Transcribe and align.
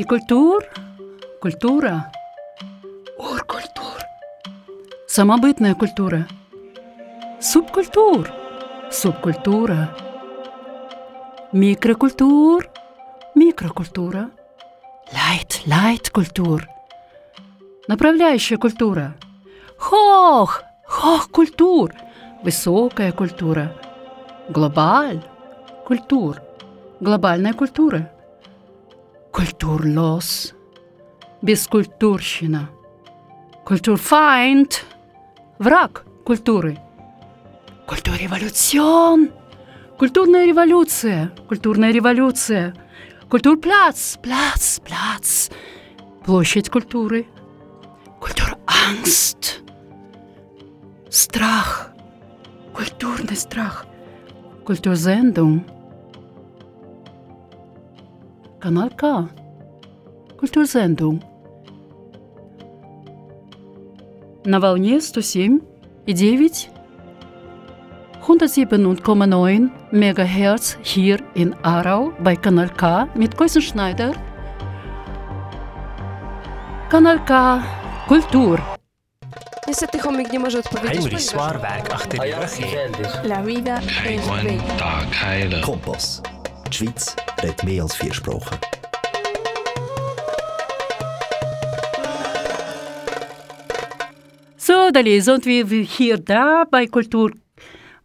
Die 0.00 0.06
Kultur, 0.06 0.64
культура, 1.42 2.10
уркультур, 3.18 3.98
самобытная 5.06 5.74
культура, 5.74 6.26
субкультур, 7.38 8.30
субкультура, 8.90 9.94
микрокультур, 11.52 12.70
микрокультура, 13.34 14.30
лайт, 15.12 15.60
лайт-культур, 15.66 16.66
направляющая 17.86 18.56
культура, 18.56 19.14
хох, 19.76 20.62
хох-культур, 20.86 21.92
высокая 22.42 23.12
культура, 23.12 23.76
глобаль, 24.48 25.22
культур, 25.84 26.40
глобальная 27.00 27.52
культура, 27.52 28.10
культурлос, 29.32 30.54
бескультурщина, 31.42 32.70
культурфайнд, 33.64 34.84
враг 35.58 36.04
культуры, 36.24 36.78
культурреволюцион, 37.86 39.30
культурная 39.98 40.46
революция, 40.46 41.32
культурная 41.48 41.92
революция, 41.92 42.74
культурпляц, 43.28 44.18
пляц, 44.22 44.80
пляц, 44.80 45.50
площадь 46.24 46.68
культуры, 46.68 47.26
культурангст, 48.18 49.60
страх, 51.08 51.92
культурный 52.74 53.36
страх, 53.36 53.86
культурзендung, 54.64 55.64
канал 58.59 58.89
К, 58.89 59.29
культурзендung. 60.37 61.21
На 64.45 64.59
волне 64.59 65.01
107 65.01 65.61
и 66.05 66.13
9 66.13 66.69
107,9 68.21 69.69
MHz 69.91 70.77
hier 70.83 71.19
in 71.35 71.55
Aarau 71.63 72.11
bei 72.19 72.35
Kanal 72.35 72.69
K 72.69 73.07
mit 73.15 73.37
Keusenschneider. 73.37 74.13
Kanal 76.89 77.19
K 77.25 77.61
Kultur. 78.07 78.61
Niestety 79.67 79.99
chomik 79.99 80.31
nie 80.31 80.39
może 80.39 80.59
odpowiedzieć, 80.59 80.95
Heinrich 80.95 81.11
ponieważ 81.11 81.23
Swarberg 81.23 81.93
achter 81.93 82.19
die 82.19 82.35
Röche. 82.35 82.65
La 83.23 83.43
vida 83.43 83.79
es 84.05 84.27
bella. 84.27 84.77
Tag 84.77 85.15
heilen. 85.15 85.61
Kompass. 85.61 86.21
Die 86.70 86.76
Schweiz 86.76 87.16
redet 87.42 87.64
mehr 87.64 87.82
als 87.82 87.96
vier 87.96 88.14
Sprachen. 88.14 88.58
So, 94.56 94.90
Dali, 94.92 95.20
sind 95.20 95.46
wir 95.46 95.64
hier 95.64 96.18
da 96.18 96.64
bei 96.70 96.86
Kultur, 96.86 97.32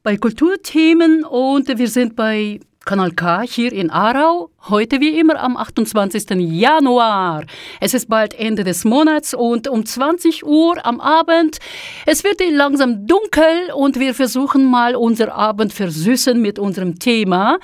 bei 0.02 0.18
Kulturthemen 0.18 1.24
und 1.26 1.68
wir 1.68 1.88
sind 1.88 2.16
bei 2.16 2.60
Kanal 2.86 3.14
K 3.14 3.42
hier 3.42 3.74
in 3.74 3.90
Aarau. 3.90 4.52
Heute 4.70 5.00
wie 5.00 5.18
immer 5.20 5.42
am 5.42 5.58
28. 5.58 6.30
Januar. 6.38 7.44
Es 7.82 7.96
ist 7.96 8.08
bald 8.08 8.36
Ende 8.36 8.64
des 8.64 8.86
Monats 8.86 9.34
und 9.34 9.68
um 9.68 9.84
20 9.84 10.46
Uhr 10.46 10.86
am 10.86 11.02
Abend. 11.02 11.58
Es 12.06 12.24
wird 12.24 12.42
langsam 12.48 13.08
dunkel 13.08 13.72
und 13.76 14.00
wir 14.00 14.14
versuchen 14.14 14.66
mal 14.66 14.96
unser 14.96 15.34
Abend 15.34 15.74
versüßen 15.74 16.40
mit 16.40 16.60
unserem 16.60 17.00
Thema 17.00 17.58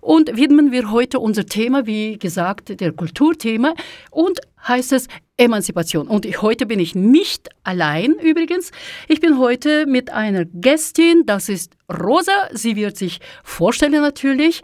und 0.00 0.36
widmen 0.36 0.70
wir 0.70 0.92
heute 0.92 1.18
unser 1.18 1.44
Thema, 1.44 1.84
wie 1.86 2.16
gesagt, 2.16 2.80
der 2.80 2.92
Kulturthema 2.92 3.74
und 4.12 4.38
heißt 4.68 4.92
es 4.92 5.08
Emanzipation. 5.38 6.08
Und 6.08 6.26
ich, 6.26 6.42
heute 6.42 6.66
bin 6.66 6.80
ich 6.80 6.94
nicht 6.94 7.48
allein 7.62 8.14
übrigens. 8.14 8.72
Ich 9.06 9.20
bin 9.20 9.38
heute 9.38 9.86
mit 9.86 10.10
einer 10.10 10.44
Gästin, 10.44 11.22
das 11.24 11.48
ist 11.48 11.76
Rosa. 11.90 12.48
Sie 12.52 12.76
wird 12.76 12.96
sich 12.96 13.20
vorstellen 13.44 14.02
natürlich. 14.02 14.62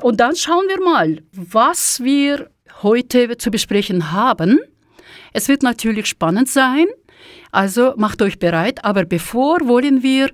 Und 0.00 0.20
dann 0.20 0.36
schauen 0.36 0.66
wir 0.68 0.82
mal, 0.82 1.22
was 1.32 2.04
wir 2.04 2.50
heute 2.82 3.36
zu 3.38 3.50
besprechen 3.50 4.12
haben. 4.12 4.60
Es 5.32 5.48
wird 5.48 5.62
natürlich 5.62 6.06
spannend 6.06 6.48
sein, 6.48 6.86
also 7.50 7.94
macht 7.96 8.20
euch 8.22 8.38
bereit. 8.38 8.84
Aber 8.84 9.04
bevor 9.04 9.66
wollen 9.66 10.02
wir 10.02 10.30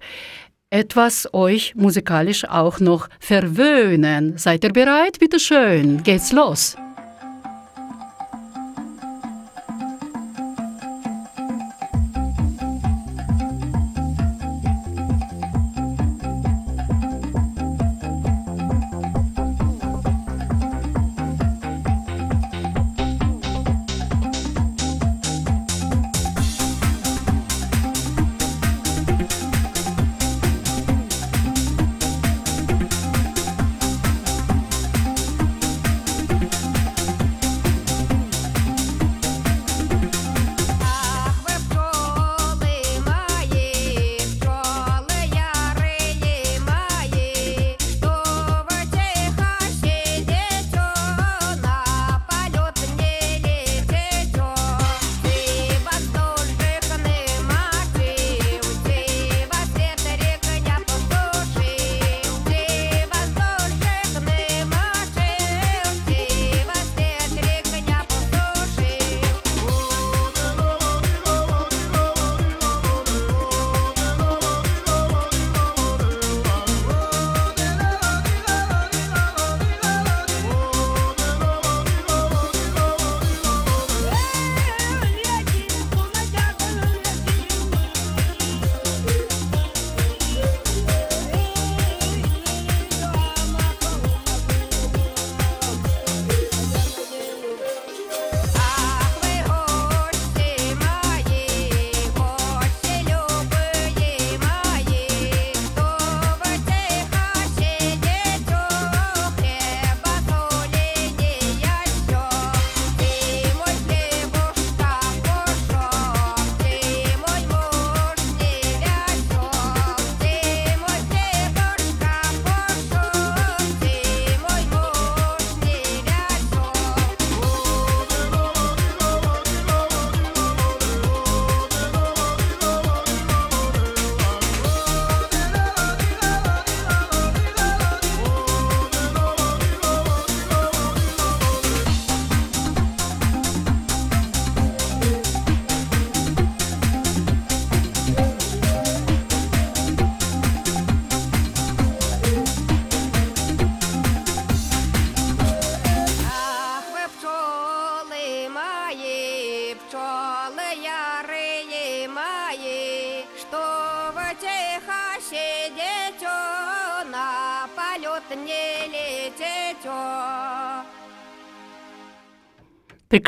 etwas 0.71 1.33
euch 1.33 1.75
musikalisch 1.77 2.45
auch 2.45 2.81
noch 2.81 3.09
verwöhnen. 3.21 4.37
Seid 4.37 4.65
ihr 4.65 4.73
bereit? 4.73 5.19
Bitte 5.19 5.39
schön, 5.39 6.03
geht's 6.03 6.33
los. 6.33 6.77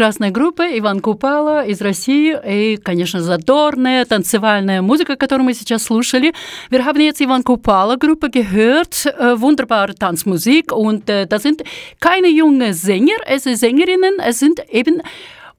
Прекрасная 0.00 0.30
группа 0.30 0.62
Иван 0.78 1.00
Купала 1.00 1.66
из 1.66 1.82
России 1.82 2.34
и, 2.46 2.78
конечно, 2.78 3.20
задорная 3.20 4.06
танцевальная 4.06 4.80
музыка, 4.80 5.14
которую 5.14 5.44
мы 5.44 5.52
сейчас 5.52 5.82
слушали. 5.82 6.32
Wir 6.70 6.80
Ivan 6.80 7.42
Kupala 7.42 7.98
Gruppe 7.98 8.30
gehört, 8.30 9.04
äh, 9.04 9.38
wunderbare 9.38 9.94
Tanzmusik 9.94 10.72
und 10.72 11.10
äh, 11.10 11.26
das 11.26 11.42
sind 11.42 11.64
keine 12.00 12.28
jungen 12.28 12.72
Sänger, 12.72 13.18
es 13.26 13.42
sind 13.42 13.58
Sängerinnen, 13.58 14.20
es 14.26 14.38
sind 14.38 14.60
eben 14.70 15.02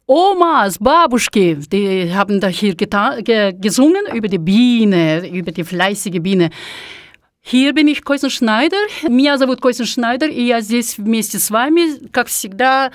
Omas, 0.08 0.80
Babuschki, 0.80 1.58
die 1.72 2.12
haben 2.12 2.40
da 2.40 2.48
hier 2.48 2.74
ge 2.74 3.54
gesungen 3.54 4.08
über 4.12 4.28
die 4.28 4.40
Biene, 4.40 5.30
über 5.30 5.52
die 5.52 5.64
fleißige 5.64 6.20
Biene. 6.20 6.50
Hier 7.42 7.74
bin 7.76 7.88
ich 7.88 8.04
Койсен 8.04 8.32
Шнайдер. 8.32 8.80
Меня 9.08 9.38
зовут 9.38 9.62
Койсен 9.62 9.86
Шнайдер, 9.86 10.30
и 10.30 10.42
я 10.42 10.62
здесь 10.62 10.98
вместе 10.98 11.38
с 11.38 11.52
вами, 11.52 12.08
как 12.12 12.28
всегда, 12.28 12.92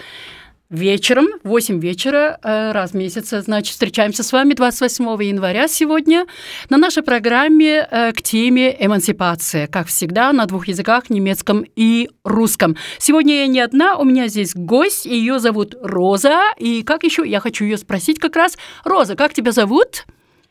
вечером, 0.71 1.29
8 1.45 1.81
вечера, 1.81 2.39
раз 2.43 2.93
в 2.93 2.95
месяц, 2.95 3.31
значит, 3.31 3.73
встречаемся 3.73 4.23
с 4.23 4.33
вами 4.33 4.55
28 4.55 5.05
января 5.23 5.69
сегодня 5.69 6.27
на 6.71 6.77
нашей 6.77 7.03
программе 7.03 7.87
к 8.17 8.23
теме 8.23 8.77
эмансипация, 8.79 9.67
как 9.67 9.87
всегда, 9.87 10.33
на 10.33 10.47
двух 10.47 10.69
языках, 10.69 11.11
немецком 11.11 11.65
и 11.77 12.11
русском. 12.25 12.77
Сегодня 12.99 13.43
я 13.43 13.47
не 13.47 13.61
одна, 13.61 13.97
у 13.97 14.05
меня 14.05 14.29
здесь 14.29 14.55
гость, 14.55 15.07
ее 15.07 15.39
зовут 15.39 15.75
Роза, 15.81 16.41
и 16.59 16.83
как 16.83 17.05
еще, 17.05 17.25
я 17.27 17.41
хочу 17.41 17.65
ее 17.65 17.79
спросить 17.79 18.19
как 18.19 18.35
раз. 18.37 18.57
Роза, 18.85 19.15
как 19.15 19.35
тебя 19.35 19.53
зовут? 19.53 20.05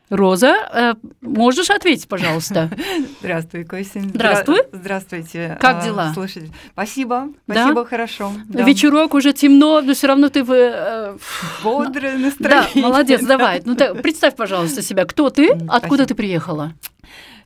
Роза, 0.10 0.56
э, 0.72 0.94
можешь 1.22 1.70
ответить, 1.70 2.08
пожалуйста? 2.08 2.70
Здравствуй, 3.22 3.64
Косин. 3.64 4.10
Здравствуй. 4.10 4.62
Здравствуйте. 4.72 5.58
Как 5.60 5.84
дела? 5.84 6.12
Слушайте, 6.14 6.52
спасибо, 6.74 7.30
спасибо, 7.46 7.84
да? 7.84 7.86
хорошо. 7.86 8.32
Да. 8.46 8.64
Вечерок 8.64 9.16
уже 9.16 9.34
темно, 9.34 9.82
но 9.82 9.94
все 9.94 10.08
равно 10.08 10.30
ты 10.30 10.44
в... 10.44 10.52
Э, 10.52 11.18
Бодрое 11.64 12.18
настроение. 12.18 12.70
Да, 12.76 12.82
молодец, 12.82 13.22
давай. 13.26 13.62
Ну, 13.66 13.76
так, 13.76 14.02
представь, 14.04 14.36
пожалуйста, 14.36 14.84
себя. 14.84 15.06
Кто 15.06 15.32
ты? 15.32 15.50
Откуда 15.68 15.80
спасибо. 15.80 16.06
ты 16.06 16.16
приехала? 16.16 16.74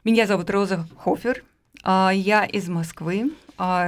Меня 0.03 0.27
зовут 0.27 0.49
Роза 0.49 0.85
Хофер. 0.97 1.43
Я 1.85 2.45
из 2.45 2.67
Москвы. 2.67 3.31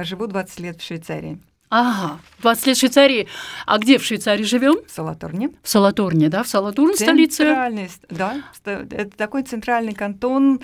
Живу 0.02 0.26
20 0.26 0.60
лет 0.60 0.80
в 0.80 0.84
Швейцарии. 0.84 1.38
Ага, 1.74 2.20
20 2.42 2.66
лет 2.66 2.76
Швейцарии. 2.76 3.28
А 3.64 3.78
где 3.78 3.96
в 3.96 4.04
Швейцарии 4.04 4.42
живем? 4.42 4.84
В 4.86 4.90
Салатурне. 4.90 5.48
В 5.62 5.68
Салатурне, 5.70 6.28
да? 6.28 6.42
В 6.42 6.48
Салатурне 6.48 6.94
столице? 6.96 7.44
Центральный, 7.44 7.90
да. 8.10 8.42
Это 8.66 9.16
такой 9.16 9.42
центральный 9.42 9.94
кантон, 9.94 10.60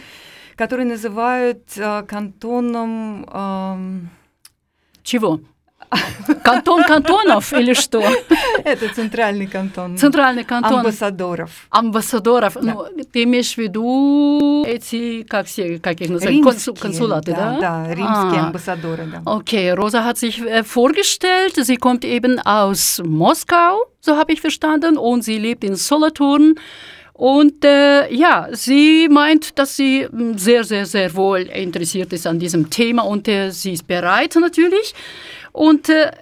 который 0.55 0.85
называют 0.85 1.63
э, 1.79 2.03
кантоном... 2.03 3.25
Э, 3.27 4.01
Чего? 5.03 5.41
Кантон 6.44 6.84
кантонов 6.84 7.54
или 7.54 7.74
что? 7.74 8.04
Это 8.64 8.94
центральный 8.94 9.48
кантон. 9.48 9.98
Центральный 9.98 10.44
кантон. 10.44 10.80
Амбассадоров. 10.80 11.52
Амбассадоров. 11.70 12.54
Да. 12.56 12.62
Ну, 12.62 12.86
ты 13.12 13.24
имеешь 13.24 13.54
в 13.54 13.58
виду 13.58 14.64
эти, 14.66 15.24
как, 15.24 15.48
все, 15.48 15.80
как 15.80 16.02
их 16.02 16.10
называют, 16.10 16.46
римские, 16.46 16.76
Konsulate, 16.76 17.36
да? 17.36 17.58
Да, 17.60 17.60
да 17.60 17.94
римские 17.94 18.42
ah. 18.42 18.52
Ambassadore, 18.52 19.06
да. 19.06 19.22
Okay, 19.26 19.72
Rosa 19.72 20.04
hat 20.04 20.18
sich 20.18 20.42
äh, 20.42 20.64
vorgestellt, 20.64 21.56
sie 21.56 21.78
kommt 21.78 22.06
eben 22.06 22.40
aus 22.40 23.02
Moskau, 23.06 23.86
so 24.00 24.18
habe 24.18 24.34
ich 24.34 24.42
verstanden, 24.42 24.98
und 24.98 25.24
sie 25.24 25.38
lebt 25.38 25.64
in 25.64 25.76
Solothurn. 25.76 26.56
Und 27.14 27.64
äh, 27.64 28.12
ja, 28.12 28.48
sie 28.52 29.08
meint, 29.08 29.60
dass 29.60 29.78
sie 29.78 30.08
sehr, 30.36 30.64
sehr, 30.64 30.88
sehr 30.88 31.14
wohl 31.14 31.42
interessiert 31.42 32.12
ist 32.12 32.26
an 32.26 32.40
diesem 32.40 32.72
Thema 32.72 33.04
und 33.04 33.28
äh, 33.28 33.52
sie 33.52 33.74
ist 33.74 33.86
bereit 33.86 34.36
natürlich. 34.36 34.96
Und 35.53 35.89
äh, 35.89 36.13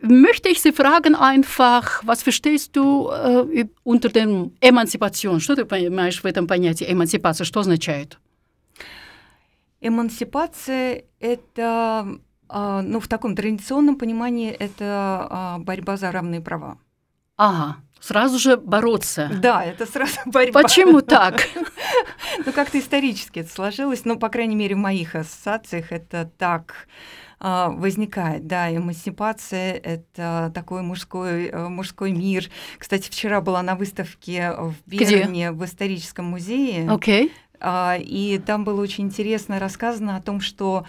möchte 0.00 0.48
ich 0.48 0.60
Sie 0.60 0.72
fragen 0.72 1.14
einfach, 1.14 2.02
was 2.04 2.22
verstehst 2.22 2.76
du 2.76 3.10
äh, 3.10 3.66
unter 3.82 4.08
dem 4.08 4.52
Эмансипацион? 4.60 5.40
Что 5.40 5.56
ты 5.56 5.64
понимаешь 5.64 6.22
в 6.22 6.26
этом 6.26 6.46
понятии 6.46 6.86
эмансипация? 6.90 7.44
Что 7.44 7.60
означает? 7.60 8.18
Эмансипация– 9.80 11.04
это, 11.20 12.18
э, 12.48 12.80
ну, 12.82 13.00
в 13.00 13.08
таком 13.08 13.36
традиционном 13.36 13.96
понимании, 13.96 14.50
это 14.50 15.58
э, 15.58 15.62
борьба 15.62 15.96
за 15.96 16.10
равные 16.10 16.40
права. 16.40 16.78
Ага, 17.36 17.76
сразу 18.00 18.38
же 18.38 18.56
бороться. 18.56 19.30
Да, 19.42 19.64
это 19.64 19.86
сразу 19.86 20.18
борьба. 20.26 20.62
Почему 20.62 21.00
так? 21.00 21.48
Ну, 22.46 22.52
как-то 22.52 22.78
исторически 22.80 23.40
это 23.40 23.50
сложилось, 23.50 24.04
ну, 24.04 24.18
по 24.18 24.28
крайней 24.28 24.56
мере, 24.56 24.74
в 24.74 24.78
моих 24.78 25.14
ассоциациях 25.14 25.92
это 25.92 26.28
так 26.36 26.88
возникает. 27.44 28.46
Да, 28.46 28.74
эмансипация— 28.74 29.74
это 29.84 30.50
такой 30.54 30.80
мужской, 30.80 31.52
мужской 31.52 32.12
мир. 32.12 32.48
Кстати, 32.78 33.10
вчера 33.10 33.42
была 33.42 33.62
на 33.62 33.74
выставке 33.74 34.52
в 34.56 34.74
Берне 34.86 35.52
в 35.52 35.62
историческом 35.64 36.24
музее. 36.24 36.86
Okay. 36.86 37.30
И 38.00 38.42
там 38.46 38.64
было 38.64 38.80
очень 38.80 39.04
интересно 39.04 39.58
рассказано 39.58 40.16
о 40.16 40.22
том, 40.22 40.40
что 40.40 40.86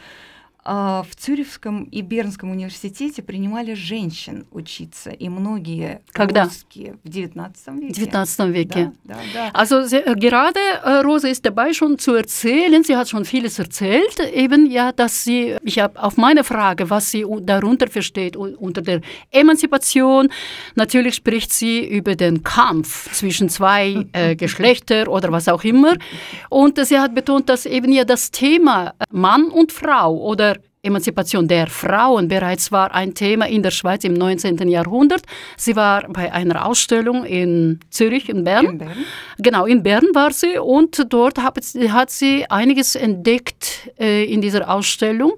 в 0.65 1.07
Цюрихском 1.17 1.85
и 1.85 2.03
Бернском 2.03 2.51
университете 2.51 3.23
принимали 3.23 3.75
женщин 3.75 4.47
учиться, 4.51 5.11
и 5.11 5.29
многие 5.29 6.03
Когда? 6.12 6.45
русские 6.45 6.97
в 7.03 7.09
XIX 7.09 7.81
веке. 7.81 7.95
В 7.95 8.07
XIX 8.07 8.51
веке. 8.51 8.93
Да, 9.05 9.15
да, 9.15 9.51
да. 9.53 9.61
Also 9.61 9.83
gerade 10.17 10.61
äh, 10.85 11.03
Rosa 11.03 11.29
ist 11.29 11.47
dabei 11.47 11.73
schon 11.73 11.99
zu 11.99 12.15
erzählen, 12.15 12.85
sie 12.85 12.95
hat 12.95 13.09
schon 13.09 13.25
vieles 13.25 13.59
erzählt, 13.59 14.21
eben 14.21 14.67
ja, 14.67 14.93
dass 14.93 15.25
sie, 15.25 15.57
ich 15.65 15.79
habe 15.79 16.01
auf 16.01 16.19
meine 16.19 16.45
Frage, 16.45 16.91
was 16.91 17.11
sie 17.11 17.25
darunter 17.41 17.89
versteht 17.89 18.37
unter 18.37 18.83
der 18.83 19.01
Emanzipation, 19.31 20.29
natürlich 20.75 21.15
spricht 21.15 21.53
sie 21.53 21.87
über 21.87 22.17
den 22.17 22.43
Kampf 22.43 23.11
zwischen 23.12 23.49
zwei 23.49 24.07
äh, 24.12 24.37
Geschlechtern 24.37 25.09
oder 25.09 25.33
was 25.33 25.49
auch 25.49 25.65
immer, 25.65 25.97
und 26.51 26.85
sie 26.85 26.99
hat 26.99 27.15
betont, 27.15 27.49
dass 27.49 27.65
eben 27.65 27.93
ja 27.93 28.05
das 28.05 28.31
Thema 28.31 28.93
Mann 29.11 29.45
und 29.45 29.73
Frau 29.73 30.17
oder 30.17 30.54
Emanzipation 30.85 31.47
der 31.47 31.67
Frauen 31.67 32.26
bereits 32.26 32.73
war 32.73 32.95
ein 32.95 33.12
Thema 33.12 33.47
in 33.47 33.62
der 33.62 33.71
Schweiz 33.71 34.02
im 34.05 34.14
19. 34.14 34.67
Jahrhundert. 34.69 35.23
Sie 35.59 35.76
war 35.76 36.09
bei 36.09 36.33
einer 36.33 36.64
Ausstellung 36.64 37.25
in 37.26 37.81
Zürich, 37.90 38.31
in 38.31 38.45
Bern. 38.45 38.64
In 38.64 38.79
Bern. 38.79 39.05
Genau, 39.38 39.67
in 39.67 39.83
Bern 39.83 40.07
war 40.14 40.33
sie 40.33 40.59
und 40.59 41.05
dort 41.11 41.37
hat 41.38 42.11
sie 42.11 42.47
einiges 42.49 42.95
entdeckt 42.95 43.90
äh, 43.99 44.25
in 44.25 44.40
dieser 44.40 44.71
Ausstellung. 44.71 45.33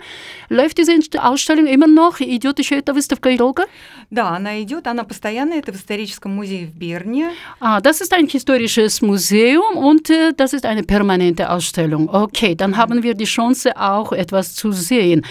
Läuft 0.49 0.79
diese 0.79 0.93
Ausstellung 1.21 1.67
immer 1.67 1.89
noch? 1.89 2.21
Идет 2.21 2.61
это 2.61 2.95
выставка 2.95 3.37
долго? 3.37 3.65
Да, 4.11 4.37
она 4.37 4.63
идет, 4.63 4.87
она 4.87 5.05
постоянно, 5.05 5.55
это 5.55 5.73
в 5.73 5.77
историческом 5.77 6.37
музее 6.37 6.67
в 6.67 6.75
Берне. 6.77 7.31
Ah, 7.61 7.81
das 7.81 8.01
ist 8.01 8.13
ein 8.13 8.29
historisches 8.29 9.01
Museum 9.03 9.77
und 9.77 10.11
äh, 10.11 10.33
das 10.37 10.53
ist 10.53 10.67
eine 10.67 10.83
permanente 10.83 11.51
Ausstellung. 11.51 12.09
Okay, 12.09 12.55
dann 12.55 12.77
haben 12.77 13.03
wir 13.03 13.15
die 13.15 13.25
Chance 13.25 13.77
auch 13.77 14.13
etwas 14.13 14.55
zu 14.55 14.71
sehen. 14.71 15.25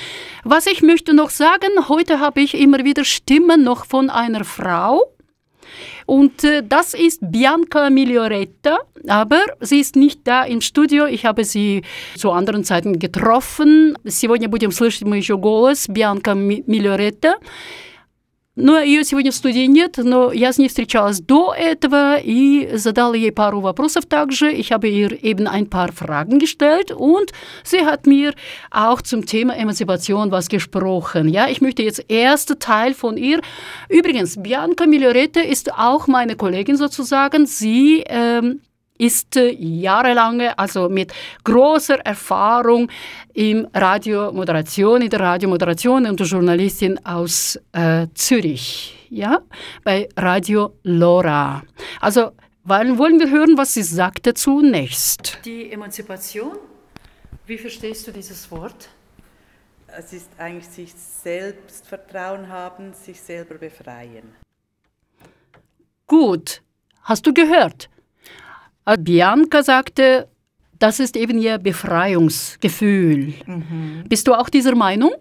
Was 0.43 0.67
ich 0.67 0.81
möchte 0.81 1.13
noch 1.13 1.29
sagen, 1.29 1.69
heute 1.89 2.19
habe 2.19 2.41
ich 2.41 2.53
immer 2.53 2.83
wieder 2.83 3.03
Stimmen 3.05 3.63
noch 3.63 3.86
von 3.86 4.10
einer 4.10 4.43
Frau. 4.43 5.12
Und 6.05 6.43
äh, 6.43 6.63
das 6.67 6.93
ist 6.93 7.19
Bianca 7.21 7.89
Miglioretta, 7.89 8.79
aber 9.07 9.39
sie 9.60 9.79
ist 9.79 9.95
nicht 9.95 10.21
da 10.25 10.43
im 10.43 10.62
Studio. 10.62 11.05
Ich 11.05 11.25
habe 11.25 11.45
sie 11.45 11.83
zu 12.17 12.31
anderen 12.31 12.63
Zeiten 12.63 13.00
getroffen. 13.00 13.98
Сегодня 14.05 14.50
будем 14.50 14.71
слышать 14.71 15.03
мы 15.03 15.17
еще 15.17 15.38
голос 15.38 15.88
Бианка 15.88 16.33
Миллиоретта. 16.33 17.36
Но 18.55 18.79
ее 18.79 19.05
сегодня 19.05 19.31
в 19.31 19.36
студии 19.36 19.65
нет, 19.65 19.98
но 19.98 20.33
я 20.33 20.51
с 20.51 20.57
ней 20.57 20.67
встречалась 20.67 21.21
до 21.21 21.53
этого 21.53 22.17
и 22.21 22.69
задала 22.74 23.15
ей 23.15 23.31
пару 23.31 23.62
вопросов 23.62 24.05
также. 24.05 24.51
Ich 24.51 24.74
habe 24.74 24.89
ihr 24.89 25.24
eben 25.24 25.48
ein 25.48 25.69
paar 25.69 25.93
Fragen 25.93 26.38
gestellt 26.38 26.91
und 26.91 27.31
sie 27.63 27.86
hat 27.86 28.05
mir 28.05 28.33
auch 28.69 29.01
zum 29.01 29.25
Thema 29.25 29.55
Emanzipation 29.55 30.31
was 30.31 30.50
gesprochen. 30.50 31.29
Ja, 31.29 31.48
ich 31.48 31.62
möchte 31.62 31.81
jetzt 31.81 32.03
erste 32.10 32.60
Teil 32.60 32.93
von 32.93 33.15
ihr. 33.15 33.39
Übrigens, 33.88 34.36
Bianca 34.43 34.86
Migliorette 34.86 35.39
ist 35.39 35.74
auch 35.74 36.07
meine 36.07 36.36
Kollegin 36.36 36.75
sozusagen. 36.75 37.45
Sie 37.45 38.03
ähm, 38.05 38.60
ist 38.98 39.36
jahrelange, 39.36 40.58
also 40.58 40.88
mit 40.88 41.12
großer 41.44 41.98
Erfahrung 42.04 42.90
im 43.34 43.66
Radiomoderation, 43.74 45.02
in 45.02 45.10
der 45.10 45.20
Radiomoderation 45.20 46.06
und 46.06 46.20
Journalistin 46.20 47.04
aus 47.04 47.58
äh, 47.72 48.06
Zürich, 48.14 49.06
ja, 49.10 49.40
bei 49.84 50.08
Radio 50.16 50.78
Lora. 50.82 51.62
Also 52.00 52.32
wollen, 52.64 52.98
wollen 52.98 53.20
wir 53.20 53.30
hören, 53.30 53.56
was 53.56 53.74
sie 53.74 53.82
sagte 53.82 54.34
zunächst. 54.34 55.38
Die 55.44 55.70
Emanzipation, 55.70 56.58
wie 57.46 57.58
verstehst 57.58 58.06
du 58.06 58.12
dieses 58.12 58.50
Wort? 58.50 58.88
Es 59.86 60.12
ist 60.12 60.30
eigentlich 60.36 60.68
sich 60.68 60.92
selbst 60.92 61.86
Vertrauen 61.86 62.48
haben, 62.48 62.92
sich 62.92 63.20
selber 63.20 63.54
befreien. 63.54 64.34
Gut, 66.06 66.62
hast 67.02 67.26
du 67.26 67.32
gehört? 67.32 67.88
Bianca 68.99 69.62
sagte, 69.62 70.28
das 70.78 71.00
ist 71.00 71.16
eben 71.16 71.38
ihr 71.38 71.59
Befreiungsgefühl. 71.59 73.35
Mhm. 73.47 74.05
Bist 74.09 74.28
du 74.28 74.35
auch 74.35 74.49
dieser 74.49 74.75
Meinung? 74.75 75.12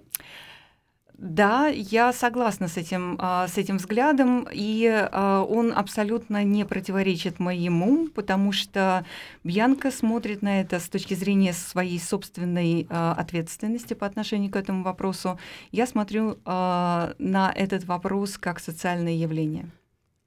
Да, 1.18 1.68
я 1.68 2.12
согласна 2.12 2.68
с 2.68 2.76
этим, 2.76 3.18
а, 3.20 3.48
с 3.48 3.58
этим 3.58 3.78
взглядом, 3.78 4.48
и 4.52 4.86
а, 4.88 5.44
он 5.44 5.72
абсолютно 5.74 6.44
не 6.44 6.66
противоречит 6.66 7.40
моему, 7.40 8.10
потому 8.14 8.52
что 8.52 9.06
Бьянка 9.44 9.92
смотрит 9.92 10.42
на 10.42 10.60
это 10.60 10.80
с 10.80 10.90
точки 10.90 11.14
зрения 11.14 11.54
своей 11.54 12.00
собственной 12.00 12.86
а, 12.90 13.14
ответственности 13.14 13.94
по 13.94 14.06
отношению 14.06 14.52
к 14.52 14.58
этому 14.58 14.84
вопросу. 14.84 15.40
Я 15.72 15.88
смотрю 15.88 16.38
на 16.46 17.54
этот 17.56 17.86
вопрос 17.86 18.38
как 18.38 18.60
социальное 18.60 19.14
явление. 19.14 19.72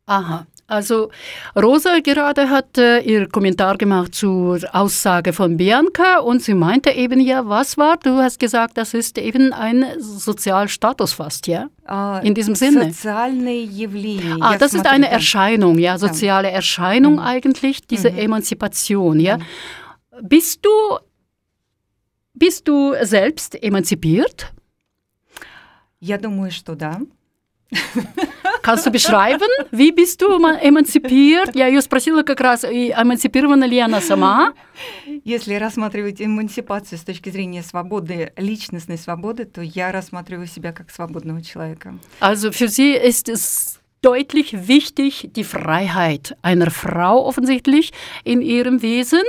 Aha, 0.08 0.46
also 0.68 1.12
Rosa 1.56 2.00
gerade 2.00 2.50
hat 2.50 2.78
äh, 2.78 3.00
ihr 3.02 3.28
Kommentar 3.30 3.78
gemacht 3.78 4.16
zur 4.16 4.60
Aussage 4.74 5.32
von 5.32 5.58
Bianca 5.58 6.20
und 6.20 6.42
sie 6.42 6.54
meinte 6.54 6.90
eben 6.90 7.20
ja, 7.20 7.48
was 7.48 7.78
war? 7.78 7.98
Du 7.98 8.18
hast 8.18 8.40
gesagt, 8.40 8.78
das 8.78 8.94
ist 8.94 9.18
eben 9.18 9.54
ein 9.54 9.86
Sozialstatus 10.00 11.14
fast, 11.14 11.48
ja? 11.48 11.70
In 12.24 12.34
diesem 12.34 12.56
Sinne. 12.56 12.86
Soziale 12.86 13.54
явление. 13.54 14.38
Ah, 14.40 14.58
das 14.58 14.74
ist 14.74 14.88
eine 14.88 15.10
Erscheinung, 15.10 15.78
ja, 15.80 15.98
soziale 15.98 16.50
Erscheinung 16.50 17.14
mhm. 17.14 17.20
eigentlich, 17.20 17.86
diese 17.86 18.10
mhm. 18.12 18.20
Emanzipation, 18.20 19.20
ja. 19.20 19.38
Mhm. 19.38 19.44
Bist 20.28 20.66
du, 20.66 20.98
bist 22.34 22.68
du 22.68 22.94
selbst 23.02 23.62
emanzipiert? 23.62 24.54
Я 26.00 26.18
думаю, 26.18 26.52
что 26.52 26.76
да. 26.76 27.00
Kannst 28.69 28.85
du 28.85 28.91
beschreiben, 28.91 29.49
wie 29.71 29.93
bist 29.93 30.21
du 30.21 30.27
эмансипиert? 30.37 31.57
Я 31.57 31.69
ее 31.69 31.81
спросила 31.81 32.23
как 32.23 32.39
раз, 32.43 32.65
эмансипирована 32.65 33.65
ли 33.65 33.79
она 33.79 34.03
сама? 34.03 34.53
Если 35.25 35.55
рассматривать 35.55 36.21
эмансипацию 36.21 36.99
с 36.99 37.03
точки 37.03 37.31
зрения 37.31 37.63
свободы, 37.63 38.31
личностной 38.37 38.99
свободы, 38.99 39.47
то 39.47 39.63
я 39.63 39.91
рассматриваю 39.91 40.47
себя 40.47 40.73
как 40.73 40.91
свободного 40.91 41.41
человека. 41.43 41.95
Also 42.21 42.53
für 42.53 42.69
sie 42.69 42.93
ist 42.93 43.31
es 43.31 43.81
deutlich 44.03 44.69
wichtig, 44.69 45.31
die 45.35 45.45
Freiheit 45.45 46.37
einer 46.43 46.71
Frau 46.71 47.25
offensichtlich 47.25 47.95
in 48.25 48.43
ihrem 48.43 48.83
Wesen. 48.83 49.25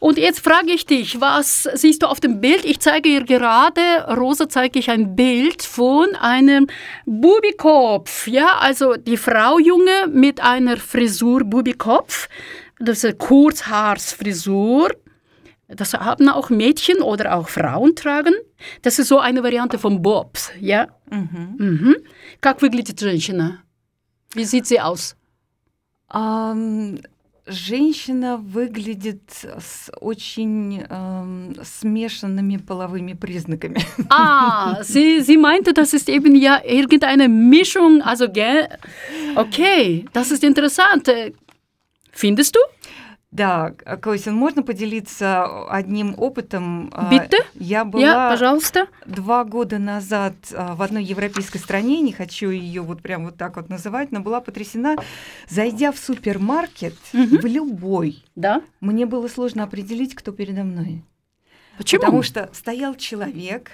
Und 0.00 0.18
jetzt 0.18 0.40
frage 0.40 0.72
ich 0.72 0.86
dich, 0.86 1.20
was 1.20 1.68
siehst 1.74 2.02
du 2.02 2.06
auf 2.06 2.20
dem 2.20 2.40
Bild? 2.40 2.64
Ich 2.64 2.80
zeige 2.80 3.08
ihr 3.08 3.24
gerade, 3.24 3.80
Rosa 4.16 4.48
zeige 4.48 4.78
ich 4.78 4.90
ein 4.90 5.16
Bild 5.16 5.62
von 5.62 6.14
einem 6.16 6.66
Bubikopf. 7.06 8.26
Ja, 8.26 8.58
also 8.58 8.96
die 8.96 9.16
Frau 9.16 9.58
Junge 9.58 10.08
mit 10.08 10.40
einer 10.40 10.76
Frisur 10.76 11.44
Bubikopf. 11.44 12.28
Das 12.78 12.98
ist 12.98 13.04
eine 13.04 13.14
Kurzhaarsfrisur. 13.14 14.90
Das 15.68 15.94
haben 15.94 16.28
auch 16.28 16.50
Mädchen 16.50 17.00
oder 17.00 17.34
auch 17.36 17.48
Frauen 17.48 17.96
tragen. 17.96 18.34
Das 18.82 18.98
ist 18.98 19.08
so 19.08 19.18
eine 19.18 19.42
Variante 19.42 19.78
von 19.78 20.02
Bobs, 20.02 20.50
ja? 20.60 20.88
Mhm. 21.10 21.54
Mhm. 21.58 21.96
Как 22.40 22.60
выглядит 22.60 23.00
женщина? 23.00 23.62
Wie 24.34 24.44
sieht 24.44 24.66
sie 24.66 24.80
aus? 24.80 25.16
Um, 26.12 26.98
женщина 27.49 28.37
выглядит 28.37 29.21
с 29.59 29.91
очень 29.99 30.83
ähm, 30.89 31.55
смешанными 31.63 32.57
половыми 32.57 33.13
признаками. 33.13 33.81
Ah, 34.09 34.81
sie, 34.83 35.21
sie 35.21 35.37
meinte, 35.37 35.73
das 35.73 35.93
ist 35.93 36.09
eben 36.09 36.35
ja 36.35 36.61
irgendeine 36.63 37.27
Mischung, 37.27 38.01
also 38.01 38.27
gell? 38.27 38.67
Okay, 39.35 40.05
das 40.13 40.31
ist 40.31 40.43
interessant. 40.43 41.09
Findest 42.11 42.55
du? 42.55 42.59
Да, 43.39 43.71
Косин, 44.01 44.35
можно 44.35 44.63
поделиться 44.63 45.65
одним 45.69 46.13
опытом? 46.17 46.89
Bitte? 47.09 47.37
Я 47.53 47.85
была 47.85 48.01
ja, 48.01 48.29
пожалуйста. 48.29 48.87
два 49.05 49.45
года 49.45 49.77
назад 49.79 50.33
в 50.51 50.81
одной 50.81 51.05
европейской 51.05 51.59
стране, 51.59 52.01
не 52.01 52.11
хочу 52.11 52.49
ее 52.49 52.81
вот 52.81 53.01
прям 53.01 53.23
вот 53.23 53.37
так 53.37 53.55
вот 53.55 53.69
называть, 53.69 54.11
но 54.11 54.19
была 54.19 54.41
потрясена, 54.41 54.97
зайдя 55.47 55.93
в 55.93 55.97
супермаркет, 55.97 56.97
угу. 57.13 57.37
в 57.37 57.45
любой, 57.45 58.25
да? 58.35 58.61
мне 58.81 59.05
было 59.05 59.29
сложно 59.29 59.63
определить, 59.63 60.15
кто 60.15 60.33
передо 60.33 60.65
мной. 60.65 61.05
Почему? 61.77 62.01
Потому 62.01 62.23
что 62.23 62.49
стоял 62.51 62.93
человек, 62.95 63.71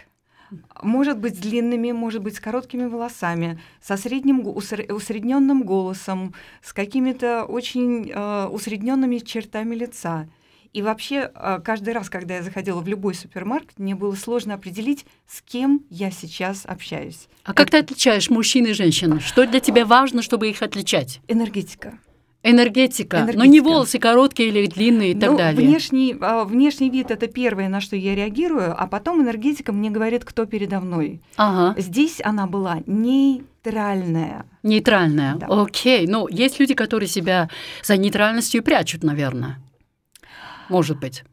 может 0.82 1.18
быть 1.20 1.36
с 1.36 1.40
длинными, 1.40 1.92
может 1.92 2.22
быть 2.22 2.36
с 2.36 2.40
короткими 2.40 2.86
волосами, 2.86 3.60
со 3.82 3.98
средним 3.98 4.46
усредненным 4.46 5.64
голосом, 5.64 6.34
с 6.62 6.74
какими-то 6.74 7.46
очень 7.46 8.12
э, 8.14 8.46
усредненными 8.48 9.18
чертами 9.20 9.76
лица. 9.76 10.28
И 10.74 10.82
вообще, 10.82 11.32
э, 11.34 11.60
каждый 11.64 11.94
раз, 11.94 12.10
когда 12.10 12.36
я 12.36 12.44
заходила 12.44 12.82
в 12.82 12.88
любой 12.88 13.16
супермаркет, 13.16 13.80
мне 13.80 13.96
было 13.96 14.14
сложно 14.16 14.56
определить, 14.56 15.06
с 15.26 15.42
кем 15.42 15.86
я 15.90 16.12
сейчас 16.12 16.66
общаюсь. 16.66 17.30
А 17.46 17.54
как 17.54 17.70
ты 17.70 17.78
отличаешь 17.78 18.30
мужчин 18.30 18.66
и 18.66 18.74
женщин? 18.74 19.22
Что 19.22 19.48
для 19.48 19.62
тебя 19.62 19.86
важно, 19.86 20.22
чтобы 20.22 20.50
их 20.50 20.62
отличать? 20.62 21.22
Энергетика. 21.30 21.98
Энергетика. 22.46 23.18
Энергетика. 23.18 23.40
Но 23.40 23.46
не 23.46 23.60
волосы 23.60 23.98
короткие 23.98 24.50
или 24.50 24.68
длинные 24.68 25.12
и 25.12 25.20
так 25.20 25.32
ну, 25.32 25.38
далее. 25.38 25.68
Внешний, 25.68 26.16
а, 26.22 26.44
внешний 26.44 26.90
вид 26.92 27.10
это 27.10 27.28
первое, 27.28 27.70
на 27.70 27.82
что 27.82 27.96
я 27.96 28.14
реагирую, 28.14 28.74
а 28.78 28.86
потом 28.88 29.22
энергетика 29.22 29.74
мне 29.74 29.90
говорит, 29.90 30.24
кто 30.24 30.46
передо 30.46 30.80
мной. 30.80 31.22
Ага. 31.38 31.80
Здесь 31.80 32.22
она 32.24 32.46
была 32.46 32.82
нейтральная. 32.86 34.46
Нейтральная. 34.62 35.36
Да. 35.36 35.48
Окей. 35.48 36.06
Ну, 36.08 36.28
есть 36.28 36.60
люди, 36.60 36.76
которые 36.76 37.10
себя 37.10 37.50
за 37.84 37.98
нейтральностью 37.98 38.62
прячут, 38.62 39.04
наверное. 39.04 39.60
Может 40.70 41.00
быть. 41.00 41.24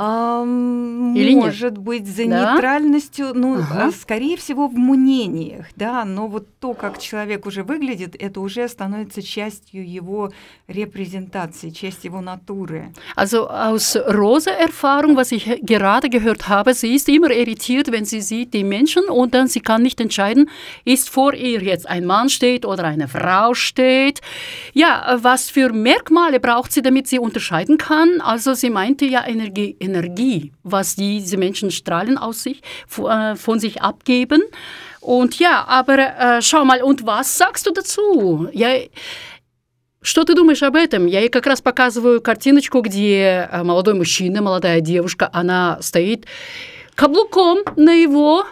Или 0.00 1.34
может 1.34 1.72
нет? 1.72 1.78
быть 1.78 2.06
за 2.06 2.26
да? 2.26 2.54
нейтральностью, 2.54 3.32
ну, 3.34 3.58
ага. 3.58 3.90
скорее 3.90 4.36
всего, 4.38 4.66
в 4.68 4.74
мнениях, 4.74 5.66
да, 5.76 6.06
но 6.06 6.26
вот 6.26 6.46
то, 6.58 6.72
как 6.72 6.98
человек 6.98 7.44
уже 7.44 7.64
выглядит, 7.64 8.16
это 8.18 8.40
уже 8.40 8.66
становится 8.68 9.20
частью 9.20 9.86
его 9.86 10.30
Repräsentation, 10.68 11.72
частью 11.72 12.12
его 12.12 12.22
Natur. 12.22 12.92
Also 13.14 13.50
aus 13.50 13.94
Rosa-Erfahrung, 13.96 15.16
was 15.16 15.32
ich 15.32 15.44
gerade 15.60 16.08
gehört 16.08 16.48
habe, 16.48 16.72
sie 16.72 16.94
ist 16.94 17.08
immer 17.10 17.30
irritiert, 17.30 17.92
wenn 17.92 18.06
sie 18.06 18.22
sieht 18.22 18.54
die 18.54 18.64
Menschen 18.64 19.04
und 19.10 19.34
dann 19.34 19.48
sie 19.48 19.60
kann 19.60 19.82
nicht 19.82 20.00
entscheiden, 20.00 20.48
ist 20.86 21.10
vor 21.10 21.34
ihr 21.34 21.62
jetzt 21.62 21.86
ein 21.86 22.06
Mann 22.06 22.30
steht 22.30 22.64
oder 22.64 22.84
eine 22.84 23.08
Frau 23.08 23.52
steht. 23.52 24.20
Ja, 24.72 25.18
was 25.20 25.50
für 25.50 25.72
Merkmale 25.74 26.40
braucht 26.40 26.72
sie, 26.72 26.80
damit 26.80 27.06
sie 27.06 27.18
unterscheiden 27.18 27.76
kann? 27.76 28.22
Also 28.22 28.54
sie 28.54 28.70
meinte 28.70 29.04
ja 29.04 29.26
Energie 29.26 29.76
Energie, 29.85 30.51
was 30.63 30.95
diese 30.95 31.37
Menschen 31.37 31.71
strahlen 31.71 32.17
aus 32.17 32.43
sich, 32.43 32.61
äh, 32.97 33.35
von 33.35 33.59
sich 33.59 33.81
abgeben. 33.81 34.41
Und 35.01 35.39
ja, 35.39 35.65
aber 35.67 35.97
äh, 35.99 36.41
schau 36.41 36.65
mal, 36.65 36.81
und 36.81 37.05
was 37.05 37.37
sagst 37.37 37.65
du 37.67 37.71
dazu? 37.71 38.47
Ja, 38.51 38.69
Что 40.05 40.23
ты 40.23 40.35
думаешь 40.35 40.61
об 40.61 40.75
этом? 40.75 41.07
Я 41.07 41.21
ей 41.21 41.29
как 41.29 41.47
раз 41.47 41.61
показываю 41.61 42.21
картиночку, 42.21 42.81
где 42.81 43.49
э, 43.51 43.63
молодой 43.63 43.95
мужчина, 43.95 44.39
молодая 44.39 44.79
девушка, 44.79 45.27
она 45.33 45.79
стоит 45.81 46.27
каблуком 46.93 47.59
на 47.75 47.91
его 47.91 48.45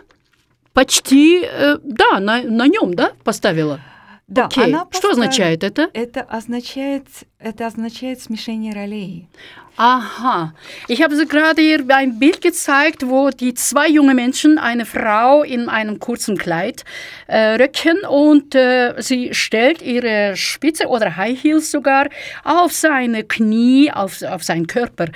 почти, 0.73 1.43
э, 1.43 1.77
да, 1.83 2.19
на, 2.19 2.41
на 2.41 2.67
нем, 2.67 2.95
да, 2.95 3.11
поставила. 3.23 3.79
Да, 4.27 4.45
Окей. 4.47 4.65
она 4.65 4.85
поставила, 4.85 5.13
Что 5.13 5.21
означает 5.21 5.63
это? 5.63 5.91
Это 5.93 6.21
означает, 6.21 7.05
это 7.37 7.67
означает 7.67 8.19
смешение 8.19 8.73
ролей. 8.73 9.29
Aha. 9.78 10.54
Ich 10.88 11.04
habe 11.04 11.14
so 11.14 11.24
gerade 11.24 11.62
hier 11.62 11.84
ein 11.90 12.18
Bild 12.18 12.40
gezeigt, 12.40 13.06
wo 13.06 13.30
die 13.30 13.54
zwei 13.54 13.88
junge 13.88 14.12
Menschen 14.12 14.58
eine 14.58 14.84
Frau 14.84 15.44
in 15.44 15.68
einem 15.68 16.00
kurzen 16.00 16.36
Kleid 16.36 16.84
äh, 17.28 17.54
rücken 17.62 17.98
und 18.10 18.56
äh, 18.56 18.94
sie 18.98 19.32
stellt 19.32 19.80
ihre 19.80 20.34
Spitze 20.34 20.88
oder 20.88 21.16
High 21.16 21.40
Heels 21.40 21.70
sogar 21.70 22.08
auf 22.42 22.72
seine 22.72 23.22
Knie, 23.22 23.88
auf, 23.92 24.20
auf 24.22 24.42
seinen 24.42 24.66
Körper. 24.66 25.06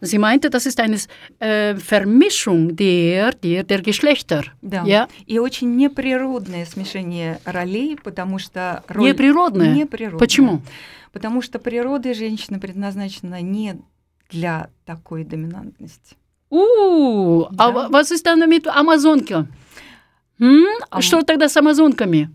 Sie 0.00 0.18
meinte, 0.18 0.48
das 0.48 0.66
ist 0.66 0.78
eine 0.78 0.98
äh, 1.40 1.74
Vermischung 1.74 2.76
der, 2.76 3.32
der, 3.32 3.64
der 3.64 3.82
Geschlechter. 3.82 4.44
Да. 4.62 4.84
Ja? 4.84 5.08
И 5.26 5.40
очень 5.40 5.74
неприродное 5.76 6.66
смешение 6.66 7.40
ролей, 7.44 7.96
потому 8.00 8.38
что 8.38 8.84
роль... 8.86 9.08
Неприродное? 9.08 9.74
Неприродное. 9.74 10.20
Почему? 10.20 10.62
Потому 11.12 11.42
что 11.42 11.58
природа 11.58 12.14
женщины 12.14 12.60
предназначена 12.60 13.40
не 13.40 13.76
для 14.29 14.69
такой 14.85 15.23
доминантности. 15.23 16.15
У, 16.49 17.45
да. 17.51 17.65
а 17.65 17.89
was 17.89 18.11
ist 18.11 18.25
dann 18.25 18.47
mit 18.49 18.67
Амазонки? 18.67 19.47
Ам... 20.39 21.01
Что 21.01 21.21
тогда 21.21 21.49
с 21.49 21.57
амазонками? 21.57 22.29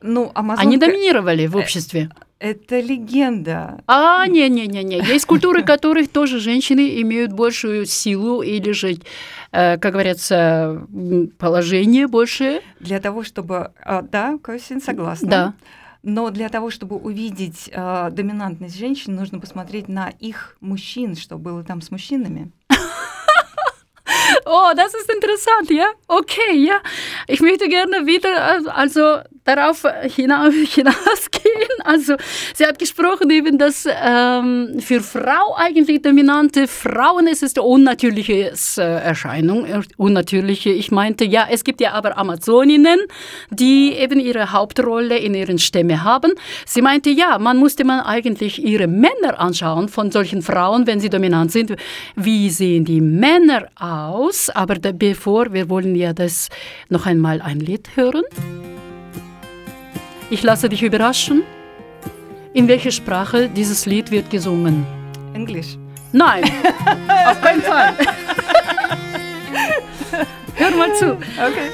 Ну, 0.00 0.32
амазонка... 0.34 0.62
Они 0.62 0.78
доминировали 0.78 1.46
в 1.46 1.56
обществе. 1.56 2.10
Это 2.40 2.80
легенда. 2.80 3.84
А, 3.86 4.26
не-не-не-не. 4.26 4.96
Есть 5.06 5.26
культуры, 5.26 5.62
которых 5.62 6.10
тоже 6.10 6.40
женщины 6.40 7.00
имеют 7.02 7.32
большую 7.32 7.86
силу 7.86 8.42
или 8.42 8.72
же, 8.72 8.96
э, 9.52 9.78
как 9.78 9.92
говорится, 9.92 10.84
положение 11.38 12.08
больше. 12.08 12.60
Для 12.80 12.98
того, 12.98 13.22
чтобы... 13.22 13.70
А, 13.80 14.02
да, 14.02 14.38
Косин, 14.42 14.82
согласна. 14.82 15.28
Да. 15.28 15.54
Но 16.02 16.30
для 16.30 16.48
того, 16.48 16.70
чтобы 16.70 16.96
увидеть 16.96 17.70
э, 17.72 18.08
доминантность 18.10 18.76
женщин, 18.76 19.14
нужно 19.14 19.38
посмотреть 19.38 19.88
на 19.88 20.08
их 20.08 20.56
мужчин, 20.60 21.14
что 21.16 21.38
было 21.38 21.62
там 21.62 21.80
с 21.80 21.90
мужчинами. 21.90 22.50
Oh, 24.44 24.72
das 24.74 24.92
ist 24.94 25.10
interessant, 25.10 25.70
ja? 25.70 25.86
Okay, 26.08 26.56
ja. 26.56 26.80
Ich 27.28 27.40
möchte 27.40 27.68
gerne 27.68 28.06
wieder 28.06 28.58
äh, 28.58 28.68
also 28.70 29.20
darauf 29.44 29.84
hinaus, 30.14 30.54
hinausgehen. 30.74 31.52
Also, 31.84 32.14
sie 32.54 32.64
hat 32.64 32.78
gesprochen 32.78 33.30
eben, 33.30 33.58
dass 33.58 33.86
ähm, 33.86 34.78
für 34.80 35.00
Frau 35.00 35.56
eigentlich 35.56 36.02
dominante 36.02 36.68
Frauen 36.68 37.26
ist 37.26 37.42
es 37.42 37.56
eine 37.56 37.64
unnatürliche 37.64 38.52
äh, 38.78 38.80
Erscheinung. 38.80 39.66
Unnatürliche, 39.96 40.70
ich 40.70 40.90
meinte, 40.90 41.24
ja, 41.24 41.46
es 41.50 41.64
gibt 41.64 41.80
ja 41.80 41.92
aber 41.92 42.16
Amazoninnen, 42.16 43.00
die 43.50 43.92
eben 43.92 44.20
ihre 44.20 44.52
Hauptrolle 44.52 45.18
in 45.18 45.34
ihren 45.34 45.58
Stämme 45.58 46.04
haben. 46.04 46.32
Sie 46.66 46.82
meinte, 46.82 47.10
ja, 47.10 47.38
man 47.38 47.56
musste 47.56 47.84
man 47.84 48.00
eigentlich 48.00 48.62
ihre 48.62 48.86
Männer 48.86 49.38
anschauen 49.38 49.88
von 49.88 50.10
solchen 50.10 50.42
Frauen, 50.42 50.86
wenn 50.86 51.00
sie 51.00 51.10
dominant 51.10 51.50
sind. 51.50 51.74
Wie 52.14 52.50
sehen 52.50 52.84
die 52.84 53.00
Männer 53.00 53.66
aus? 53.78 54.50
Aber 54.50 54.76
bevor, 54.76 55.52
wir 55.52 55.68
wollen 55.68 55.94
ja 55.94 56.12
das 56.12 56.48
noch 56.88 57.06
einmal 57.06 57.40
ein 57.40 57.60
Lied 57.60 57.90
hören. 57.96 58.22
Ich 60.32 60.42
lasse 60.42 60.70
dich 60.70 60.82
überraschen. 60.82 61.42
In 62.54 62.66
welcher 62.66 62.90
Sprache 62.90 63.50
dieses 63.50 63.84
Lied 63.84 64.10
wird 64.10 64.30
gesungen? 64.30 64.86
Englisch. 65.34 65.76
Nein, 66.10 66.44
auf 67.26 67.38
keinen 67.42 67.60
Fall. 67.60 67.92
Hör 70.54 70.70
mal 70.70 70.94
zu. 70.94 71.12
Okay. 71.12 71.68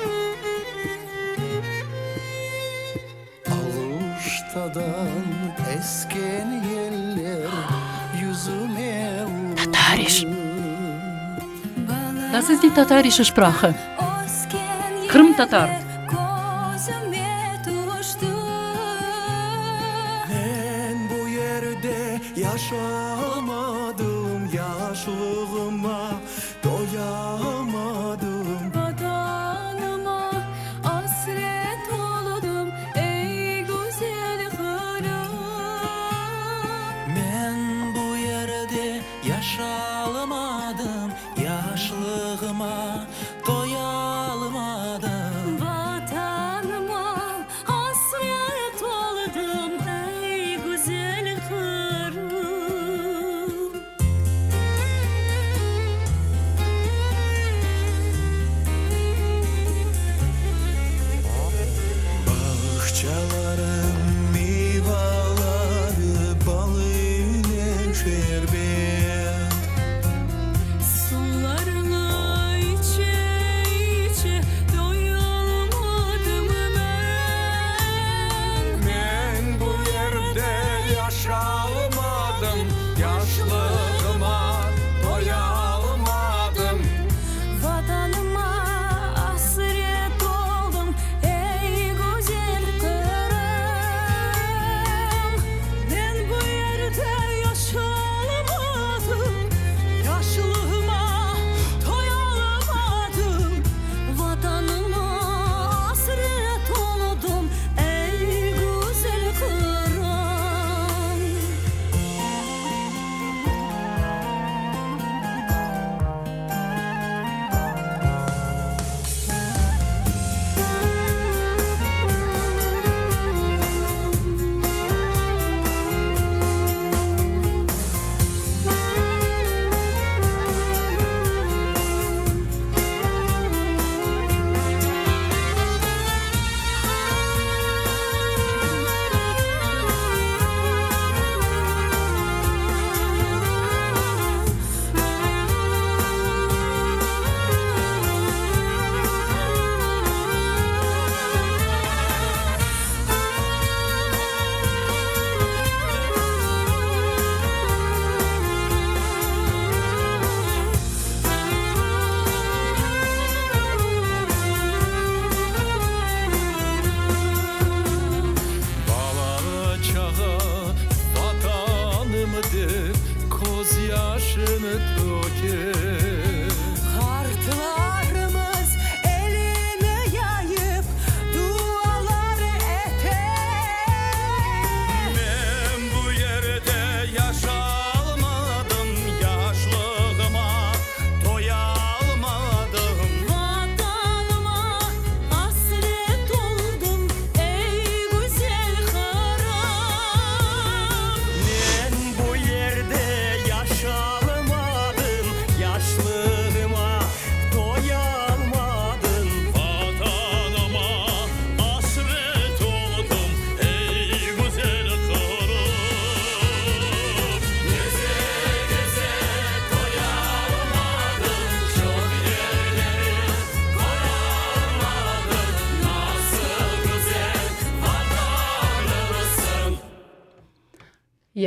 Tatarisch. 9.54 10.26
Das 12.32 12.50
ist 12.50 12.62
die 12.64 12.70
tatarische 12.70 13.24
Sprache. 13.24 13.72
Krim-Tatar. 15.06 15.87
Yaşamadım 22.40 23.98
yaşlılığıma 24.54 26.20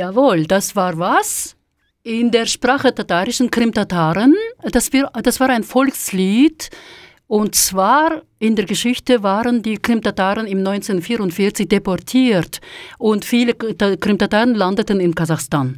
Jawohl, 0.01 0.45
das 0.45 0.75
war 0.75 0.97
was? 0.97 1.55
In 2.03 2.31
der 2.31 2.45
Sprache 2.45 2.93
tatarischen 2.93 3.49
Krim-Tataren. 3.51 4.33
Das, 4.71 4.91
wir- 4.93 5.11
das 5.23 5.39
war 5.39 5.49
ein 5.49 5.63
Volkslied. 5.63 6.69
Und 7.27 7.55
zwar 7.55 8.21
in 8.39 8.55
der 8.55 8.65
Geschichte 8.65 9.21
waren 9.23 9.61
die 9.61 9.77
Krim-Tataren 9.77 10.47
im 10.47 10.59
1944 10.59 11.67
deportiert. 11.67 12.61
Und 12.97 13.25
viele 13.25 13.53
K- 13.53 13.97
Krim-Tataren 13.97 14.55
landeten 14.55 14.99
in 15.01 15.13
Kasachstan. 15.13 15.77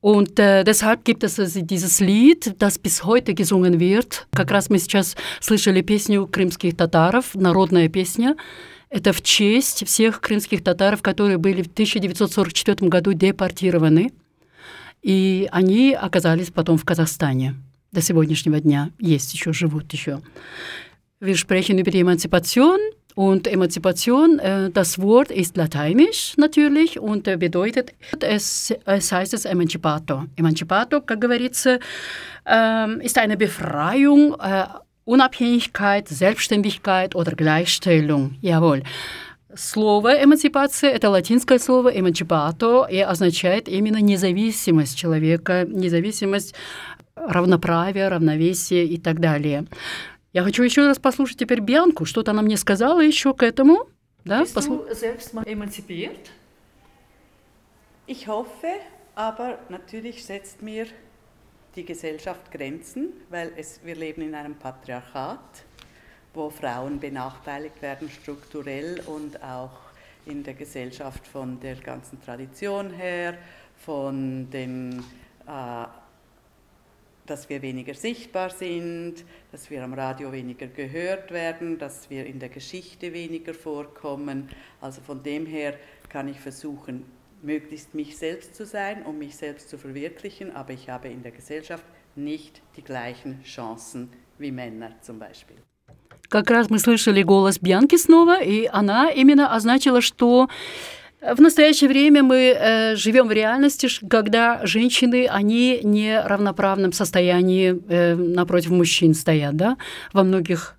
Und 0.00 0.38
äh, 0.40 0.64
deshalb 0.64 1.04
gibt 1.04 1.22
es 1.22 1.38
also 1.38 1.60
dieses 1.62 2.00
Lied, 2.00 2.54
das 2.58 2.78
bis 2.78 3.04
heute 3.04 3.34
gesungen 3.34 3.78
wird. 3.78 4.26
Как 4.34 4.50
раз 4.50 4.68
мы 4.68 4.78
сейчас 4.78 5.14
слышали 5.40 5.80
песню 5.82 6.26
крымских 6.26 6.76
татаров, 6.76 7.34
народная 7.36 7.88
песня. 7.88 8.36
Это 8.89 9.11
в 9.11 9.21
честь 9.21 9.85
всех 9.85 10.21
крымских 10.21 10.63
татаров, 10.63 11.01
которые 11.01 11.37
были 11.37 11.61
в 11.61 11.67
1944 11.67 12.89
году 12.89 13.13
депортированы. 13.13 14.13
И 15.01 15.47
они 15.51 15.93
оказались 15.93 16.51
потом 16.51 16.77
в 16.77 16.85
Казахстане. 16.85 17.55
До 17.91 18.01
сегодняшнего 18.01 18.59
дня 18.59 18.91
есть 18.99 19.33
еще, 19.33 19.53
живут 19.53 19.91
еще. 19.93 20.21
Wir 21.19 21.35
sprechen 21.35 21.79
über 21.79 21.89
die 21.89 22.01
Emanzipation 22.01 22.77
und 23.15 23.47
Emanzipation, 23.47 24.37
äh, 24.37 24.69
das 24.69 24.99
Wort 24.99 25.31
ist 25.31 25.57
lateinisch 25.57 26.35
natürlich 26.37 26.99
und 26.99 27.27
äh, 27.27 27.37
bedeutet, 27.37 27.93
es, 28.19 28.71
es 28.85 29.11
heißt 29.11 29.33
es 29.33 29.45
Emancipator. 29.45 30.27
Emancipator, 30.35 31.03
как 31.03 31.19
говорится, 31.19 31.79
ähm, 32.45 33.01
ist 33.01 33.17
eine 33.17 33.35
Befreiung, 33.35 34.35
äh, 34.39 34.65
Unabhängigkeit, 35.07 36.09
Selbstständigkeit 36.09 37.15
oder 37.15 37.31
Gleichstellung. 37.31 38.35
Jawohl. 38.41 38.83
Слово 39.55 40.21
эмансипация– 40.21 40.89
это 40.91 41.09
латинское 41.09 41.59
слово 41.59 41.97
эмансипато 41.97 42.85
и 42.91 42.99
означает 42.99 43.69
именно 43.69 44.01
независимость 44.01 44.97
человека, 44.97 45.65
независимость, 45.65 46.53
равноправие, 47.15 48.09
равновесие 48.09 48.85
и 48.85 48.97
так 48.97 49.21
далее. 49.21 49.65
Я 50.33 50.43
хочу 50.43 50.61
еще 50.63 50.85
раз 50.85 50.99
послушать 50.99 51.37
теперь 51.37 51.61
Бьянку, 51.61 52.03
что-то 52.03 52.31
она 52.31 52.41
мне 52.41 52.57
сказала 52.57 52.99
еще 52.99 53.33
к 53.33 53.43
этому. 53.43 53.87
Да? 54.25 54.41
Bist 54.41 54.55
Послу- 54.55 54.89
du 54.89 54.93
selbst 54.93 55.33
mal 55.33 55.45
emanzipiert? 55.47 56.29
Ich 58.07 58.27
hoffe, 58.27 58.73
aber 59.15 59.57
natürlich 59.69 60.25
setzt 60.25 60.61
mir 60.61 60.87
die 61.77 61.85
Gesellschaft 61.85 62.51
Grenzen, 62.51 63.13
weil 63.29 63.51
es, 63.55 63.79
wir 63.83 63.95
leben 63.95 64.23
in 64.23 64.33
einem 64.33 64.55
Patriarchat, 64.55 65.63
wo 66.33 66.49
Frauen 66.49 66.99
benachteiligt 66.99 67.81
werden 67.83 68.09
strukturell 68.09 68.99
und 69.05 69.41
auch 69.43 69.79
in 70.25 70.43
der 70.43 70.55
Gesellschaft 70.55 71.25
von 71.27 71.59
der 71.59 71.75
ganzen 71.75 72.19
Tradition 72.21 72.89
her, 72.89 73.37
von 73.77 74.49
den 74.49 75.03
äh, 75.47 75.85
dass 77.27 77.49
wir 77.49 77.61
weniger 77.61 77.93
sichtbar 77.93 78.49
sind, 78.49 79.25
dass 79.51 79.69
wir 79.69 79.83
am 79.83 79.93
Radio 79.93 80.31
weniger 80.31 80.67
gehört 80.67 81.31
werden, 81.31 81.77
dass 81.77 82.09
wir 82.09 82.25
in 82.25 82.39
der 82.39 82.47
Geschichte 82.49 83.13
weniger 83.13 83.53
vorkommen. 83.53 84.49
Also 84.79 85.01
von 85.01 85.21
dem 85.21 85.45
her 85.45 85.75
kann 86.07 86.29
ich 86.29 86.39
versuchen, 86.39 87.05
möglichst 87.41 87.93
mich 87.93 88.17
selbst 88.17 88.55
zu 88.55 88.65
sein, 88.65 89.03
um 89.03 89.17
mich 89.17 89.35
selbst 89.35 89.69
zu 89.69 89.77
verwirklichen, 89.77 90.55
aber 90.55 90.73
ich 90.73 90.89
habe 90.89 91.07
in 91.07 91.21
der 91.23 91.31
Gesellschaft 91.31 91.83
nicht 92.15 92.61
die 92.75 92.83
gleichen 92.83 93.43
Chancen 93.43 94.09
wie 94.39 94.51
Männer 94.51 94.91
zum 95.01 95.19
Beispiel. 95.19 95.57
Как 96.29 96.49
раз 96.51 96.69
мы 96.69 96.79
слышали 96.79 97.23
голос 97.23 97.57
Бьянки 97.57 97.95
снова, 97.95 98.41
и 98.41 98.65
она 98.65 99.09
именно 99.09 99.55
означила, 99.55 100.01
что 100.01 100.49
в 101.21 101.41
настоящее 101.41 101.89
время 101.89 102.21
мы 102.21 102.53
э, 102.55 102.95
живем 102.95 103.27
в 103.27 103.31
реальности, 103.31 103.87
когда 104.07 104.65
женщины, 104.65 105.27
они 105.27 105.79
не 105.83 106.21
в 106.21 106.27
равноправном 106.27 106.91
состоянии 106.91 107.75
э, 107.89 108.15
напротив 108.15 108.71
мужчин 108.71 109.13
стоят, 109.13 109.55
да, 109.55 109.77
во 110.13 110.23
многих, 110.23 110.75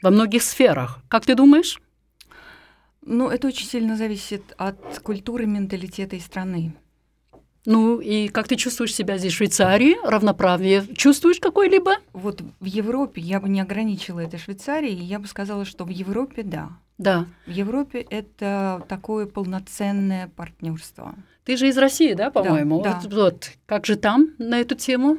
во 0.00 0.10
многих 0.10 0.42
сферах. 0.42 1.00
Как 1.08 1.26
ты 1.26 1.34
думаешь? 1.34 1.80
Ну, 3.04 3.28
это 3.28 3.48
очень 3.48 3.66
сильно 3.66 3.96
зависит 3.96 4.42
от 4.56 5.00
культуры, 5.00 5.46
менталитета 5.46 6.16
и 6.16 6.20
страны. 6.20 6.74
Ну, 7.64 8.00
и 8.00 8.28
как 8.28 8.48
ты 8.48 8.56
чувствуешь 8.56 8.94
себя 8.94 9.18
здесь, 9.18 9.32
в 9.32 9.36
Швейцарии? 9.36 9.96
Равноправие 10.04 10.84
чувствуешь 10.96 11.38
какой-либо? 11.38 11.96
Вот 12.12 12.42
в 12.60 12.64
Европе 12.64 13.20
я 13.20 13.40
бы 13.40 13.48
не 13.48 13.60
ограничила 13.60 14.20
это 14.20 14.36
Швейцарией, 14.36 15.04
я 15.04 15.20
бы 15.20 15.28
сказала, 15.28 15.64
что 15.64 15.84
в 15.84 15.88
Европе 15.88 16.42
да. 16.42 16.70
Да. 16.98 17.26
В 17.46 17.50
Европе 17.50 18.00
это 18.00 18.84
такое 18.88 19.26
полноценное 19.26 20.28
партнерство. 20.34 21.14
Ты 21.44 21.56
же 21.56 21.68
из 21.68 21.78
России, 21.78 22.14
да, 22.14 22.30
по-моему? 22.30 22.82
да. 22.82 23.00
Вот, 23.02 23.12
вот. 23.12 23.50
Как 23.66 23.86
же 23.86 23.96
там 23.96 24.28
на 24.38 24.60
эту 24.60 24.74
тему? 24.74 25.18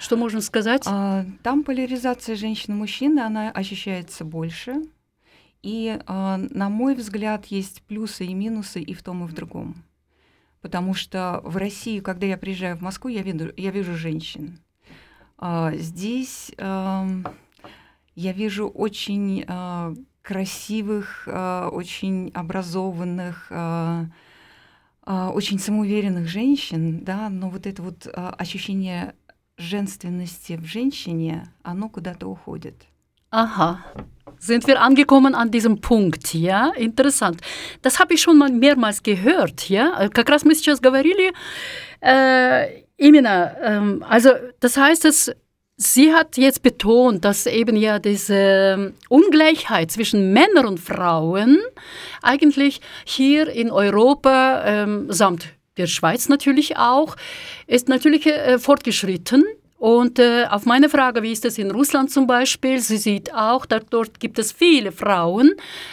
Что 0.00 0.16
можно 0.16 0.40
сказать? 0.40 0.82
А, 0.86 1.24
Там 1.42 1.62
поляризация 1.62 2.34
женщин 2.34 2.74
и 2.74 2.76
мужчин, 2.76 3.18
она 3.18 3.50
ощущается 3.50 4.24
больше. 4.24 4.82
И, 5.62 5.98
а, 6.06 6.38
на 6.38 6.68
мой 6.68 6.94
взгляд, 6.94 7.46
есть 7.46 7.82
плюсы 7.82 8.26
и 8.26 8.34
минусы 8.34 8.80
и 8.80 8.94
в 8.94 9.02
том, 9.02 9.24
и 9.24 9.26
в 9.26 9.34
другом. 9.34 9.82
Потому 10.60 10.94
что 10.94 11.40
в 11.44 11.56
России, 11.56 12.00
когда 12.00 12.26
я 12.26 12.36
приезжаю 12.36 12.76
в 12.76 12.80
Москву, 12.80 13.10
я 13.10 13.22
вижу, 13.22 13.52
я 13.56 13.70
вижу 13.70 13.96
женщин. 13.96 14.58
А, 15.38 15.72
Здесь 15.74 16.52
ам, 16.58 17.24
я 18.16 18.32
вижу 18.32 18.66
очень 18.66 19.44
а, 19.46 19.94
красивых, 20.22 21.28
а, 21.30 21.68
очень 21.68 22.30
образованных, 22.34 23.48
а, 23.50 24.06
очень 25.04 25.60
самоуверенных 25.60 26.26
женщин, 26.26 27.04
да, 27.04 27.28
но 27.28 27.48
вот 27.48 27.66
это 27.68 27.80
вот 27.80 28.08
ощущение 28.12 29.14
женственности 29.56 30.56
в 30.56 30.64
женщине, 30.64 31.52
оно 31.62 31.88
куда-то 31.88 32.26
уходит. 32.26 32.88
Aha. 33.35 33.79
Sind 34.39 34.65
wir 34.67 34.81
angekommen 34.81 35.35
an 35.35 35.51
diesem 35.51 35.81
Punkt, 35.81 36.33
ja? 36.33 36.71
Interessant. 36.75 37.39
Das 37.81 37.99
habe 37.99 38.15
ich 38.15 38.21
schon 38.21 38.37
mal 38.37 38.49
mehrmals 38.51 39.03
gehört, 39.03 39.69
ja? 39.69 40.01
Э, 40.01 40.09
Как 40.09 40.29
раз 40.29 40.43
мы 40.43 40.55
сейчас 40.55 40.81
говорили, 40.81 41.31
äh, 42.01 42.83
именно, 42.97 43.55
ähm, 43.61 44.03
also 44.07 44.31
das 44.59 44.77
heißt, 44.77 45.05
dass 45.05 45.31
sie 45.77 46.13
hat 46.13 46.37
jetzt 46.37 46.63
betont, 46.63 47.23
dass 47.25 47.45
eben 47.45 47.75
ja 47.75 47.99
diese 47.99 48.93
Ungleichheit 49.09 49.91
zwischen 49.91 50.33
Männern 50.33 50.65
und 50.65 50.79
Frauen 50.79 51.59
eigentlich 52.21 52.81
hier 53.05 53.47
in 53.47 53.71
Europa, 53.71 54.63
ähm, 54.65 55.11
samt 55.11 55.47
der 55.77 55.87
Schweiz 55.87 56.29
natürlich 56.29 56.77
auch, 56.77 57.15
ist 57.67 57.89
natürlich 57.89 58.25
äh, 58.25 58.59
fortgeschritten. 58.59 59.43
und 59.78 60.18
äh, 60.18 60.46
auf 60.48 60.64
meine 60.64 60.88
Frage, 60.88 61.22
wie 61.22 61.32
ist 61.32 61.44
es 61.44 61.58
in 61.58 61.70
Russland 61.70 62.10
zum 62.10 62.26
Beispiel, 62.26 62.80
sie 62.80 62.96
sieht 62.96 63.34
auch, 63.34 63.66
da, 63.66 63.80
dort 63.80 64.20
gibt 64.20 64.38
es 64.38 64.52
viele 64.52 64.90
Frauen, 64.90 65.52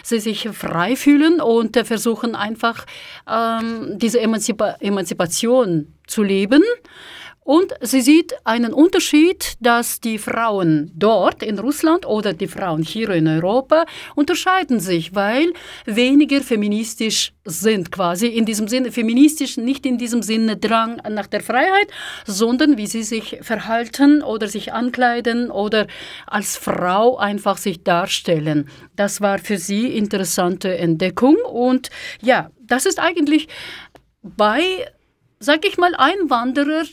die 0.09 0.19
sich 0.19 0.47
frei 0.49 0.95
fühlen 0.95 1.41
und 1.41 1.75
äh, 1.75 1.83
versuchen 1.83 2.33
einfach 2.35 2.85
ähm, 3.29 3.97
diese 3.99 4.21
Emanzipa 4.21 4.77
Emanzipation 4.79 5.93
zu 6.07 6.23
leben. 6.23 6.63
Und 7.43 7.73
sie 7.81 8.01
sieht 8.01 8.33
einen 8.45 8.73
Unterschied, 8.73 9.55
dass 9.59 9.99
die 9.99 10.17
Frauen 10.17 10.91
dort 10.95 11.43
in 11.43 11.59
Russland 11.59 12.05
oder 12.05 12.33
die 12.33 12.47
Frauen 12.47 12.83
hier 12.83 13.09
in 13.09 13.27
Europa 13.27 13.85
unterscheiden 14.15 14.79
sich, 14.79 15.13
weil 15.13 15.51
weniger 15.85 16.41
feministisch 16.41 17.33
sind 17.43 17.91
quasi. 17.91 18.27
In 18.27 18.45
diesem 18.45 18.69
Sinne, 18.69 18.91
feministisch 18.91 19.57
nicht 19.57 19.85
in 19.85 19.97
diesem 19.97 20.21
Sinne 20.21 20.55
Drang 20.55 21.01
nach 21.09 21.27
der 21.27 21.41
Freiheit, 21.41 21.87
sondern 22.25 22.77
wie 22.77 22.87
sie 22.87 23.03
sich 23.03 23.39
verhalten 23.41 24.23
oder 24.23 24.47
sich 24.47 24.71
ankleiden 24.71 25.51
oder 25.51 25.87
als 26.27 26.55
Frau 26.55 27.17
einfach 27.17 27.57
sich 27.57 27.83
darstellen. 27.83 28.69
Das 28.95 29.19
war 29.19 29.39
für 29.39 29.57
sie 29.57 29.87
interessante 29.97 30.77
Entdeckung. 30.77 31.35
Und 31.51 31.89
ja, 32.21 32.51
das 32.61 32.85
ist 32.85 32.99
eigentlich 32.99 33.49
bei, 34.21 34.61
sag 35.39 35.65
ich 35.65 35.77
mal, 35.77 35.93
Einwanderer 35.95 36.85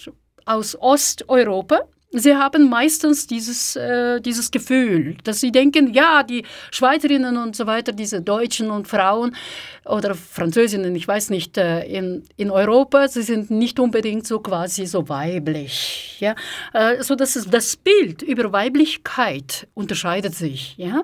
aus 0.47 0.77
Osteuropa. 0.81 1.81
Sie 2.13 2.35
haben 2.35 2.69
meistens 2.69 3.29
dieses, 3.29 3.77
äh, 3.77 4.21
dieses 4.21 4.51
Gefühl, 4.51 5.17
dass 5.23 5.39
sie 5.39 5.53
denken, 5.53 5.93
ja, 5.95 6.25
die 6.25 6.45
Schweizerinnen 6.73 7.37
und 7.37 7.55
so 7.55 7.69
weiter, 7.69 7.93
diese 7.93 8.21
Deutschen 8.21 8.73
und 8.73 8.89
Frauen 8.89 9.37
oder 9.85 10.17
Französinnen, 10.17 10.97
ich 10.97 11.07
weiß 11.07 11.31
nicht, 11.31 11.57
äh, 11.57 11.85
in, 11.85 12.25
in 12.37 12.51
Europa, 12.51 13.07
sie 13.07 13.23
sind 13.23 13.53
nicht 13.53 13.79
unbedingt 13.79 14.27
so 14.27 14.41
quasi 14.41 14.87
so 14.87 15.09
weiblich. 15.09 16.17
Ja? 16.19 16.35
Äh, 16.73 17.01
so 17.05 17.15
dass 17.15 17.37
es, 17.37 17.47
das 17.49 17.77
Bild 17.77 18.23
über 18.23 18.51
Weiblichkeit 18.51 19.69
unterscheidet 19.75 20.35
sich. 20.35 20.75
Ja? 20.79 21.03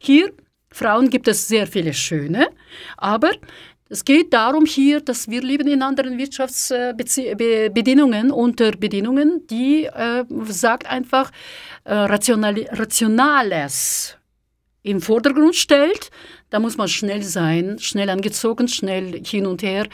Hier, 0.00 0.32
Frauen 0.72 1.08
gibt 1.08 1.28
es 1.28 1.46
sehr 1.46 1.68
viele 1.68 1.94
schöne, 1.94 2.48
aber 2.96 3.30
es 3.89 4.05
geht 4.05 4.33
darum 4.33 4.65
hier, 4.65 5.01
dass 5.01 5.29
wir 5.29 5.43
leben 5.43 5.67
in 5.67 5.83
anderen 5.83 6.17
Wirtschaftsbedingungen, 6.17 8.31
unter 8.31 8.71
Bedingungen, 8.71 9.45
die 9.47 9.83
äh, 9.85 10.23
sagt 10.47 10.87
einfach 10.87 11.29
äh, 11.83 11.93
Rational 11.93 12.55
Rationales 12.71 14.17
im 14.81 14.99
Vordergrund 14.99 15.55
stellt. 15.55 16.09
Da 16.49 16.59
muss 16.59 16.75
man 16.77 16.87
schnell 16.87 17.21
sein, 17.23 17.77
schnell 17.79 18.09
angezogen, 18.09 18.67
schnell 18.67 19.21
hin 19.23 19.45
und 19.45 19.61
her. 19.61 19.85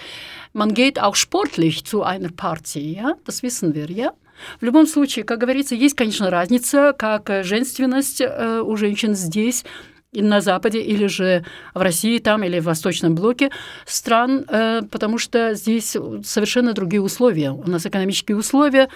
Man 0.53 0.73
geht 0.73 1.01
auch 1.01 1.15
sportlich 1.15 1.83
zu 1.85 2.03
einer 2.03 2.31
Party, 2.31 2.95
ja, 2.95 3.15
das 3.25 3.43
wissen 3.43 3.75
wir, 3.75 3.91
ja. 3.91 4.13
В 4.61 4.65
любом 4.65 4.85
случае, 4.85 5.25
как 5.25 5.41
говорится, 5.41 5.75
есть, 5.75 5.97
конечно, 5.97 6.31
разница, 6.31 6.93
как 6.93 7.29
э, 7.29 7.43
женственность 7.43 8.21
э, 8.21 8.61
у 8.61 8.77
женщин 8.77 9.13
здесь 9.13 9.63
и 9.63 9.92
на 10.14 10.40
Западе, 10.40 10.80
или 10.80 11.06
же 11.06 11.44
в 11.74 11.80
России 11.80 12.18
там, 12.18 12.42
или 12.42 12.60
в 12.60 12.64
Восточном 12.64 13.14
блоке 13.14 13.50
стран, 13.86 14.44
э, 14.48 14.82
потому 14.90 15.18
что 15.18 15.54
здесь 15.54 15.96
совершенно 16.24 16.72
другие 16.72 17.02
условия. 17.02 17.50
У 17.50 17.68
нас 17.68 17.86
экономические 17.86 18.36
условия, 18.36 18.88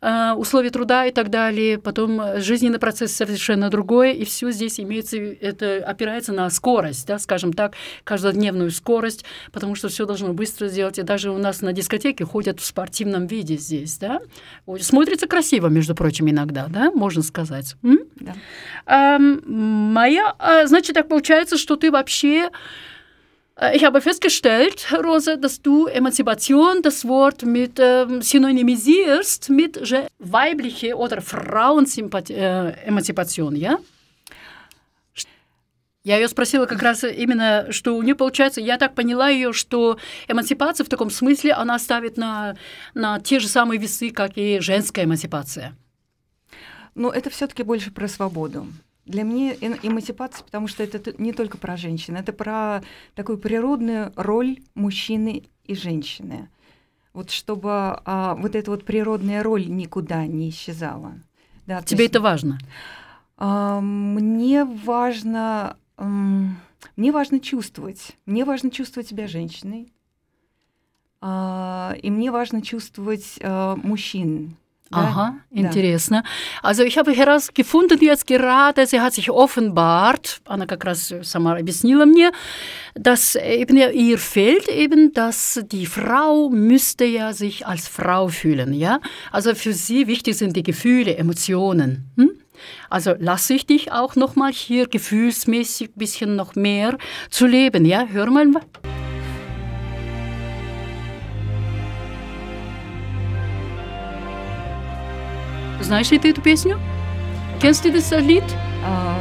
э, 0.00 0.32
условия 0.32 0.70
труда 0.70 1.06
и 1.06 1.12
так 1.12 1.30
далее, 1.30 1.78
потом 1.78 2.20
э, 2.20 2.40
жизненный 2.40 2.78
процесс 2.78 3.12
совершенно 3.12 3.70
другой, 3.70 4.14
и 4.14 4.24
все 4.24 4.50
здесь 4.50 4.80
имеется, 4.80 5.16
это 5.16 5.84
опирается 5.84 6.32
на 6.32 6.48
скорость, 6.50 7.06
да, 7.06 7.18
скажем 7.18 7.52
так, 7.52 7.74
каждодневную 8.04 8.70
скорость, 8.70 9.24
потому 9.52 9.74
что 9.74 9.88
все 9.88 10.06
должно 10.06 10.32
быстро 10.32 10.68
сделать, 10.68 10.98
и 10.98 11.02
даже 11.02 11.30
у 11.30 11.38
нас 11.38 11.60
на 11.60 11.72
дискотеке 11.72 12.24
ходят 12.24 12.60
в 12.60 12.64
спортивном 12.64 13.26
виде 13.26 13.56
здесь, 13.56 13.98
да, 13.98 14.20
смотрится 14.80 15.26
красиво, 15.26 15.68
между 15.68 15.94
прочим, 15.94 16.28
иногда, 16.28 16.66
да, 16.68 16.90
можно 16.90 17.22
сказать. 17.22 17.76
М? 17.82 18.00
Да. 18.16 18.34
Maya, 18.86 20.34
äh, 20.38 20.66
значит, 20.66 20.94
так 20.94 21.08
получается, 21.08 21.56
что 21.56 21.76
ты 21.76 21.90
вообще... 21.90 22.50
Äh, 23.60 23.76
Ich 23.76 23.84
habe 23.84 24.00
festgestellt, 24.00 24.88
Rosa, 24.92 25.36
dass 25.36 25.60
du 25.60 25.86
Emanzipation, 25.86 26.80
das 26.82 27.06
Wort 27.06 27.42
mit 27.42 27.78
ähm, 27.78 28.22
synonymisierst 28.22 29.50
mit 29.50 29.78
weibliche 30.18 30.96
oder 30.96 31.20
Frauenemanzipation, 31.20 33.56
ja? 33.56 33.78
Я 36.02 36.16
ее 36.16 36.28
спросила 36.28 36.64
как 36.64 36.82
раз 36.82 37.04
именно, 37.04 37.70
что 37.72 37.94
у 37.94 38.02
нее 38.02 38.14
получается, 38.14 38.62
я 38.62 38.78
так 38.78 38.94
поняла 38.94 39.28
ее, 39.28 39.52
что 39.52 39.98
эмансипация 40.28 40.86
в 40.86 40.88
таком 40.88 41.10
смысле 41.10 41.52
она 41.52 41.78
ставит 41.78 42.16
на, 42.16 42.56
на 42.94 43.20
те 43.20 43.38
же 43.38 43.48
самые 43.48 43.78
весы, 43.78 44.10
как 44.10 44.38
и 44.38 44.60
женская 44.60 45.04
эмансипация. 45.04 45.74
Но 46.94 47.10
это 47.10 47.28
все-таки 47.28 47.64
больше 47.64 47.90
про 47.90 48.08
свободу. 48.08 48.66
Для 49.06 49.22
меня 49.22 49.54
эм- 49.60 49.78
эмансипация, 49.82 50.44
потому 50.44 50.68
что 50.68 50.82
это 50.82 51.14
не 51.20 51.32
только 51.32 51.58
про 51.58 51.76
женщин, 51.76 52.16
это 52.16 52.32
про 52.32 52.82
такую 53.14 53.38
природную 53.38 54.12
роль 54.16 54.58
мужчины 54.74 55.44
и 55.64 55.74
женщины. 55.74 56.48
Вот 57.12 57.30
чтобы 57.30 57.70
а, 57.72 58.36
вот 58.36 58.54
эта 58.54 58.70
вот 58.70 58.84
природная 58.84 59.42
роль 59.42 59.66
никуда 59.68 60.26
не 60.26 60.50
исчезала. 60.50 61.14
Да, 61.66 61.82
Тебе 61.82 62.04
есть, 62.04 62.12
это 62.12 62.20
важно? 62.20 62.58
а, 63.36 63.80
мне 63.80 64.64
важно, 64.64 65.76
м, 65.96 66.56
мне 66.96 67.10
важно 67.10 67.40
чувствовать, 67.40 68.16
мне 68.26 68.44
важно 68.44 68.70
чувствовать 68.70 69.08
себя 69.08 69.26
женщиной, 69.26 69.92
а, 71.20 71.96
и 72.00 72.10
мне 72.10 72.30
важно 72.30 72.62
чувствовать 72.62 73.38
а, 73.42 73.76
мужчин. 73.76 74.56
да. 74.91 74.97
Aha, 74.97 75.35
Да. 75.51 75.61
интересно. 75.61 76.23
Also 76.61 76.83
ich 76.83 76.97
habe 76.97 77.11
herausgefunden 77.11 77.99
jetzt 78.01 78.27
gerade, 78.27 78.85
sie 78.85 79.01
hat 79.01 79.13
sich 79.13 79.29
offenbart, 79.31 80.41
Anna 80.45 80.65
как 80.65 80.85
раз 80.85 81.13
сама 81.23 81.57
объяснила 81.57 82.05
мне, 82.05 82.31
dass 82.93 83.35
eben 83.35 83.77
ihr 83.77 84.17
fehlt 84.17 84.67
eben, 84.69 85.11
dass 85.13 85.59
die 85.71 85.85
Frau 85.87 86.49
müsste 86.49 87.05
ja 87.05 87.33
sich 87.33 87.65
als 87.65 87.87
Frau 87.87 88.27
fühlen, 88.27 88.73
ja? 88.73 88.99
Also 89.31 89.55
für 89.55 89.73
sie 89.73 90.07
wichtig 90.07 90.37
sind 90.37 90.55
die 90.55 90.63
Gefühle, 90.63 91.17
Emotionen. 91.17 92.11
Hm? 92.17 92.31
Also 92.89 93.15
lasse 93.19 93.53
ich 93.55 93.65
dich 93.65 93.91
auch 93.91 94.15
noch 94.15 94.35
mal 94.35 94.51
hier 94.51 94.87
gefühlsmäßig 94.87 95.89
ein 95.89 95.99
bisschen 95.99 96.35
noch 96.35 96.55
mehr 96.55 96.97
zu 97.29 97.47
leben, 97.47 97.85
ja? 97.85 98.05
Hör 98.07 98.29
mal. 98.29 98.47
Знаешь 105.80 106.10
ли 106.10 106.18
ты 106.18 106.30
эту 106.30 106.40
песню? 106.42 106.78
Kennst 107.60 107.84
du 107.84 107.92
das 107.92 108.10
Lied? 108.10 108.44
А, 108.84 109.16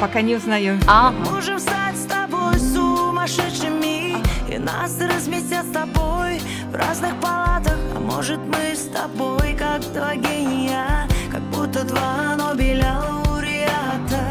пока 0.00 0.20
не 0.20 0.34
узнаю. 0.36 0.78
Ага. 0.86 1.14
Можем 1.30 1.58
стать 1.58 1.96
с 1.96 2.04
тобой 2.06 2.58
сумасшедшими 2.58 4.16
И 4.52 4.58
нас 4.58 4.98
разместят 5.00 5.64
с 5.66 5.70
тобой 5.70 6.40
в 6.70 6.74
разных 6.74 7.14
палатах 7.20 7.78
А 7.96 8.00
может 8.00 8.38
мы 8.40 8.74
с 8.74 8.88
тобой 8.88 9.54
как 9.58 9.80
два 9.92 10.14
гения 10.14 11.06
Как 11.30 11.42
будто 11.42 11.84
два 11.84 12.34
Нобеля 12.36 12.98
лауреата 13.00 14.22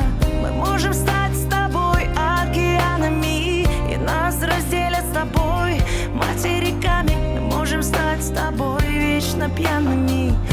Мы 0.42 0.52
можем 0.52 0.94
стать 0.94 1.36
с 1.36 1.46
тобой 1.50 2.10
океанами 2.16 3.66
И 3.92 3.98
нас 3.98 4.42
разделят 4.42 5.06
с 5.06 5.14
тобой 5.14 5.82
материками 6.14 7.16
Мы 7.36 7.42
можем 7.42 7.82
стать 7.82 8.22
с 8.24 8.30
тобой 8.30 8.82
вечно 8.88 9.50
пьяными 9.50 10.34
А 10.50 10.51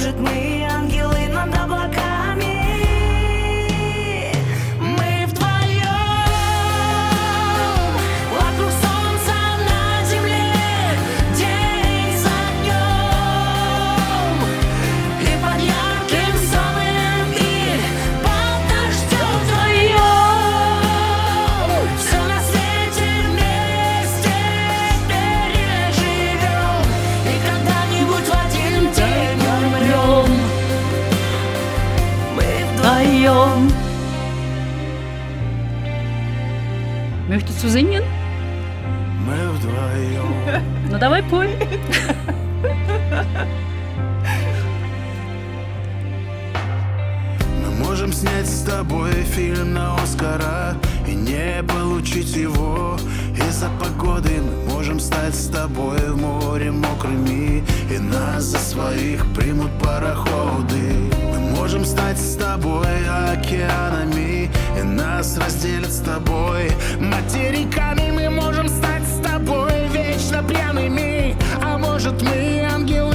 может 0.00 0.16
мы 0.18 0.64
ангелы 0.64 0.69
Singen? 37.67 38.03
Мы 39.25 39.49
вдвоем. 39.51 40.63
Ну 40.89 40.97
давай 40.97 41.23
пой. 41.23 41.49
Мы 47.63 47.85
можем 47.85 48.11
снять 48.11 48.47
с 48.47 48.63
тобой 48.63 49.11
фильм 49.23 49.73
на 49.73 49.95
Оскара 49.95 50.75
И 51.07 51.13
не 51.13 51.63
получить 51.63 52.35
его 52.35 52.97
из-за 53.37 53.69
погоды 53.79 54.41
Мы 54.41 54.73
можем 54.73 54.99
стать 54.99 55.35
с 55.35 55.47
тобой 55.47 55.99
в 55.99 56.17
море 56.17 56.71
мокрыми 56.71 57.63
И 57.89 57.97
нас 57.99 58.43
за 58.43 58.57
своих 58.57 59.25
примут 59.33 59.71
пароходы 59.81 60.95
Мы 61.31 61.39
можем 61.55 61.85
стать 61.85 62.17
с 62.19 62.35
тобой 62.35 62.87
океанами 63.07 64.49
И 64.77 64.83
нас 64.83 65.37
разделят 65.37 65.91
с 65.91 65.99
тобой. 65.99 66.71
Материками 66.99 68.11
Мы 68.11 68.29
можем 68.29 68.67
стать 68.67 69.03
с 69.03 69.21
тобой 69.21 69.87
вечно 69.93 70.43
пьяными. 70.43 71.35
А 71.63 71.77
может 71.77 72.21
мы 72.21 72.65
ангелы 72.73 73.10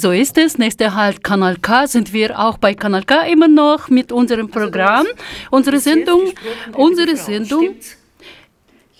So 0.00 0.12
ist 0.12 0.38
es. 0.38 0.56
Nächster 0.56 0.94
Halt 0.94 1.22
Kanal 1.22 1.56
K 1.56 1.86
sind 1.86 2.14
wir 2.14 2.38
auch 2.38 2.56
bei 2.56 2.72
Kanal 2.72 3.04
K 3.04 3.26
immer 3.26 3.48
noch 3.48 3.90
mit 3.90 4.12
unserem 4.12 4.48
Programm. 4.48 5.06
Unsere 5.50 5.78
Sendung, 5.78 6.22
unsere 6.72 7.16
Sendung, 7.16 7.74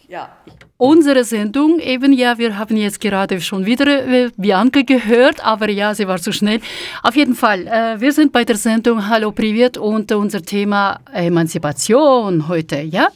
Ja, 0.09 0.29
unsere 0.77 1.25
Sendung 1.25 1.79
eben, 1.79 2.13
ja, 2.13 2.37
wir 2.37 2.59
haben 2.59 2.77
jetzt 2.77 3.01
gerade 3.01 3.41
schon 3.41 3.65
wieder 3.65 3.87
äh, 3.87 4.31
Bianca 4.37 4.83
gehört, 4.83 5.43
aber 5.43 5.71
ja, 5.71 5.95
sie 5.95 6.07
war 6.07 6.19
zu 6.21 6.33
schnell. 6.33 6.61
Auf 7.03 7.17
jeden 7.17 7.35
Fall, 7.35 7.67
äh, 7.67 7.99
wir 7.99 8.13
sind 8.13 8.31
bei 8.33 8.45
der 8.45 8.57
Sendung 8.57 9.09
Hallo 9.09 9.31
Privet 9.31 9.79
und 9.79 10.13
unser 10.13 10.43
Thema 10.43 11.01
Emanzipation 11.15 12.47
heute, 12.49 12.81
ja. 12.81 13.09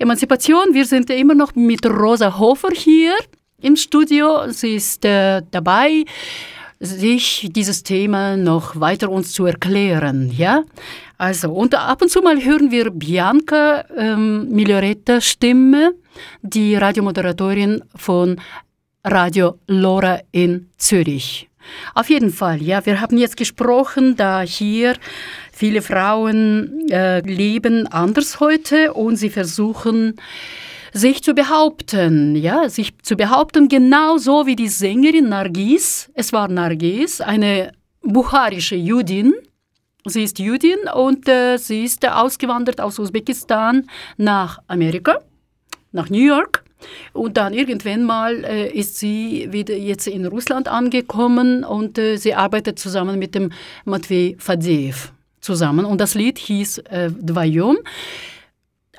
Emanzipation, 0.00 0.72
wir 0.72 0.84
sind 0.84 1.10
immer 1.10 1.34
noch 1.34 1.54
mit 1.54 1.86
Rosa 1.86 2.38
Hofer 2.38 2.70
hier 2.74 3.12
im 3.60 3.76
Studio. 3.76 4.50
Sie 4.50 4.74
ist 4.74 5.04
äh, 5.04 5.42
dabei 5.50 6.04
sich 6.80 7.50
dieses 7.52 7.82
Thema 7.82 8.36
noch 8.36 8.80
weiter 8.80 9.10
uns 9.10 9.32
zu 9.32 9.44
erklären, 9.44 10.32
ja? 10.34 10.64
Also, 11.18 11.52
und 11.52 11.74
ab 11.74 12.00
und 12.00 12.10
zu 12.10 12.22
mal 12.22 12.42
hören 12.42 12.70
wir 12.70 12.90
Bianca 12.90 13.84
ähm, 13.96 14.48
Miglioretta 14.48 15.20
Stimme, 15.20 15.92
die 16.40 16.74
Radiomoderatorin 16.74 17.82
von 17.94 18.40
Radio 19.04 19.58
Lora 19.66 20.20
in 20.32 20.70
Zürich. 20.78 21.48
Auf 21.94 22.08
jeden 22.08 22.30
Fall, 22.30 22.62
ja, 22.62 22.84
wir 22.86 23.00
haben 23.02 23.18
jetzt 23.18 23.36
gesprochen, 23.36 24.16
da 24.16 24.40
hier 24.40 24.96
viele 25.52 25.82
Frauen 25.82 26.88
äh, 26.88 27.20
leben 27.20 27.86
anders 27.86 28.40
heute 28.40 28.94
und 28.94 29.16
sie 29.16 29.30
versuchen, 29.30 30.16
sich 30.92 31.22
zu 31.22 31.34
behaupten, 31.34 32.36
ja, 32.36 32.68
sich 32.68 32.98
zu 33.02 33.16
behaupten, 33.16 33.68
genauso 33.68 34.46
wie 34.46 34.56
die 34.56 34.68
Sängerin 34.68 35.28
Nargis. 35.28 36.10
Es 36.14 36.32
war 36.32 36.48
Nargis, 36.48 37.20
eine 37.20 37.72
bukharische 38.02 38.76
Judin. 38.76 39.34
Sie 40.06 40.24
ist 40.24 40.38
Judin 40.38 40.78
und 40.94 41.28
äh, 41.28 41.58
sie 41.58 41.84
ist 41.84 42.04
äh, 42.04 42.08
ausgewandert 42.08 42.80
aus 42.80 42.98
Usbekistan 42.98 43.86
nach 44.16 44.58
Amerika, 44.66 45.20
nach 45.92 46.08
New 46.08 46.24
York. 46.24 46.64
Und 47.12 47.36
dann 47.36 47.52
irgendwann 47.52 48.04
mal 48.04 48.42
äh, 48.44 48.70
ist 48.70 48.98
sie 48.98 49.48
wieder 49.50 49.76
jetzt 49.76 50.06
in 50.06 50.24
Russland 50.24 50.68
angekommen 50.68 51.64
und 51.64 51.98
äh, 51.98 52.16
sie 52.16 52.34
arbeitet 52.34 52.78
zusammen 52.78 53.18
mit 53.18 53.34
dem 53.34 53.52
Matvei 53.84 54.36
Fadeev 54.38 55.12
zusammen. 55.40 55.84
Und 55.84 56.00
das 56.00 56.14
Lied 56.14 56.38
hieß 56.38 56.78
äh, 56.78 57.10
Dvayom 57.10 57.76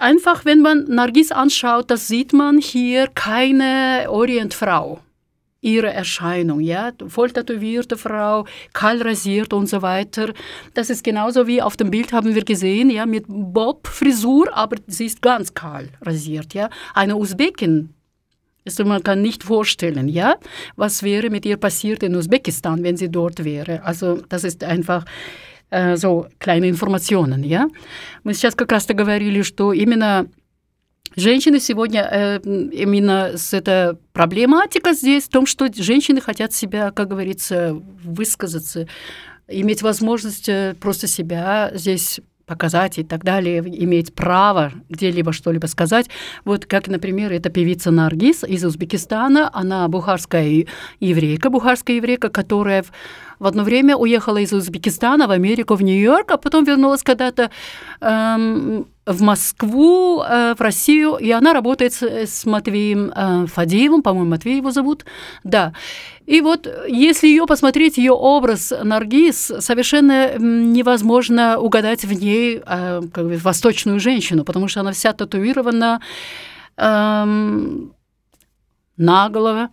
einfach, 0.01 0.45
wenn 0.45 0.61
man 0.61 0.85
Nargis 0.85 1.31
anschaut, 1.31 1.89
das 1.91 2.07
sieht 2.07 2.33
man 2.33 2.57
hier 2.57 3.07
keine 3.07 4.07
Orientfrau. 4.09 4.99
Ihre 5.63 5.93
Erscheinung, 5.93 6.59
ja, 6.59 6.91
voll 7.07 7.29
tätowierte 7.29 7.95
Frau, 7.95 8.45
kahl 8.73 8.99
rasiert 8.99 9.53
und 9.53 9.67
so 9.67 9.83
weiter. 9.83 10.33
Das 10.73 10.89
ist 10.89 11.03
genauso 11.03 11.45
wie 11.45 11.61
auf 11.61 11.77
dem 11.77 11.91
Bild 11.91 12.13
haben 12.13 12.33
wir 12.33 12.43
gesehen, 12.43 12.89
ja, 12.89 13.05
mit 13.05 13.25
Bob-Frisur, 13.27 14.51
aber 14.57 14.77
sie 14.87 15.05
ist 15.05 15.21
ganz 15.21 15.53
kahl 15.53 15.89
rasiert, 16.01 16.55
ja. 16.55 16.71
Eine 16.95 17.15
Usbekin, 17.15 17.93
also 18.65 18.85
man 18.85 19.03
kann 19.03 19.21
nicht 19.21 19.43
vorstellen, 19.43 20.07
ja, 20.07 20.35
was 20.75 21.03
wäre 21.03 21.29
mit 21.29 21.45
ihr 21.45 21.57
passiert 21.57 22.03
in 22.03 22.15
Usbekistan, 22.15 22.83
wenn 22.83 22.97
sie 22.97 23.09
dort 23.09 23.43
wäre. 23.43 23.83
Also 23.83 24.21
das 24.29 24.43
ist 24.43 24.63
einfach 24.63 25.05
so 25.71 26.27
kleine 26.39 26.69
Информационные, 26.69 27.49
ja. 27.49 27.69
Мы 28.23 28.33
сейчас 28.33 28.55
как 28.55 28.71
раз-то 28.71 28.93
говорили, 28.93 29.41
что 29.41 29.73
именно 29.73 30.27
женщины 31.15 31.59
сегодня, 31.59 32.07
э, 32.11 32.39
именно 32.43 33.37
с 33.37 33.53
этой 33.53 33.95
проблематика 34.13 34.93
здесь 34.93 35.25
в 35.25 35.29
том, 35.29 35.45
что 35.45 35.69
женщины 35.73 36.21
хотят 36.21 36.53
себя, 36.53 36.91
как 36.91 37.09
говорится, 37.09 37.73
высказаться, 38.03 38.87
иметь 39.47 39.81
возможность 39.81 40.49
э, 40.49 40.75
просто 40.79 41.07
себя 41.07 41.71
здесь 41.73 42.21
показать 42.45 42.99
и 42.99 43.03
так 43.03 43.23
далее, 43.23 43.59
иметь 43.59 44.13
право 44.13 44.73
где-либо 44.89 45.31
что-либо 45.31 45.67
сказать. 45.67 46.09
Вот 46.43 46.65
как, 46.65 46.89
например, 46.89 47.31
эта 47.31 47.49
певица 47.49 47.91
Наргиз 47.91 48.43
из 48.43 48.65
Узбекистана, 48.65 49.49
она 49.53 49.87
бухарская 49.87 50.65
еврейка, 50.99 51.49
бухарская 51.49 51.95
еврейка, 51.95 52.27
которая 52.27 52.83
в 53.41 53.47
одно 53.47 53.63
время 53.63 53.97
уехала 53.97 54.37
из 54.37 54.53
Узбекистана 54.53 55.27
в 55.27 55.31
Америку, 55.31 55.73
в 55.73 55.81
Нью-Йорк, 55.81 56.29
а 56.31 56.37
потом 56.37 56.63
вернулась 56.63 57.01
когда-то 57.01 57.49
эм, 57.99 58.85
в 59.07 59.21
Москву, 59.23 60.21
э, 60.21 60.53
в 60.55 60.61
Россию, 60.61 61.15
и 61.15 61.31
она 61.31 61.51
работает 61.51 61.91
с, 61.91 62.03
с 62.03 62.45
Матвеем 62.45 63.11
э, 63.15 63.47
Фадеевым, 63.47 64.03
по-моему, 64.03 64.29
Матвей 64.29 64.57
его 64.57 64.69
зовут, 64.69 65.05
да. 65.43 65.73
И 66.27 66.39
вот 66.39 66.67
если 66.87 67.29
ее 67.29 67.47
посмотреть, 67.47 67.97
ее 67.97 68.11
образ 68.11 68.71
Наргиз, 68.83 69.51
совершенно 69.59 70.37
невозможно 70.37 71.57
угадать 71.57 72.05
в 72.05 72.13
ней 72.13 72.61
э, 72.63 73.01
как 73.11 73.25
бы, 73.25 73.37
восточную 73.37 73.99
женщину, 73.99 74.43
потому 74.43 74.67
что 74.67 74.81
она 74.81 74.91
вся 74.91 75.13
татуирована 75.13 75.99
эм, 76.77 77.91
наголо, 78.97 79.69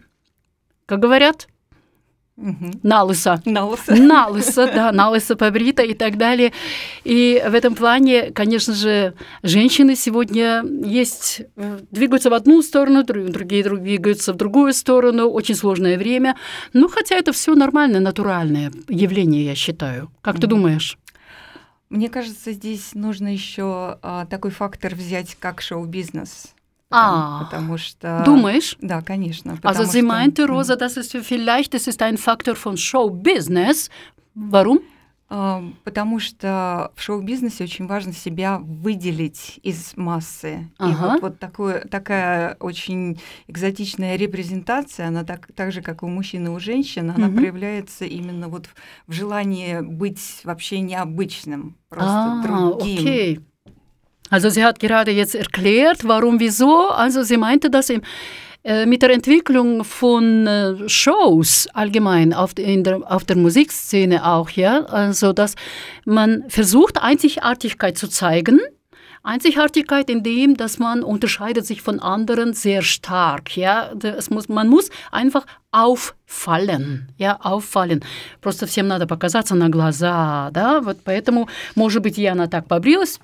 как 0.87 1.01
говорят, 1.01 1.49
на 2.83 3.03
лысо. 3.03 3.43
На 3.45 3.67
лысо. 3.67 3.95
На 3.97 4.27
лысо, 4.29 4.67
да, 4.73 4.93
на 4.93 5.11
лысо 5.11 5.35
побрита 5.35 5.83
и 5.83 5.95
так 5.95 6.17
далее. 6.17 6.53
И 7.03 7.43
в 7.49 7.53
этом 7.55 7.75
плане, 7.75 8.31
конечно 8.31 8.75
же, 8.75 9.15
женщины 9.43 9.97
сегодня 9.97 10.63
есть, 10.85 11.43
э, 11.57 11.81
двигаются 11.91 12.31
в 12.31 12.35
одну 12.35 12.63
сторону, 12.63 13.03
дру- 13.03 13.29
другие 13.29 13.65
друг- 13.65 13.81
двигаются 13.81 14.33
в 14.33 14.37
другую 14.37 14.73
сторону. 14.73 15.29
Очень 15.29 15.57
сложное 15.57 15.99
время. 15.99 16.37
Ну, 16.73 16.89
хотя 16.89 17.17
это 17.17 17.33
все 17.33 17.55
нормальное, 17.55 18.01
натуральное 18.01 18.71
явление, 18.89 19.45
я 19.45 19.55
считаю. 19.57 20.11
Как 20.21 20.39
ты 20.41 20.47
думаешь? 20.47 20.97
Мне 21.91 22.09
кажется, 22.09 22.53
здесь 22.53 22.91
нужно 22.95 23.33
еще 23.33 23.99
а, 24.03 24.27
такой 24.27 24.51
фактор 24.51 24.95
взять, 24.95 25.37
как 25.41 25.61
шоу-бизнес. 25.61 26.55
А, 26.91 27.45
потому 27.45 27.77
что... 27.79 28.23
Думаешь? 28.25 28.77
Да, 28.81 29.03
конечно. 29.03 29.51
Also 29.53 29.61
потому 29.61 29.85
sie 29.85 29.99
что- 29.99 30.03
meinte, 30.07 30.47
Rosa, 30.47 30.75
das 30.77 30.97
ist 30.97 31.13
vielleicht 31.27 31.75
das 31.75 31.87
ist 31.87 32.01
ein 32.03 32.17
Faktor 32.17 32.55
von 32.57 32.77
Show-Business. 32.77 33.91
Warum? 34.35 34.81
А, 35.31 35.63
Потому 35.85 36.21
что 36.21 36.91
в 36.97 37.03
шоу-бизнесе 37.03 37.65
очень 37.65 37.87
важно 37.87 38.15
себя 38.15 38.59
выделить 38.63 39.61
из 39.63 39.93
массы. 39.97 40.71
И 40.81 40.83
Ага. 40.85 41.13
вот, 41.13 41.21
вот 41.23 41.39
такое, 41.39 41.81
такая 41.85 42.57
очень 42.61 43.21
экзотичная 43.47 44.17
репрезентация, 44.17 45.09
она 45.09 45.25
так, 45.25 45.49
так 45.55 45.71
же, 45.73 45.83
как 45.83 46.03
у 46.03 46.09
мужчин 46.09 46.47
и 46.47 46.49
у 46.49 46.59
женщин, 46.59 47.11
она 47.11 47.27
Мгм. 47.29 47.37
проявляется 47.37 48.07
именно 48.07 48.49
вот 48.49 48.67
в, 48.69 48.75
в 49.07 49.13
желании 49.13 49.81
быть 49.83 50.41
вообще 50.45 50.81
необычным, 50.81 51.77
просто 51.91 52.15
Ah, 52.15 52.43
другим. 52.43 52.99
okay. 53.07 53.43
Also 54.30 54.50
sie 54.50 54.64
hat 54.64 54.80
gerade 54.80 55.12
jetzt 55.12 55.36
erklärt, 55.36 56.08
warum, 56.08 56.40
wieso. 56.40 56.90
Also 56.90 57.24
sie 57.24 57.38
meinte, 57.38 57.70
dass 57.70 57.90
im, 57.90 58.02
äh, 58.64 58.86
mit 58.86 59.02
der 59.02 59.12
Entwicklung 59.12 59.84
von 59.84 60.48
äh, 60.48 60.90
Shows 60.90 61.68
allgemein 61.74 62.34
auf, 62.34 62.54
der- 62.54 62.66
in 62.66 62.84
der, 62.84 63.02
auf 63.12 63.26
der 63.26 63.38
Musikszene 63.38 64.26
auch, 64.26 64.50
ja, 64.52 64.86
also 64.86 65.34
dass 65.34 65.56
man 66.06 66.44
versucht, 66.48 67.02
Einzigartigkeit 67.02 67.98
zu 67.98 68.08
zeigen. 68.08 68.60
Einzigartigkeit 69.26 70.10
in 70.10 70.22
dem, 70.24 70.58
dass 70.58 70.80
man 70.80 71.02
unterscheidet 71.04 71.66
sich 71.66 71.82
von 71.82 72.00
anderen 72.02 72.54
sehr 72.54 72.82
stark, 72.82 73.56
ja. 73.56 73.92
Es 74.02 74.30
muss, 74.30 74.50
man 74.50 74.68
muss 74.68 74.90
einfach 75.12 75.46
auffallen, 75.72 77.08
ja, 77.18 77.40
auffallen. 77.42 78.04
Просто 78.42 78.66
всем 78.68 78.88
надо 78.88 79.06
показаться 79.08 79.56
на 79.56 79.70
глаза, 79.70 80.50
да, 80.52 80.82
вот 80.82 80.98
поэтому, 81.06 81.48
может 81.76 82.02
быть, 82.02 82.18
Яна 82.18 82.48
так 82.48 82.68
побрилась, 82.68 83.20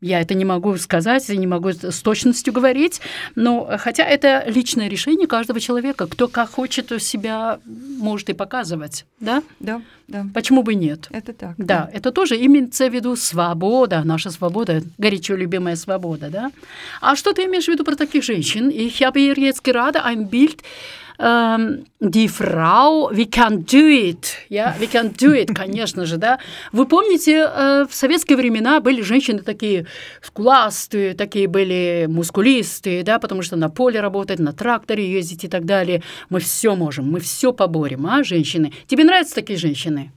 я 0.00 0.20
это 0.20 0.34
не 0.34 0.44
могу 0.44 0.76
сказать, 0.76 1.28
я 1.28 1.36
не 1.36 1.46
могу 1.46 1.70
с 1.70 2.02
точностью 2.02 2.52
говорить, 2.52 3.00
но 3.34 3.68
хотя 3.78 4.04
это 4.04 4.44
личное 4.46 4.88
решение 4.88 5.26
каждого 5.26 5.60
человека, 5.60 6.06
кто 6.06 6.28
как 6.28 6.50
хочет 6.50 6.92
себя 7.02 7.58
может 7.64 8.30
и 8.30 8.32
показывать, 8.32 9.06
да? 9.20 9.42
Да, 9.58 9.82
да. 10.06 10.26
Почему 10.32 10.62
бы 10.62 10.74
нет? 10.74 11.08
Это 11.10 11.32
так. 11.32 11.54
Да, 11.58 11.90
это 11.92 12.12
тоже 12.12 12.36
имеется 12.36 12.88
в 12.88 12.94
виду 12.94 13.16
свобода, 13.16 14.02
наша 14.04 14.30
свобода, 14.30 14.82
горячо 14.98 15.34
любимая 15.34 15.76
свобода, 15.76 16.30
да? 16.30 16.52
А 17.00 17.16
что 17.16 17.32
ты 17.32 17.44
имеешь 17.46 17.64
в 17.64 17.68
виду 17.68 17.84
про 17.84 17.96
таких 17.96 18.22
женщин? 18.22 18.70
Ich 18.70 19.02
habe 19.02 19.18
hier 19.18 19.36
jetzt 19.36 19.64
gerade 19.64 20.04
ein 20.04 20.30
Bild, 20.30 20.62
ähm, 21.18 21.84
die 22.00 22.28
Frau, 22.28 23.10
we 23.12 23.26
can 23.26 23.64
do 23.64 23.88
it, 23.88 24.36
ja, 24.48 24.74
we 24.80 24.86
can 24.86 25.12
do 25.12 25.32
it, 25.32 25.52
конечно 25.54 26.06
же, 26.06 26.16
да. 26.16 26.38
Вы 26.72 26.86
помните, 26.86 27.48
э, 27.52 27.86
в 27.88 27.94
советские 27.94 28.36
времена 28.36 28.80
были 28.80 29.02
женщины 29.02 29.40
такие 29.40 29.86
скуластые, 30.22 31.14
такие 31.14 31.48
были 31.48 32.06
мускулистые, 32.08 33.02
да, 33.02 33.18
потому 33.18 33.42
что 33.42 33.56
на 33.56 33.68
поле 33.68 34.00
работать, 34.00 34.38
на 34.38 34.52
тракторе 34.52 35.10
ездить 35.10 35.44
и 35.44 35.48
так 35.48 35.64
далее. 35.64 36.02
Мы 36.30 36.40
все 36.40 36.76
можем, 36.76 37.10
мы 37.10 37.20
все 37.20 37.52
поборем, 37.52 38.06
а, 38.06 38.22
женщины? 38.22 38.72
Тебе 38.86 39.04
нравятся 39.04 39.34
такие 39.34 39.58
женщины? 39.58 40.12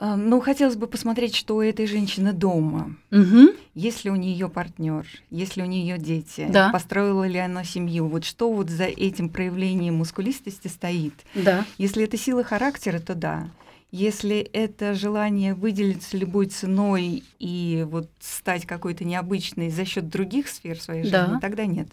А, 0.00 0.16
Ну, 0.16 0.40
хотелось 0.40 0.76
бы 0.76 0.86
посмотреть, 0.86 1.34
что 1.34 1.56
у 1.56 1.60
этой 1.60 1.86
женщины 1.86 2.32
дома. 2.32 2.94
Мгм. 3.10 3.48
Есть 3.74 4.04
ли 4.04 4.10
у 4.12 4.16
нее 4.16 4.48
партнер, 4.48 5.04
есть 5.30 5.56
ли 5.56 5.62
у 5.62 5.66
нее 5.66 5.98
дети, 5.98 6.46
Да. 6.50 6.70
построила 6.70 7.26
ли 7.26 7.38
она 7.38 7.64
семью. 7.64 8.06
Вот 8.06 8.24
что 8.24 8.52
вот 8.52 8.70
за 8.70 8.84
этим 8.84 9.28
проявлением 9.28 9.96
мускулистости 9.96 10.68
стоит. 10.68 11.14
Да. 11.34 11.64
Если 11.78 12.04
это 12.04 12.16
сила 12.16 12.44
характера, 12.44 13.00
то 13.00 13.14
да. 13.16 13.50
Если 13.90 14.36
это 14.38 14.94
желание 14.94 15.54
выделиться 15.54 16.16
любой 16.16 16.46
ценой 16.46 17.24
и 17.38 17.86
вот 17.90 18.08
стать 18.20 18.66
какой-то 18.66 19.04
необычной 19.04 19.70
за 19.70 19.84
счет 19.84 20.08
других 20.08 20.48
сфер 20.48 20.78
своей 20.80 21.02
жизни, 21.04 21.16
Да. 21.16 21.38
тогда 21.40 21.64
нет. 21.66 21.88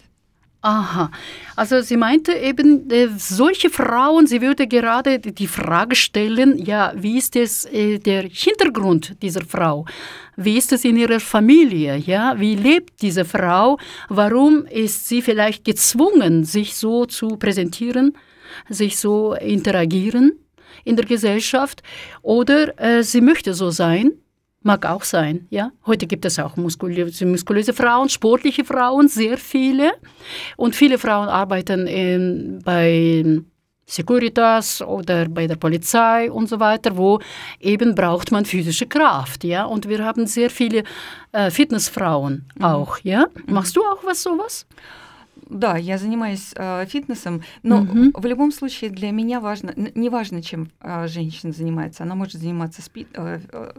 Aha. 0.62 1.10
Also 1.54 1.80
sie 1.80 1.96
meinte 1.96 2.32
eben, 2.32 2.90
äh, 2.90 3.08
solche 3.16 3.70
Frauen, 3.70 4.26
sie 4.26 4.40
würde 4.40 4.66
gerade 4.66 5.20
die 5.20 5.46
Frage 5.46 5.94
stellen, 5.94 6.58
ja, 6.58 6.92
wie 6.96 7.18
ist 7.18 7.36
es 7.36 7.66
äh, 7.66 7.98
der 7.98 8.22
Hintergrund 8.22 9.16
dieser 9.22 9.42
Frau? 9.42 9.84
Wie 10.36 10.56
ist 10.56 10.72
es 10.72 10.84
in 10.84 10.96
ihrer 10.96 11.20
Familie? 11.20 11.96
Ja, 11.96 12.34
wie 12.38 12.56
lebt 12.56 13.00
diese 13.02 13.24
Frau? 13.24 13.78
Warum 14.08 14.66
ist 14.66 15.06
sie 15.06 15.22
vielleicht 15.22 15.64
gezwungen, 15.64 16.44
sich 16.44 16.74
so 16.74 17.06
zu 17.06 17.36
präsentieren, 17.36 18.14
sich 18.68 18.98
so 18.98 19.34
interagieren 19.34 20.32
in 20.84 20.96
der 20.96 21.04
Gesellschaft? 21.04 21.82
Oder 22.22 22.78
äh, 22.80 23.02
sie 23.02 23.20
möchte 23.20 23.54
so 23.54 23.70
sein? 23.70 24.12
Mag 24.65 24.85
auch 24.85 25.03
sein, 25.03 25.47
ja. 25.49 25.71
Heute 25.87 26.05
gibt 26.05 26.23
es 26.25 26.37
auch 26.37 26.55
muskulöse, 26.55 27.25
muskulöse 27.25 27.73
Frauen, 27.73 28.09
sportliche 28.09 28.63
Frauen, 28.63 29.07
sehr 29.07 29.37
viele. 29.39 29.93
Und 30.55 30.75
viele 30.75 30.99
Frauen 30.99 31.29
arbeiten 31.29 31.87
in, 31.87 32.61
bei 32.63 33.41
Securitas 33.87 34.81
oder 34.81 35.27
bei 35.27 35.47
der 35.47 35.55
Polizei 35.57 36.31
und 36.31 36.47
so 36.47 36.59
weiter, 36.59 36.95
wo 36.95 37.19
eben 37.59 37.95
braucht 37.95 38.31
man 38.31 38.45
physische 38.45 38.85
Kraft, 38.87 39.43
ja. 39.43 39.65
Und 39.65 39.89
wir 39.89 40.05
haben 40.05 40.27
sehr 40.27 40.49
viele 40.49 40.83
äh, 41.31 41.49
Fitnessfrauen 41.51 42.45
auch, 42.61 42.99
ja. 43.03 43.25
Machst 43.47 43.75
du 43.75 43.81
auch 43.81 44.03
was 44.05 44.21
sowas? 44.23 44.65
Да, 45.49 45.75
я 45.75 45.97
занимаюсь 45.97 46.53
э, 46.55 46.85
фитнесом, 46.85 47.41
но 47.61 47.81
Мгм. 47.81 48.13
в 48.15 48.25
любом 48.25 48.51
случае 48.53 48.89
для 48.89 49.11
меня 49.11 49.41
важно, 49.41 49.71
н- 49.75 49.91
не 49.95 50.09
важно, 50.09 50.41
чем 50.41 50.69
э, 50.81 51.07
женщина 51.09 51.51
занимается, 51.51 52.03
она 52.03 52.15
может 52.15 52.39
заниматься 52.39 52.81
спи- 52.81 53.07
э, 53.13 53.39
э, 53.39 53.39
а, 53.51 53.73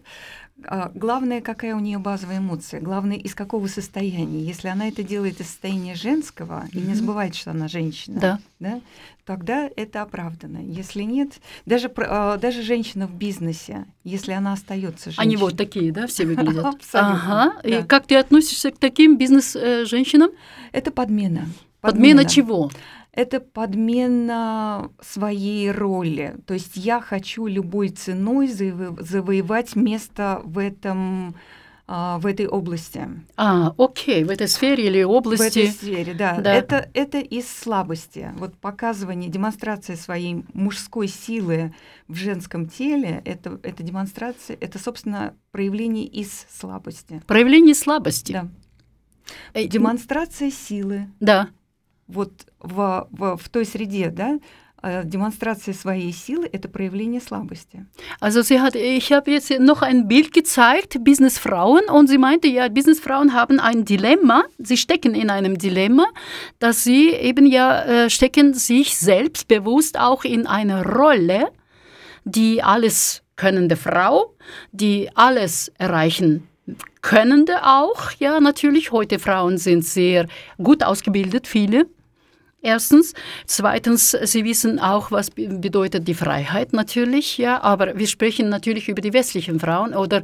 главное, 0.95 1.41
какая 1.41 1.75
у 1.75 1.79
нее 1.79 1.97
базовая 1.97 2.39
эмоция, 2.39 2.81
главное, 2.81 3.17
из 3.17 3.35
какого 3.35 3.67
состояния. 3.67 4.41
Если 4.43 4.67
она 4.67 4.87
это 4.87 5.03
делает 5.03 5.39
из 5.39 5.47
состояния 5.47 5.95
женского 5.95 6.65
и 6.71 6.79
не 6.79 6.95
забывает, 6.95 7.35
что 7.35 7.51
она 7.51 7.67
женщина, 7.67 8.19
Да. 8.19 8.39
да, 8.59 8.81
тогда 9.25 9.69
это 9.75 10.01
оправдано. 10.01 10.57
Если 10.57 11.03
нет, 11.03 11.33
даже, 11.65 11.91
э, 11.95 12.37
даже 12.41 12.61
женщина 12.63 13.07
в 13.07 13.13
бизнесе, 13.13 13.85
если 14.03 14.31
она 14.31 14.53
остается 14.53 15.05
женщиной. 15.11 15.23
Они 15.23 15.37
вот 15.37 15.57
такие, 15.57 15.91
да, 15.91 16.07
все 16.07 16.25
выглядят? 16.25 16.65
Абсолютно, 16.65 17.51
Ага. 17.51 17.61
И 17.63 17.71
да. 17.71 17.83
как 17.83 18.07
ты 18.07 18.15
относишься 18.15 18.71
к 18.71 18.77
таким 18.77 19.17
бизнес-женщинам? 19.17 20.31
Это 20.71 20.91
подмена. 20.91 21.47
Подмена 21.81 22.25
чего? 22.25 22.71
Это 23.17 23.39
подмена 23.39 24.91
своей 25.01 25.71
роли. 25.71 26.35
То 26.45 26.53
есть 26.53 26.75
я 26.77 27.01
хочу 27.01 27.47
любой 27.47 27.89
ценой 27.89 28.47
заво- 28.47 29.01
завоевать 29.01 29.75
место 29.75 30.41
в 30.43 30.59
этом 30.59 31.35
а, 31.87 32.19
в 32.19 32.27
этой 32.27 32.47
области. 32.47 33.07
А, 33.35 33.73
окей, 33.77 34.23
в 34.23 34.29
этой 34.29 34.47
сфере 34.47 34.85
или 34.87 35.03
В 35.03 35.09
области. 35.09 35.59
этой 35.59 35.71
сфере, 35.71 36.13
да. 36.13 36.37
Да. 36.39 36.53
Это, 36.53 36.91
это 36.93 37.17
из 37.19 37.49
слабости. 37.49 38.31
Вот 38.37 38.53
показывание, 38.57 39.31
демонстрация 39.31 39.95
своей 39.95 40.45
мужской 40.53 41.07
силы 41.07 41.73
в 42.07 42.15
женском 42.15 42.67
теле, 42.67 43.21
это, 43.25 43.59
это 43.63 43.81
демонстрация, 43.81 44.57
это, 44.59 44.77
собственно, 44.77 45.33
проявление 45.51 46.05
из 46.05 46.45
слабости. 46.51 47.21
Проявление 47.25 47.73
слабости. 47.73 48.33
Да. 48.33 48.47
Демонстрация 49.55 50.51
силы. 50.51 51.07
Да. 51.19 51.49
Вот 52.08 52.32
в, 52.60 53.08
в, 53.10 53.36
в 53.36 53.48
той 53.48 53.64
среде, 53.64 54.10
да, 54.10 54.38
э, 54.82 55.04
демонстрация 55.04 55.72
своей 55.72 56.12
силы — 56.12 56.52
это 56.52 56.68
проявление 56.68 57.20
слабости. 57.20 57.86
Also 58.20 58.42
sie 58.42 58.60
hat, 58.60 58.74
ich 58.74 59.12
habe 59.12 59.30
jetzt 59.30 59.50
noch 59.60 59.82
ein 59.82 60.08
Bild 60.08 60.32
gezeigt, 60.32 61.02
Businessfrauen, 61.04 61.88
und 61.88 62.08
sie 62.08 62.18
meinte, 62.18 62.48
ja, 62.48 62.68
Businessfrauen 62.68 63.32
haben 63.32 63.60
ein 63.60 63.84
Dilemma, 63.84 64.44
sie 64.58 64.76
stecken 64.76 65.14
in 65.14 65.30
einem 65.30 65.56
Dilemma, 65.58 66.06
dass 66.58 66.84
sie 66.84 67.10
eben 67.10 67.46
ja 67.46 67.82
äh, 67.84 68.10
stecken 68.10 68.52
sich 68.54 68.96
selbstbewusst 68.98 69.98
auch 69.98 70.24
in 70.24 70.46
eine 70.46 70.84
Rolle, 70.84 71.50
die 72.24 72.62
alles 72.62 73.22
könnende 73.36 73.76
Frau, 73.76 74.34
die 74.72 75.08
alles 75.14 75.72
erreichen 75.78 76.48
könnende 77.02 77.64
auch, 77.64 78.12
ja, 78.18 78.40
natürlich, 78.40 78.92
heute 78.92 79.18
Frauen 79.18 79.58
sind 79.58 79.84
sehr 79.84 80.28
gut 80.62 80.84
ausgebildet, 80.84 81.46
viele. 81.46 81.86
Erstens. 82.67 83.13
Zweitens, 83.45 84.11
Sie 84.11 84.43
wissen 84.43 84.77
auch, 84.79 85.09
was 85.09 85.31
be- 85.31 85.47
bedeutet 85.47 86.05
die 86.05 86.13
Freiheit 86.13 86.73
natürlich, 86.73 87.37
ja, 87.37 87.61
aber 87.63 87.97
wir 87.97 88.07
sprechen 88.07 88.49
natürlich 88.49 88.89
über 88.89 89.01
die 89.01 89.13
westlichen 89.13 89.57
Frauen 89.59 89.93
oder 89.93 90.21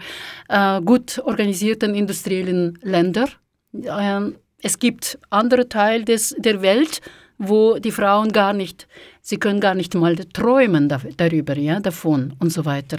äh, 0.49 0.81
gut 0.81 1.19
organisierten 1.23 1.95
industriellen 1.95 2.77
Länder. 2.81 3.27
Ähm, 3.73 4.35
es 4.61 4.77
gibt 4.77 5.17
andere 5.29 5.69
Teile 5.69 6.03
des, 6.03 6.35
der 6.37 6.61
Welt, 6.61 6.99
wo 7.37 7.79
die 7.79 7.91
Frauen 7.91 8.33
gar 8.33 8.51
nicht, 8.51 8.87
sie 9.21 9.37
können 9.37 9.61
gar 9.61 9.75
nicht 9.75 9.93
mal 9.95 10.15
träumen 10.15 10.89
da, 10.89 10.99
darüber, 11.15 11.57
ja, 11.57 11.79
davon 11.79 12.33
und 12.39 12.51
so 12.51 12.65
weiter. 12.65 12.97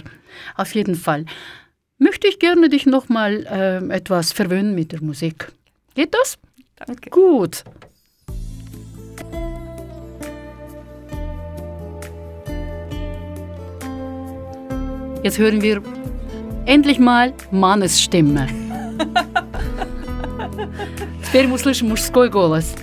Auf 0.57 0.73
jeden 0.73 0.95
Fall 0.95 1.25
möchte 1.99 2.27
ich 2.27 2.39
gerne 2.39 2.67
dich 2.67 2.87
noch 2.87 3.09
mal 3.09 3.45
ähm, 3.47 3.91
etwas 3.91 4.33
verwöhnen 4.33 4.73
mit 4.73 4.91
der 4.91 5.03
Musik. 5.03 5.51
Geht 5.93 6.15
das? 6.15 6.37
Danke. 6.77 7.11
Gut. 7.11 7.63
Jetzt 15.24 15.38
hören 15.38 15.60
wir 15.60 15.82
endlich 16.66 16.98
mal 16.98 17.34
Mannes 17.50 18.00
Stimme. 18.00 18.46
Теперь 21.26 21.46
мы 21.46 21.54
услышим 21.54 21.88
мужской 21.88 22.28
голос. 22.28 22.74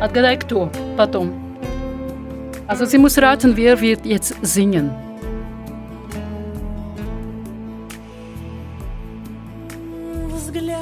Отгадай, 0.00 0.38
кто 0.38 0.70
потом. 0.96 1.32
Also 2.66 2.86
sie 2.86 2.98
muss 2.98 3.18
raten, 3.18 3.56
wer 3.56 3.80
wird 3.80 4.06
jetzt 4.06 4.34
singen. 4.42 4.92
Взгляд 10.32 10.78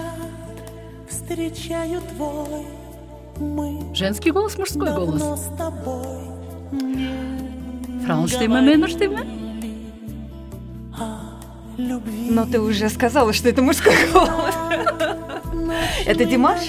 встречаю 1.08 2.00
твой, 2.14 2.66
мы 3.40 3.94
Женский 3.94 4.30
голос, 4.32 4.58
мужской 4.58 4.88
давно 4.88 5.06
голос. 5.06 5.48
Männerstimme. 8.63 9.19
любви. 11.77 12.29
Но 12.29 12.45
ты 12.45 12.59
уже 12.59 12.89
сказала, 12.89 13.33
что 13.33 13.49
это 13.49 13.61
мужской 13.61 13.95
голос. 14.11 14.55
Это 16.05 16.25
Димаш? 16.25 16.59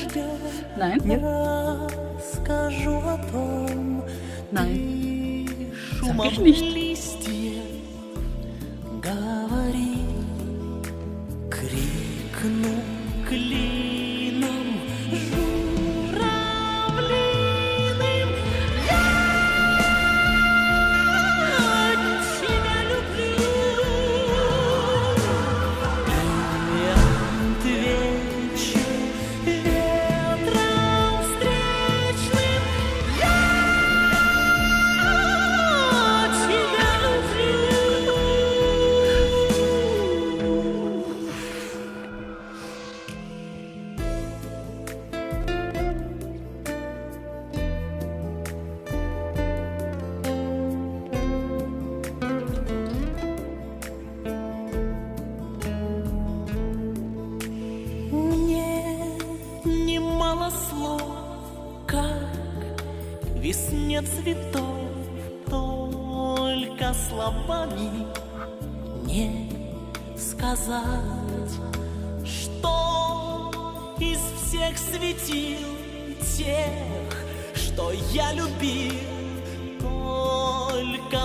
Nein. 0.76 1.00
Нет? 1.04 1.20
Скажу 2.34 2.96
о 2.98 3.18
том, 3.30 4.02
Nein. 4.52 5.72
шумом 5.98 6.28
ich 6.28 6.38
nicht. 6.38 6.83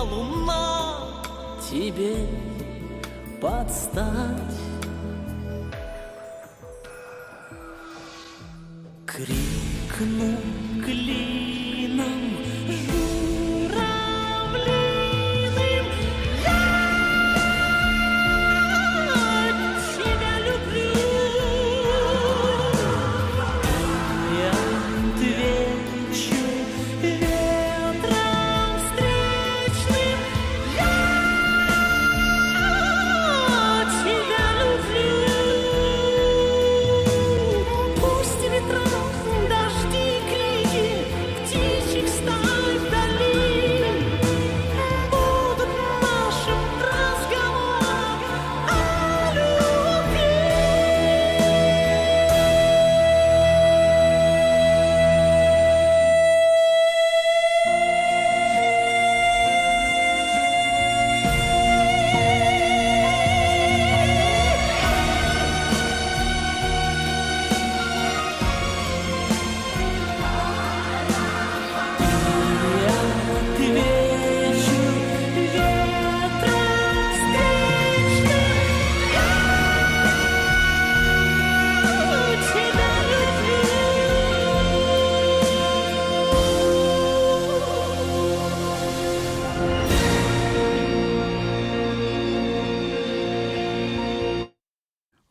Луна 0.02 0.96
тебе 1.70 2.26
подстать. 3.40 4.60
Крикну 9.06 10.36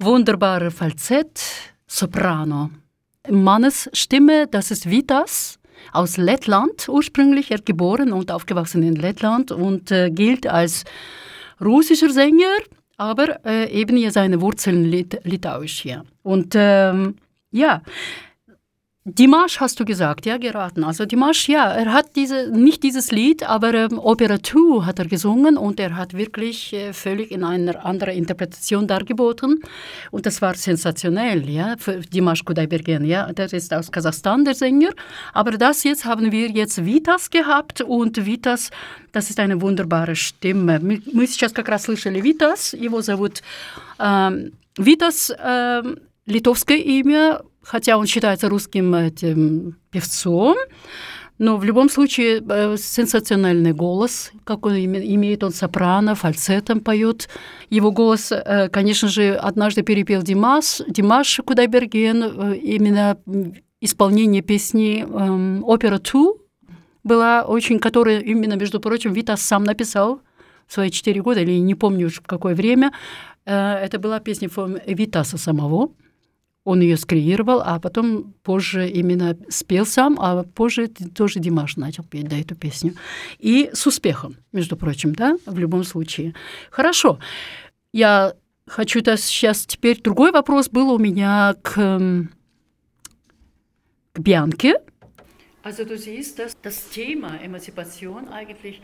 Wunderbare 0.09 0.71
Falsett, 0.71 1.39
Soprano. 1.85 2.71
Mannes 3.29 3.91
Stimme, 3.93 4.47
das 4.47 4.71
ist 4.71 4.89
Vitas 4.89 5.59
aus 5.91 6.17
Lettland, 6.17 6.89
ursprünglich 6.89 7.51
er 7.51 7.61
geboren 7.61 8.11
und 8.11 8.31
aufgewachsen 8.31 8.81
in 8.81 8.95
Lettland 8.95 9.51
und 9.51 9.91
äh, 9.91 10.09
gilt 10.09 10.47
als 10.47 10.83
russischer 11.61 12.09
Sänger, 12.09 12.57
aber 12.97 13.45
äh, 13.45 13.71
eben 13.71 13.97
hier 13.97 14.11
seine 14.11 14.41
Wurzeln 14.41 14.83
lit 14.83 15.19
litauisch 15.25 15.79
hier. 15.81 16.03
Und 16.23 16.55
ähm, 16.55 17.17
ja, 17.51 17.83
Dimash 19.08 19.60
hast 19.60 19.78
du 19.78 19.84
gesagt, 19.84 20.24
ja, 20.24 20.38
geraten. 20.38 20.82
Also 20.82 21.04
Dimash, 21.04 21.50
ja, 21.50 21.70
er 21.72 21.92
hat 21.92 22.16
diese, 22.16 22.48
nicht 22.50 22.82
dieses 22.82 23.12
Lied, 23.12 23.42
aber 23.42 23.74
ähm, 23.74 23.98
Opera 23.98 24.42
2 24.42 24.86
hat 24.86 24.98
er 24.98 25.04
gesungen 25.04 25.58
und 25.58 25.78
er 25.78 25.94
hat 25.94 26.14
wirklich 26.14 26.72
äh, 26.72 26.94
völlig 26.94 27.30
in 27.30 27.44
einer 27.44 27.84
anderen 27.84 28.14
Interpretation 28.16 28.86
dargeboten. 28.86 29.60
Und 30.10 30.24
das 30.24 30.40
war 30.40 30.54
sensationell, 30.54 31.46
ja, 31.50 31.74
für 31.76 32.00
Dimash 32.00 32.46
Kudaibergen, 32.46 33.04
ja. 33.04 33.30
Der 33.30 33.52
ist 33.52 33.74
aus 33.74 33.92
Kasachstan, 33.92 34.42
der 34.42 34.54
Sänger. 34.54 34.92
Aber 35.34 35.50
das 35.50 35.84
jetzt 35.84 36.06
haben 36.06 36.32
wir 36.32 36.48
jetzt 36.48 36.82
Vitas 36.86 37.28
gehabt 37.28 37.82
und 37.82 38.24
Vitas, 38.24 38.70
das 39.12 39.28
ist 39.28 39.38
eine 39.38 39.60
wunderbare 39.60 40.16
Stimme. 40.16 40.80
Мы 40.80 41.02
мы 41.12 41.26
сейчас 41.26 41.52
как 41.52 41.68
раз 41.68 41.82
слышали 41.82 42.22
Vitas, 42.22 42.72
его 42.72 43.02
зовут 43.02 43.42
ähm, 44.00 44.52
Vitas, 44.78 45.30
ähm, 45.44 45.98
литовское 46.26 46.78
имя, 46.78 47.42
хотя 47.69 47.97
он 47.97 48.07
считается 48.07 48.49
русским 48.49 48.95
этим 48.95 49.75
певцом, 49.91 50.55
но 51.37 51.55
в 51.57 51.63
любом 51.63 51.89
случае 51.89 52.41
э, 52.49 52.77
сенсациональный 52.77 53.73
голос, 53.73 54.31
как 54.43 54.65
он 54.65 54.73
име- 54.73 55.05
имеет, 55.15 55.43
он 55.43 55.51
сопрано, 55.51 56.15
фальцетом 56.15 56.79
поет. 56.79 57.29
Его 57.69 57.91
голос, 57.91 58.31
э, 58.31 58.69
конечно 58.69 59.07
же, 59.07 59.35
однажды 59.35 59.83
перепел 59.83 60.23
Димас, 60.23 60.81
Димаш 60.87 61.41
Кудайберген, 61.45 62.23
э, 62.23 62.55
именно 62.57 63.17
исполнение 63.81 64.41
песни 64.41 65.05
эм, 65.07 65.63
«Опера 65.63 65.99
2» 65.99 66.33
была 67.03 67.43
очень, 67.43 67.79
которая 67.79 68.19
именно, 68.19 68.55
между 68.57 68.79
прочим, 68.79 69.13
Витас 69.13 69.41
сам 69.41 69.63
написал 69.63 70.19
в 70.67 70.73
свои 70.73 70.89
четыре 70.89 71.21
года, 71.21 71.39
или 71.41 71.59
не 71.59 71.75
помню 71.75 72.07
уж 72.07 72.15
в 72.15 72.21
какое 72.21 72.55
время. 72.55 72.91
Э, 73.45 73.85
Это 73.85 73.99
была 73.99 74.19
песня 74.19 74.49
Витаса 74.87 75.37
самого. 75.37 75.89
Он 76.69 76.81
ее 76.81 76.97
скреировал, 76.97 77.63
а 77.65 77.79
потом 77.79 78.35
позже 78.43 78.87
именно 78.87 79.35
спел 79.49 79.87
сам, 79.87 80.19
а 80.19 80.43
позже 80.43 80.87
тоже 80.87 81.39
Димаш 81.39 81.77
начал 81.77 82.03
петь 82.03 82.27
да, 82.27 82.37
эту 82.37 82.53
песню. 82.53 82.93
И 83.39 83.71
с 83.73 83.87
успехом, 83.87 84.35
между 84.51 84.77
прочим, 84.77 85.15
да, 85.15 85.35
в 85.47 85.57
любом 85.57 85.83
случае. 85.83 86.35
Хорошо. 86.69 87.17
Я 87.91 88.35
хочу 88.67 89.01
то 89.01 89.17
сейчас 89.17 89.65
теперь 89.65 89.99
другой 89.99 90.31
вопрос 90.31 90.69
был 90.69 90.91
у 90.91 90.99
меня 90.99 91.55
к, 91.63 91.75
эм, 91.79 92.29
к 94.13 94.19
Бьянке. 94.19 94.75
Also 95.63 95.85
du 95.85 95.97
siehst, 95.97 96.37
dass 96.37 96.55
das 96.61 96.87
Thema 96.91 97.41
Emanzipation 97.43 98.29
eigentlich 98.29 98.79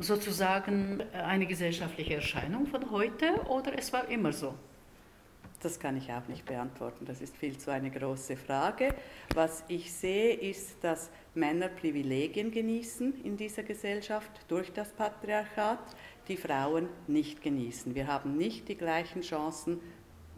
sozusagen 0.00 1.00
eine 1.12 1.46
gesellschaftliche 1.46 2.14
Erscheinung 2.14 2.66
von 2.66 2.90
heute 2.90 3.40
oder 3.48 3.78
es 3.78 3.92
war 3.92 4.08
immer 4.08 4.32
so? 4.32 4.54
Das 5.64 5.80
kann 5.80 5.96
ich 5.96 6.12
auch 6.12 6.28
nicht 6.28 6.44
beantworten. 6.44 7.06
Das 7.06 7.22
ist 7.22 7.34
viel 7.38 7.56
zu 7.56 7.72
eine 7.72 7.90
große 7.90 8.36
Frage. 8.36 8.94
Was 9.34 9.64
ich 9.68 9.90
sehe, 9.90 10.34
ist, 10.34 10.84
dass 10.84 11.08
Männer 11.34 11.68
Privilegien 11.68 12.50
genießen 12.50 13.24
in 13.24 13.38
dieser 13.38 13.62
Gesellschaft 13.62 14.30
durch 14.48 14.74
das 14.74 14.92
Patriarchat, 14.92 15.78
die 16.28 16.36
Frauen 16.36 16.90
nicht 17.06 17.40
genießen. 17.40 17.94
Wir 17.94 18.08
haben 18.08 18.36
nicht 18.36 18.68
die 18.68 18.76
gleichen 18.76 19.22
Chancen 19.22 19.80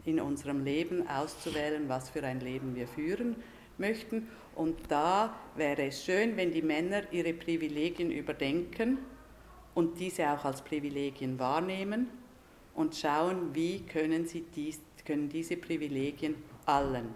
in 0.05 0.21
unserem 0.21 0.63
Leben 0.63 1.05
auszuwählen, 1.09 1.89
was 1.89 2.09
für 2.09 2.23
ein 2.23 2.39
Leben 2.39 2.73
wir 2.73 2.87
führen 2.87 3.35
möchten. 3.77 4.29
Und 4.55 4.79
da 4.87 5.35
wäre 5.57 5.87
es 5.87 6.05
schön, 6.05 6.37
wenn 6.37 6.53
die 6.53 6.61
Männer 6.61 7.01
ihre 7.11 7.33
Privilegien 7.33 8.11
überdenken 8.11 8.99
und 9.75 9.99
diese 9.99 10.31
auch 10.31 10.45
als 10.45 10.61
Privilegien 10.61 11.37
wahrnehmen 11.37 12.07
und 12.77 12.95
schauen, 12.95 13.53
wie 13.53 13.81
können, 13.81 14.25
sie 14.25 14.45
dies, 14.55 14.79
können 15.05 15.27
diese 15.27 15.57
Privilegien 15.57 16.35
allen 16.65 17.13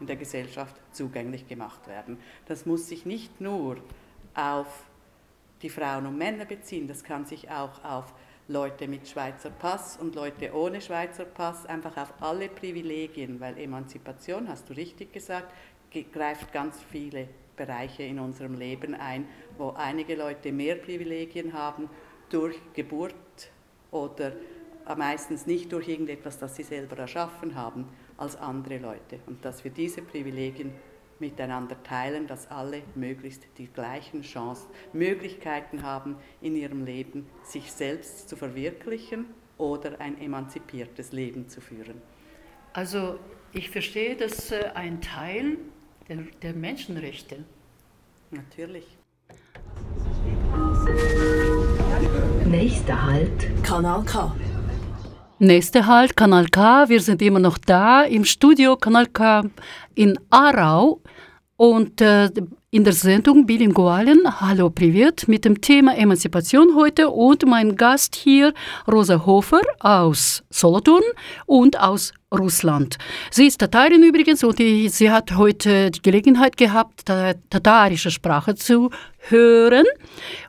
in 0.00 0.06
der 0.06 0.16
Gesellschaft 0.16 0.76
zugänglich 0.90 1.46
gemacht 1.48 1.86
werden. 1.86 2.18
Das 2.46 2.66
muss 2.66 2.88
sich 2.88 3.06
nicht 3.06 3.40
nur 3.40 3.76
auf 4.34 4.84
die 5.62 5.70
Frauen 5.70 6.06
und 6.06 6.18
Männer 6.18 6.44
beziehen, 6.44 6.88
das 6.88 7.04
kann 7.04 7.24
sich 7.24 7.48
auch 7.48 7.82
auf 7.84 8.12
Leute 8.48 8.88
mit 8.88 9.08
Schweizer 9.08 9.48
Pass 9.50 9.96
und 9.96 10.16
Leute 10.16 10.52
ohne 10.52 10.80
Schweizer 10.82 11.24
Pass, 11.24 11.64
einfach 11.64 11.96
auf 11.96 12.12
alle 12.20 12.48
Privilegien, 12.48 13.40
weil 13.40 13.56
Emanzipation, 13.56 14.48
hast 14.48 14.68
du 14.68 14.74
richtig 14.74 15.12
gesagt, 15.12 15.54
ge- 15.90 16.04
greift 16.12 16.52
ganz 16.52 16.82
viele 16.90 17.28
Bereiche 17.56 18.02
in 18.02 18.18
unserem 18.18 18.58
Leben 18.58 18.94
ein, 18.94 19.26
wo 19.56 19.70
einige 19.70 20.16
Leute 20.16 20.52
mehr 20.52 20.74
Privilegien 20.74 21.52
haben 21.54 21.88
durch 22.28 22.56
Geburt 22.74 23.14
oder 23.92 24.32
meistens 24.96 25.46
nicht 25.46 25.72
durch 25.72 25.88
irgendetwas, 25.88 26.38
das 26.38 26.56
sie 26.56 26.62
selber 26.62 26.98
erschaffen 26.98 27.54
haben, 27.54 27.88
als 28.16 28.36
andere 28.36 28.78
Leute. 28.78 29.18
Und 29.26 29.44
dass 29.44 29.64
wir 29.64 29.70
diese 29.70 30.02
Privilegien 30.02 30.72
miteinander 31.18 31.82
teilen, 31.82 32.26
dass 32.26 32.50
alle 32.50 32.82
möglichst 32.94 33.46
die 33.58 33.66
gleichen 33.66 34.22
Chancen, 34.22 34.66
Möglichkeiten 34.92 35.82
haben, 35.82 36.16
in 36.40 36.56
ihrem 36.56 36.84
Leben 36.84 37.26
sich 37.42 37.72
selbst 37.72 38.28
zu 38.28 38.36
verwirklichen 38.36 39.26
oder 39.56 40.00
ein 40.00 40.20
emanzipiertes 40.20 41.12
Leben 41.12 41.48
zu 41.48 41.60
führen. 41.60 42.02
Also 42.72 43.18
ich 43.52 43.70
verstehe 43.70 44.16
das 44.16 44.50
äh, 44.50 44.70
ein 44.74 45.00
Teil 45.00 45.58
der, 46.08 46.18
der 46.42 46.54
Menschenrechte. 46.54 47.44
Natürlich. 48.30 48.98
Nächster 52.46 53.06
Halt. 53.06 53.64
Kanal 53.64 54.04
K. 54.04 54.34
Nächster 55.40 55.86
Halt, 55.86 56.16
Kanal 56.16 56.46
K. 56.46 56.88
Wir 56.88 57.00
sind 57.00 57.20
immer 57.20 57.40
noch 57.40 57.58
da 57.58 58.02
im 58.04 58.24
Studio 58.24 58.76
Kanal 58.76 59.06
K 59.06 59.42
in 59.96 60.16
Aarau 60.30 61.00
und 61.56 62.00
äh, 62.00 62.30
in 62.70 62.84
der 62.84 62.92
Sendung 62.92 63.44
Bilingualen. 63.44 64.20
Hallo, 64.40 64.70
Privet 64.70 65.26
mit 65.26 65.44
dem 65.44 65.60
Thema 65.60 65.96
Emanzipation 65.96 66.76
heute 66.76 67.10
und 67.10 67.44
mein 67.46 67.74
Gast 67.74 68.14
hier, 68.14 68.54
Rosa 68.90 69.26
Hofer 69.26 69.60
aus 69.80 70.44
Solothurn 70.50 71.02
und 71.46 71.80
aus 71.80 72.12
Russland. 72.32 72.96
Sie 73.30 73.46
ist 73.46 73.58
Tatarin 73.58 74.04
übrigens 74.04 74.44
und 74.44 74.58
die, 74.60 74.88
sie 74.88 75.10
hat 75.10 75.36
heute 75.36 75.90
die 75.90 76.02
Gelegenheit 76.02 76.56
gehabt, 76.56 77.06
ta- 77.06 77.34
tatarische 77.50 78.12
Sprache 78.12 78.54
zu 78.54 78.90
hören 79.28 79.86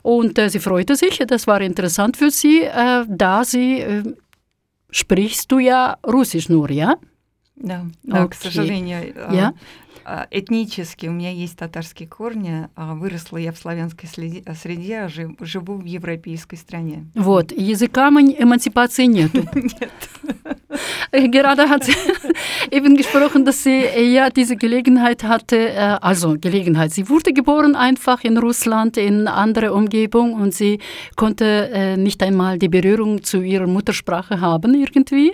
und 0.02 0.38
äh, 0.38 0.48
sie 0.48 0.60
freute 0.60 0.94
sich. 0.94 1.18
Das 1.26 1.48
war 1.48 1.60
interessant 1.60 2.16
für 2.16 2.30
sie, 2.30 2.62
äh, 2.62 3.04
da 3.08 3.44
sie 3.44 3.80
äh, 3.80 4.02
sprichst 4.96 5.50
du 5.50 5.58
ja 5.58 5.98
Russisch 6.02 6.48
nur, 6.48 6.70
ja? 6.70 6.96
Да, 7.56 7.86
да, 8.02 8.26
к 8.28 8.34
Окей. 8.34 8.50
сожалению. 8.50 9.14
а, 9.16 9.30
а, 9.30 9.54
Этнически 10.31 11.05
у 11.07 11.11
меня 11.11 11.29
есть 11.31 11.57
татарские 11.57 12.07
корни, 12.09 12.67
а 12.75 12.95
выросла 12.95 13.37
я 13.37 13.51
в 13.51 13.57
славянской 13.57 14.09
следи- 14.09 14.43
а, 14.45 14.55
среде, 14.55 14.97
а 15.01 15.07
жи- 15.07 15.35
живу 15.41 15.75
в 15.75 15.85
европейской 15.85 16.55
стране. 16.55 17.05
Вот, 17.15 17.51
языка 17.51 18.09
мань- 18.09 18.35
эмансипации 18.37 19.05
нету. 19.05 19.43
Äh, 21.11 21.27
Gerade 21.27 21.67
hat 21.69 21.83
sie 21.83 21.93
eben 22.71 22.95
gesprochen, 22.95 23.43
dass 23.45 23.63
sie 23.63 23.83
äh, 23.83 24.13
ja 24.13 24.29
diese 24.29 24.55
Gelegenheit 24.55 25.23
hatte, 25.23 25.57
äh, 25.69 25.97
also 26.01 26.37
Gelegenheit, 26.39 26.91
sie 26.93 27.09
wurde 27.09 27.33
geboren 27.33 27.75
einfach 27.75 28.23
in 28.23 28.37
Russland, 28.37 28.97
in 28.97 29.27
andere 29.27 29.73
Umgebung 29.73 30.33
und 30.33 30.53
sie 30.53 30.79
konnte 31.15 31.69
äh, 31.73 31.97
nicht 31.97 32.23
einmal 32.23 32.57
die 32.57 32.69
Berührung 32.69 33.21
zu 33.23 33.41
ihrer 33.41 33.67
Muttersprache 33.67 34.39
haben 34.39 34.73
irgendwie. 34.73 35.33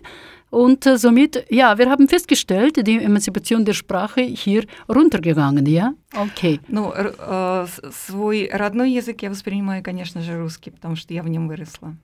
Und 0.53 0.85
äh, 0.85 0.99
somit, 0.99 1.47
ja, 1.49 1.79
wir 1.79 1.89
haben 1.89 2.09
festgestellt, 2.09 2.77
die 2.87 3.03
Emanzipation 3.03 3.65
der 3.65 3.73
Sprache 3.73 4.21
hier 4.21 4.65
runtergegangen, 4.87 5.65
ja? 5.65 5.95
Okay. 6.15 6.61
Ну, 6.69 6.93
э, 6.95 7.67
свой 7.91 8.51
родной 8.53 8.93
язык 8.93 9.23
я 9.23 9.31
воспринимаю, 9.31 9.83
конечно 9.83 10.21
же, 10.21 10.39
русский, 10.39 10.71
потому 10.71 10.95
что 10.95 11.15
я 11.15 11.23
в 11.23 11.29
нем 11.31 11.49
выросла. 11.49 11.97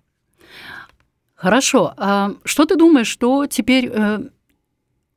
Хорошо. 1.34 1.92
А 1.98 2.30
что 2.46 2.64
ты 2.64 2.76
думаешь, 2.76 3.06
что 3.08 3.46
теперь 3.46 3.90
э, 3.92 4.20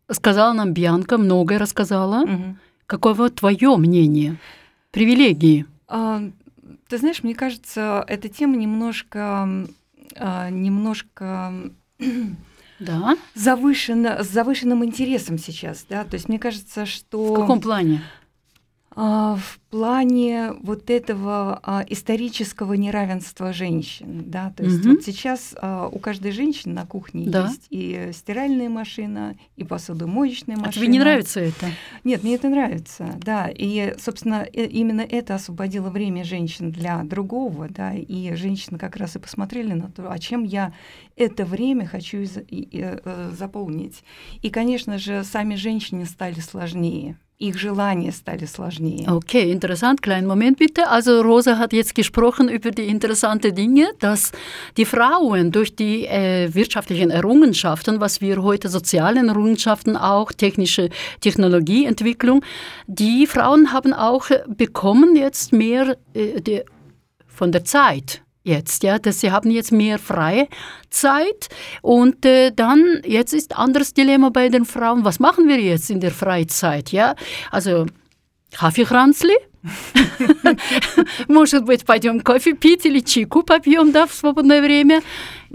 сказала 0.09 0.51
нам 0.51 0.73
Бьянка, 0.73 1.17
многое 1.17 1.57
рассказала? 1.57 2.25
Мгм. 2.25 2.59
Каково 2.85 3.29
твое 3.29 3.77
мнение? 3.77 4.35
Привилегии. 4.91 5.65
А, 5.87 6.21
Ты 6.89 6.97
знаешь, 6.97 7.23
мне 7.23 7.33
кажется, 7.33 8.03
эта 8.09 8.27
тема 8.27 8.57
немножко, 8.57 9.47
а, 10.17 10.49
немножко 10.49 11.53
Да. 12.81 13.15
завышена, 13.35 14.23
с 14.23 14.27
завышенным 14.27 14.83
интересом 14.83 15.37
сейчас, 15.37 15.85
да, 15.87 16.03
то 16.03 16.15
есть 16.15 16.27
мне 16.27 16.39
кажется, 16.39 16.85
что... 16.85 17.33
В 17.33 17.39
каком 17.39 17.61
плане? 17.61 18.01
А, 18.93 19.35
В 19.37 19.59
плане 19.69 20.51
вот 20.63 20.89
этого 20.89 21.57
а, 21.63 21.85
исторического 21.87 22.73
неравенства 22.73 23.53
женщин, 23.53 24.23
да, 24.27 24.51
то 24.57 24.63
есть 24.63 24.83
Мгм. 24.83 24.95
вот 24.95 25.03
сейчас 25.05 25.55
а, 25.61 25.87
у 25.87 25.97
каждой 25.97 26.31
женщины 26.33 26.73
на 26.73 26.85
кухне 26.85 27.23
Да. 27.29 27.47
есть 27.47 27.67
и 27.69 28.09
стиральная 28.13 28.67
машина, 28.67 29.37
и 29.55 29.63
посудомоечная 29.63 30.57
А 30.57 30.59
машина. 30.59 30.73
тебе 30.73 30.87
не 30.87 30.99
нравится 30.99 31.39
это? 31.39 31.67
Нет, 32.03 32.23
мне 32.23 32.35
это 32.35 32.49
нравится, 32.49 33.15
да. 33.23 33.49
И, 33.49 33.95
собственно, 33.97 34.45
э- 34.51 34.65
именно 34.65 35.01
это 35.01 35.35
освободило 35.35 35.89
время 35.89 36.25
женщин 36.25 36.71
для 36.71 37.01
другого, 37.03 37.69
да, 37.69 37.93
и 37.93 38.35
женщины 38.35 38.77
как 38.77 38.97
раз 38.97 39.15
и 39.15 39.19
посмотрели 39.19 39.71
на 39.71 39.89
то, 39.89 40.11
а 40.11 40.19
чем 40.19 40.43
я 40.43 40.73
это 41.15 41.45
время 41.45 41.85
хочу 41.87 42.17
из- 42.17 42.35
и- 42.37 42.43
и, 42.49 42.81
э, 42.83 43.31
заполнить. 43.37 44.03
И, 44.41 44.49
конечно 44.49 44.97
же, 44.97 45.23
сами 45.23 45.55
женщины 45.55 46.05
стали 46.05 46.41
сложнее, 46.41 47.15
их 47.40 47.58
желания 47.58 48.12
стали 48.12 48.46
сложнее. 48.46 49.06
Okay, 49.08 49.50
interessant. 49.50 50.00
Kleinen 50.00 50.26
Moment 50.26 50.58
bitte. 50.58 50.88
Also 50.88 51.20
Rosa 51.20 51.58
hat 51.58 51.72
jetzt 51.72 51.94
gesprochen 51.94 52.48
über 52.48 52.70
die 52.70 52.86
interessanten 52.86 53.54
Dinge, 53.54 53.88
dass 53.98 54.32
die 54.76 54.86
Frauen 54.86 55.52
durch 55.52 55.76
die 55.76 56.06
äh, 56.06 56.54
wirtschaftlichen 56.54 57.10
Errungenschaften, 57.10 58.00
was 58.00 58.22
wir 58.22 58.42
heute 58.42 58.68
sozialen 58.68 59.28
Errungenschaften 59.28 59.96
auch, 59.96 60.32
technische 60.32 60.88
Technologieentwicklung, 61.20 62.42
die 62.86 63.26
Frauen 63.26 63.72
haben 63.72 63.92
auch 63.92 64.30
äh, 64.30 64.42
bekommen 64.48 65.14
jetzt 65.14 65.52
mehr 65.52 65.98
äh, 66.14 66.40
die, 66.40 66.62
von 67.26 67.52
der 67.52 67.64
Zeit. 67.64 68.22
Jetzt, 68.43 68.83
ja, 68.83 68.97
dass 68.97 69.19
sie 69.19 69.31
haben 69.31 69.51
jetzt 69.51 69.71
mehr 69.71 69.99
freie 69.99 70.47
Zeit 70.89 71.49
und 71.83 72.25
äh, 72.25 72.51
dann, 72.51 73.01
jetzt 73.05 73.33
ist 73.33 73.55
anderes 73.55 73.93
Dilemma 73.93 74.29
bei 74.29 74.49
den 74.49 74.65
Frauen, 74.65 75.05
was 75.05 75.19
machen 75.19 75.47
wir 75.47 75.59
jetzt 75.59 75.91
in 75.91 75.99
der 75.99 76.11
Freizeit, 76.11 76.91
ja, 76.91 77.15
also 77.51 77.85
Kaffeekranzли, 78.51 79.35
может 81.27 81.65
быть, 81.65 81.85
пойдем 81.85 82.19
кофе 82.19 82.53
пить 82.53 82.85
или 82.85 82.99
чайку 82.99 83.43
попьем, 83.43 83.91
да, 83.91 84.07
в 84.07 84.13
свободное 84.13 84.61
время 84.61 85.01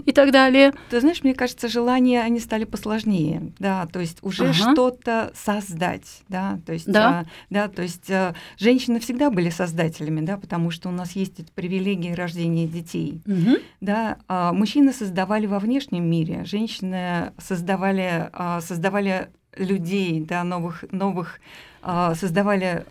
и 0.05 0.11
так 0.11 0.31
далее. 0.31 0.73
Ты 0.89 1.01
знаешь, 1.01 1.23
мне 1.23 1.33
кажется, 1.33 1.67
желания, 1.67 2.21
они 2.21 2.39
стали 2.39 2.63
посложнее, 2.65 3.51
да, 3.59 3.87
то 3.87 3.99
есть 3.99 4.17
уже 4.21 4.45
Ага. 4.45 4.53
что-то 4.53 5.31
создать, 5.35 6.21
да, 6.29 6.59
то 6.65 6.73
есть, 6.73 6.89
Да. 6.91 7.09
а, 7.09 7.25
да, 7.49 7.67
то 7.67 7.81
есть 7.81 8.09
а, 8.11 8.35
женщины 8.57 8.99
всегда 8.99 9.29
были 9.29 9.49
создателями, 9.49 10.21
да, 10.25 10.37
потому 10.37 10.71
что 10.71 10.89
у 10.89 10.91
нас 10.91 11.13
есть 11.13 11.39
эти 11.39 11.51
привилегии 11.51 12.13
рождения 12.13 12.67
детей, 12.67 13.21
Мгм. 13.25 13.55
да, 13.81 14.17
а, 14.27 14.53
мужчины 14.53 14.93
создавали 14.93 15.45
во 15.47 15.59
внешнем 15.59 16.09
мире, 16.09 16.43
женщины 16.45 17.31
создавали, 17.39 18.29
а, 18.33 18.61
создавали 18.61 19.29
людей, 19.57 20.21
да, 20.21 20.43
новых, 20.43 20.85
новых, 20.91 21.39
а, 21.81 22.13
создавали 22.15 22.85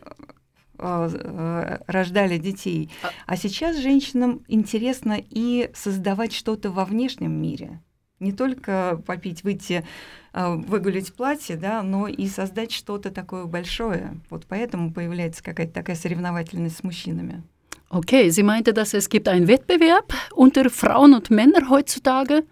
рождали 0.78 2.38
детей. 2.38 2.90
А 3.26 3.36
сейчас 3.36 3.78
женщинам 3.78 4.44
интересно 4.48 5.18
и 5.18 5.70
создавать 5.74 6.32
что-то 6.32 6.70
во 6.70 6.84
внешнем 6.84 7.32
мире. 7.32 7.80
Не 8.18 8.32
только 8.32 9.02
попить, 9.06 9.44
выйти, 9.44 9.84
а, 10.32 10.54
выгулять 10.56 11.12
платье, 11.12 11.56
да, 11.56 11.82
но 11.82 12.08
и 12.08 12.26
создать 12.28 12.72
что-то 12.72 13.10
такое 13.10 13.44
большое. 13.44 14.18
Вот 14.30 14.46
поэтому 14.48 14.90
появляется 14.90 15.44
какая-то 15.44 15.74
такая 15.74 15.96
соревновательность 15.96 16.78
с 16.78 16.82
мужчинами. 16.82 17.42
Okay, 17.88 18.30
sie 18.30 18.42
meinte, 18.42 18.72
dass 18.72 18.94
es 18.94 19.08
gibt 19.08 19.28
einen 19.28 19.46
Wettbewerb 19.46 20.12
unter 20.34 20.70
Frauen 20.70 21.14
und 21.14 21.30
Männern 21.30 21.70
heutzutage. 21.70 22.44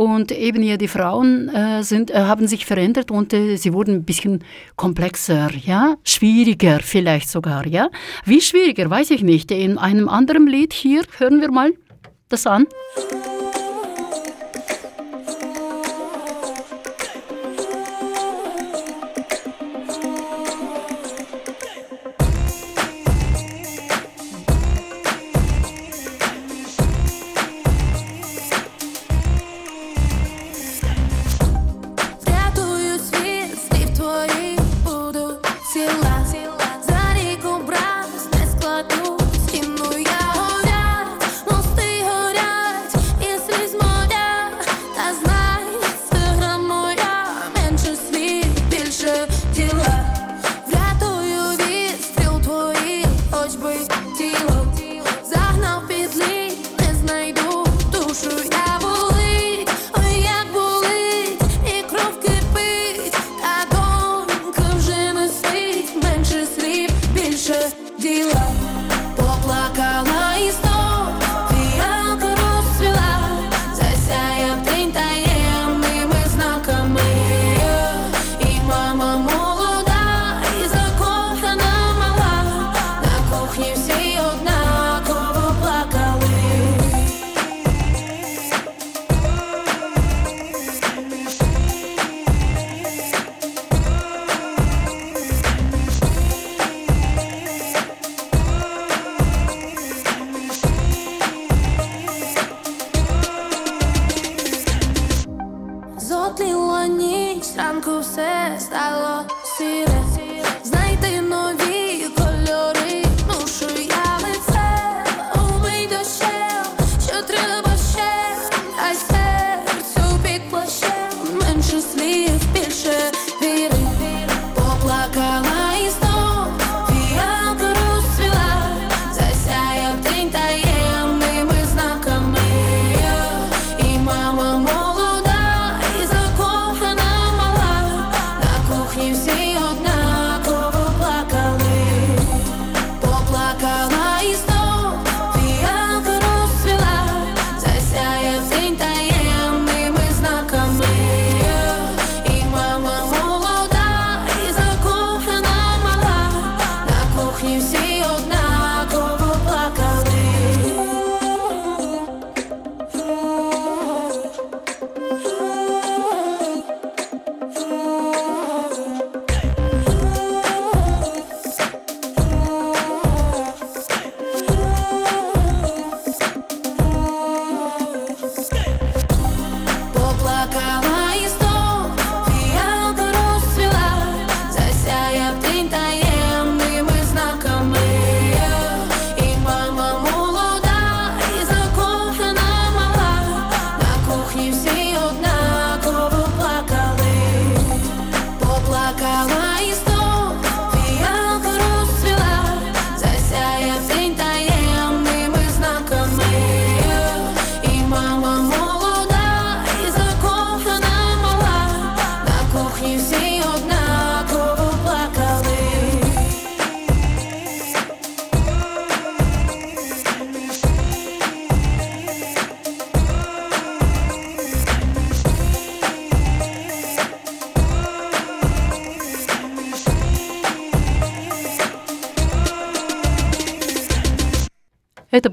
Und 0.00 0.32
eben 0.32 0.62
ja, 0.62 0.78
die 0.78 0.88
Frauen 0.88 1.50
äh, 1.50 1.82
sind, 1.82 2.10
äh, 2.10 2.20
haben 2.20 2.48
sich 2.48 2.64
verändert 2.64 3.10
und 3.10 3.34
äh, 3.34 3.56
sie 3.56 3.74
wurden 3.74 3.96
ein 3.96 4.04
bisschen 4.04 4.42
komplexer, 4.74 5.50
ja, 5.62 5.96
schwieriger 6.04 6.80
vielleicht 6.80 7.28
sogar, 7.28 7.66
ja. 7.66 7.90
Wie 8.24 8.40
schwieriger, 8.40 8.88
weiß 8.88 9.10
ich 9.10 9.22
nicht. 9.22 9.50
In 9.50 9.76
einem 9.76 10.08
anderen 10.08 10.46
Lied 10.46 10.72
hier 10.72 11.02
hören 11.18 11.42
wir 11.42 11.50
mal 11.50 11.74
das 12.30 12.46
an. 12.46 12.66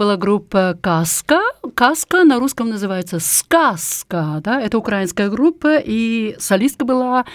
Была 0.07 0.15
группа 0.15 0.77
«Каска». 0.81 1.41
«Каска» 1.75 2.23
на 2.23 2.39
русском 2.39 2.69
называется 2.69 3.19
«Сказка». 3.19 4.39
Да? 4.41 4.61
Это 4.61 4.77
украинская 4.77 5.29
группа, 5.29 5.79
и 5.79 6.33
солистка 6.39 6.85
была 6.85 7.25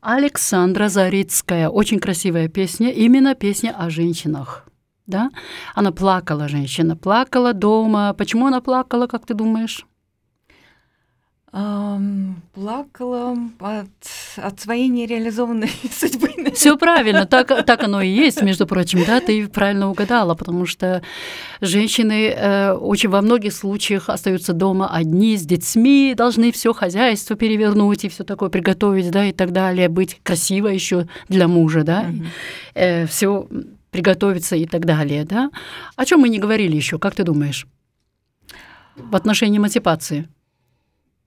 Александра 0.00 0.88
Зарицкая. 0.88 1.68
Очень 1.68 1.98
красивая 1.98 2.46
песня, 2.46 2.92
именно 2.92 3.34
песня 3.34 3.74
о 3.76 3.90
женщинах. 3.90 4.64
Да? 5.06 5.30
Она 5.74 5.90
плакала, 5.90 6.46
женщина, 6.46 6.94
плакала 6.96 7.52
дома. 7.52 8.14
Почему 8.16 8.46
она 8.46 8.60
плакала, 8.60 9.08
как 9.08 9.26
ты 9.26 9.34
думаешь? 9.34 9.84
Плакала 11.52 13.36
от, 13.58 13.88
от 14.36 14.60
своей 14.60 14.88
нереализованной 14.88 15.70
судьбы. 15.92 16.28
Все 16.54 16.76
правильно, 16.76 17.26
так, 17.26 17.64
так 17.66 17.82
оно 17.82 18.00
и 18.02 18.08
есть, 18.08 18.42
между 18.42 18.66
прочим, 18.66 19.04
да, 19.04 19.20
ты 19.20 19.48
правильно 19.48 19.90
угадала, 19.90 20.34
потому 20.34 20.66
что 20.66 21.02
женщины 21.60 22.28
э, 22.28 22.72
очень 22.72 23.08
во 23.08 23.20
многих 23.20 23.52
случаях 23.52 24.08
остаются 24.08 24.52
дома 24.52 24.88
одни 24.92 25.36
с 25.36 25.42
детьми, 25.44 26.14
должны 26.16 26.52
все 26.52 26.72
хозяйство 26.72 27.34
перевернуть 27.36 28.04
и 28.04 28.08
все 28.08 28.24
такое 28.24 28.48
приготовить, 28.48 29.10
да, 29.10 29.26
и 29.26 29.32
так 29.32 29.52
далее, 29.52 29.88
быть 29.88 30.20
красивой 30.22 30.74
еще 30.74 31.08
для 31.28 31.48
мужа, 31.48 31.82
да, 31.82 32.02
Мгм. 32.02 32.26
э, 32.74 33.06
все 33.06 33.48
приготовиться 33.90 34.54
и 34.56 34.66
так 34.66 34.84
далее, 34.86 35.24
да. 35.24 35.50
О 35.96 36.04
чем 36.04 36.20
мы 36.20 36.28
не 36.28 36.38
говорили 36.38 36.76
еще, 36.76 36.98
как 36.98 37.14
ты 37.16 37.24
думаешь, 37.24 37.66
в 38.96 39.16
отношении 39.16 39.58
эмансипации? 39.58 40.28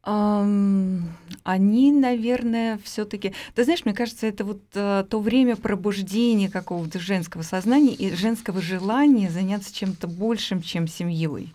Они, 0.04 1.92
наверное, 1.92 2.80
все-таки. 2.84 3.34
Ты 3.56 3.64
знаешь, 3.64 3.86
мне 3.86 3.94
кажется, 3.94 4.28
это 4.28 4.44
вот 4.44 4.62
э, 4.74 5.06
то 5.10 5.20
время 5.20 5.56
пробуждения 5.56 6.50
какого-то 6.50 7.00
женского 7.00 7.42
сознания 7.42 7.94
и 7.94 8.14
женского 8.14 8.62
желания 8.62 9.30
заняться 9.30 9.74
чем-то 9.74 10.08
большим, 10.08 10.62
чем 10.62 10.88
семьей. 10.88 11.54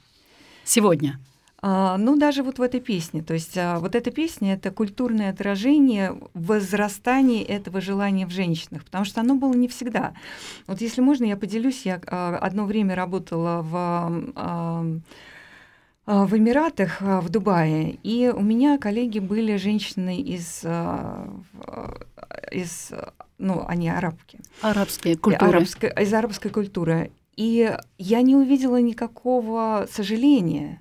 Сегодня. 0.65 1.19
А, 1.61 1.97
ну, 1.99 2.17
даже 2.17 2.43
вот 2.43 2.59
в 2.59 2.63
этой 2.63 2.81
песне. 2.81 3.23
То 3.23 3.35
есть 3.35 3.59
а, 3.59 3.81
вот 3.81 3.95
эта 3.95 4.11
песня— 4.11 4.55
это 4.55 4.71
культурное 4.71 5.31
отражение 5.31 6.17
возрастания 6.35 7.45
этого 7.45 7.81
желания 7.81 8.27
в 8.27 8.31
женщинах, 8.31 8.85
потому 8.85 9.05
что 9.05 9.21
оно 9.21 9.35
было 9.35 9.55
не 9.55 9.69
всегда. 9.69 10.15
Вот 10.67 10.81
если 10.81 11.01
можно, 11.01 11.25
я 11.25 11.37
поделюсь. 11.37 11.85
Я 11.85 12.01
а, 12.07 12.39
одно 12.39 12.65
время 12.65 12.95
работала 12.95 13.63
в... 13.63 15.03
а, 16.11 16.25
в 16.27 16.35
Эмиратах, 16.37 17.03
а, 17.03 17.21
в 17.21 17.29
Дубае, 17.29 17.99
и 18.03 18.33
у 18.35 18.41
меня 18.41 18.79
коллеги 18.79 19.19
были 19.19 19.57
женщины 19.57 20.17
из, 20.21 20.63
в- 20.65 21.99
из 22.51 22.91
ну, 23.37 23.65
они 23.69 23.91
арабки, 23.91 24.41
Арабские 24.63 25.17
культуры. 25.17 25.51
арабской- 25.59 25.93
из 26.03 26.13
арабской 26.15 26.49
культуры. 26.51 27.11
И 27.37 27.77
я 27.99 28.23
не 28.23 28.35
увидела 28.37 28.81
никакого 28.81 29.87
сожаления. 29.93 30.81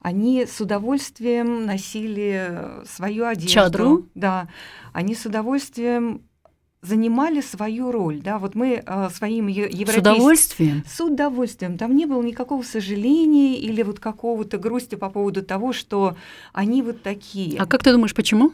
Они 0.00 0.46
с 0.46 0.60
удовольствием 0.60 1.66
носили 1.66 2.58
свою 2.86 3.26
одежду. 3.26 3.52
Чадру? 3.52 4.06
Да. 4.14 4.48
Они 4.92 5.14
с 5.14 5.26
удовольствием 5.26 6.22
занимали 6.82 7.40
свою 7.40 7.92
роль. 7.92 8.20
Да, 8.20 8.38
вот 8.38 8.54
мы 8.56 8.82
э, 8.84 9.08
своим 9.10 9.46
е- 9.46 9.70
С 9.70 9.74
европейским... 9.74 10.00
удовольствием. 10.00 10.84
С 10.86 11.00
удовольствием. 11.00 11.78
Там 11.78 11.96
не 11.96 12.06
было 12.06 12.22
никакого 12.22 12.62
сожаления 12.62 13.56
или 13.58 13.82
вот 13.82 14.00
какого-то 14.00 14.58
грусти 14.58 14.96
по 14.96 15.08
поводу 15.08 15.42
того, 15.42 15.72
что 15.72 16.16
они 16.52 16.82
вот 16.82 17.02
такие. 17.02 17.58
А 17.60 17.66
как 17.66 17.84
ты 17.84 17.92
думаешь, 17.92 18.14
почему? 18.14 18.52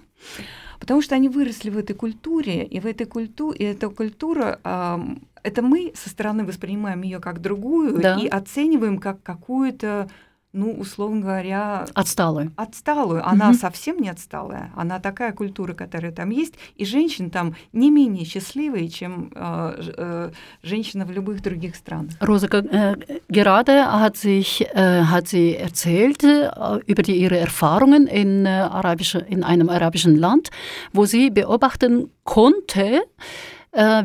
Потому 0.78 1.02
что 1.02 1.14
они 1.14 1.28
выросли 1.28 1.70
в 1.70 1.78
этой 1.78 1.94
культуре, 1.96 2.64
и 2.64 2.78
в 2.80 2.86
этой 2.86 3.06
культуре, 3.06 3.58
и 3.58 3.64
эта 3.64 3.88
культура, 3.88 4.60
ам, 4.62 5.22
это 5.42 5.62
мы 5.62 5.92
со 5.96 6.08
стороны 6.10 6.44
воспринимаем 6.44 7.02
ее 7.02 7.18
как 7.20 7.40
другую 7.40 7.98
Да. 7.98 8.16
и 8.16 8.26
оцениваем 8.28 8.98
как 8.98 9.22
какую-то, 9.22 10.08
ну, 10.52 10.72
условно 10.72 11.20
говоря, 11.20 11.86
Отсталые. 11.94 12.50
отсталую. 12.56 13.26
Она 13.28 13.48
Мгм. 13.50 13.58
совсем 13.58 13.98
не 13.98 14.08
отсталая. 14.08 14.72
Она 14.74 14.98
такая 14.98 15.32
культура, 15.32 15.74
которая 15.74 16.10
там 16.10 16.30
есть, 16.30 16.54
и 16.74 16.84
женщины 16.84 17.28
там 17.30 17.54
не 17.72 17.90
менее 17.90 18.24
счастливые, 18.24 18.88
чем 18.88 19.30
э, 19.34 19.92
э, 19.96 20.30
женщины 20.62 21.04
в 21.04 21.10
любых 21.10 21.42
других 21.42 21.76
странах. 21.76 22.12
Rosa, 22.20 22.46
äh, 22.46 23.20
gerade 23.28 23.84
hat, 24.00 24.16
sich, 24.16 24.62
äh, 24.74 25.02
hat 25.02 25.28
sie 25.28 25.54
erzählt 25.54 26.24
äh, 26.24 26.50
über 26.86 27.02
die, 27.02 27.16
ihre 27.16 27.38
Erfahrungen 27.38 28.06
in, 28.06 28.46
äh, 28.46 28.48
arabische, 28.48 29.18
in 29.18 29.44
einem 29.44 29.68
arabischen 29.68 30.16
Land, 30.16 30.50
wo 30.92 31.04
sie 31.04 31.30
beobachten 31.30 32.10
konnte, 32.24 32.82
äh, 32.82 33.00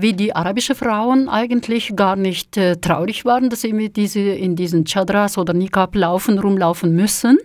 wie 0.01 0.13
die 0.13 0.35
arabischen 0.35 0.75
Frauen 0.75 1.29
eigentlich 1.29 1.95
gar 1.95 2.15
nicht 2.15 2.57
äh, 2.57 2.75
traurig 2.75 3.25
waren, 3.25 3.49
dass 3.49 3.61
sie 3.61 3.73
mit 3.73 3.95
diese, 3.95 4.19
in 4.19 4.55
diesen 4.55 4.85
Chadras 4.85 5.37
oder 5.37 5.53
Niqab 5.53 5.95
laufen, 5.95 6.37
rumlaufen 6.39 6.95
müssen. 6.95 7.37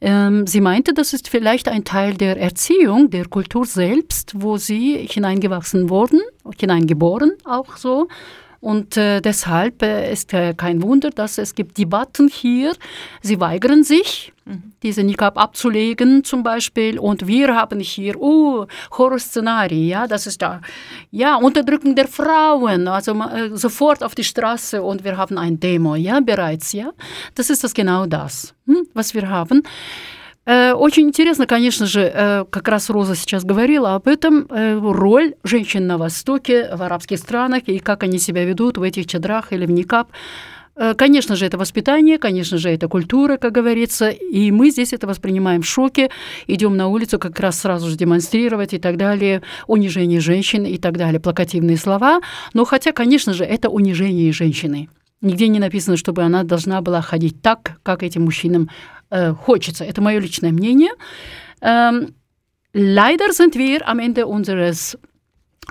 Ähm, 0.00 0.46
sie 0.46 0.60
meinte, 0.60 0.94
das 0.94 1.12
ist 1.12 1.28
vielleicht 1.28 1.68
ein 1.68 1.84
Teil 1.84 2.14
der 2.14 2.40
Erziehung, 2.40 3.10
der 3.10 3.26
Kultur 3.26 3.66
selbst, 3.66 4.32
wo 4.36 4.56
sie 4.56 5.06
hineingewachsen 5.10 5.90
wurden, 5.90 6.20
hineingeboren 6.58 7.32
auch 7.44 7.76
so. 7.76 8.06
Und 8.60 8.96
äh, 8.96 9.20
deshalb 9.20 9.82
äh, 9.82 10.12
ist 10.12 10.34
äh, 10.34 10.52
kein 10.52 10.82
Wunder, 10.82 11.10
dass 11.10 11.38
es 11.38 11.54
gibt 11.54 11.78
Debatten 11.78 12.28
hier. 12.28 12.74
Sie 13.22 13.38
weigern 13.38 13.84
sich, 13.84 14.32
diese 14.82 15.04
Niqab 15.04 15.38
abzulegen 15.38 16.24
zum 16.24 16.42
Beispiel. 16.42 16.98
Und 16.98 17.28
wir 17.28 17.54
haben 17.54 17.78
hier, 17.78 18.20
oh, 18.20 18.66
Horrorszenarien, 18.90 19.88
ja, 19.88 20.06
das 20.08 20.26
ist 20.26 20.42
da, 20.42 20.60
ja, 21.12 21.36
Unterdrückung 21.36 21.94
der 21.94 22.08
Frauen, 22.08 22.88
also 22.88 23.12
äh, 23.12 23.56
sofort 23.56 24.02
auf 24.02 24.16
die 24.16 24.24
Straße 24.24 24.82
und 24.82 25.04
wir 25.04 25.16
haben 25.16 25.38
ein 25.38 25.60
Demo, 25.60 25.94
ja, 25.94 26.18
bereits, 26.18 26.72
ja. 26.72 26.90
Das 27.36 27.50
ist 27.50 27.62
das 27.62 27.74
genau 27.74 28.06
das, 28.06 28.54
hm, 28.66 28.88
was 28.92 29.14
wir 29.14 29.28
haben. 29.28 29.62
Э, 30.48 30.72
Очень 30.72 31.08
интересно, 31.08 31.46
конечно 31.46 31.84
же, 31.84 32.00
э, 32.00 32.44
как 32.50 32.68
раз 32.68 32.88
Роза 32.88 33.14
сейчас 33.14 33.44
говорила 33.44 33.94
об 33.94 34.08
этом, 34.08 34.46
э, 34.48 34.78
роль 34.80 35.34
женщин 35.44 35.86
на 35.86 35.98
Востоке, 35.98 36.70
в 36.74 36.82
арабских 36.82 37.18
странах, 37.18 37.64
и 37.66 37.78
как 37.78 38.02
они 38.02 38.18
себя 38.18 38.44
ведут 38.44 38.78
в 38.78 38.82
этих 38.82 39.06
чадрах 39.06 39.52
или 39.52 39.66
в 39.66 39.70
никап. 39.70 40.08
Конечно 40.96 41.34
же, 41.34 41.44
это 41.44 41.58
воспитание, 41.58 42.18
конечно 42.18 42.56
же, 42.56 42.70
это 42.70 42.86
культура, 42.86 43.36
как 43.36 43.50
говорится, 43.50 44.10
и 44.10 44.52
мы 44.52 44.70
здесь 44.70 44.92
это 44.92 45.08
воспринимаем 45.08 45.62
в 45.62 45.66
шоке, 45.66 46.08
идем 46.46 46.76
на 46.76 46.86
улицу 46.86 47.18
как 47.18 47.40
раз 47.40 47.58
сразу 47.58 47.88
же 47.88 47.96
демонстрировать 47.96 48.74
и 48.74 48.78
так 48.78 48.96
далее, 48.96 49.42
унижение 49.66 50.20
женщин 50.20 50.64
и 50.64 50.78
так 50.78 50.96
далее, 50.96 51.18
плакативные 51.18 51.76
слова. 51.76 52.20
Но 52.54 52.64
хотя, 52.64 52.92
конечно 52.92 53.32
же, 53.32 53.42
это 53.42 53.68
унижение 53.70 54.32
женщины. 54.32 54.88
Нигде 55.20 55.48
не 55.48 55.58
написано, 55.58 55.96
чтобы 55.96 56.22
она 56.22 56.44
должна 56.44 56.80
была 56.80 57.00
ходить 57.02 57.42
так, 57.42 57.80
как 57.82 58.04
этим 58.04 58.22
мужчинам 58.22 58.68
хочется. 59.45 59.83
Это 59.83 60.01
мое 60.01 60.19
личное 60.19 60.51
мнение. 60.51 60.89
Ähm, 61.61 62.15
leider 62.73 63.31
sind 63.31 63.55
wir 63.55 63.87
am 63.87 63.99
Ende 63.99 64.25
unseres 64.25 64.97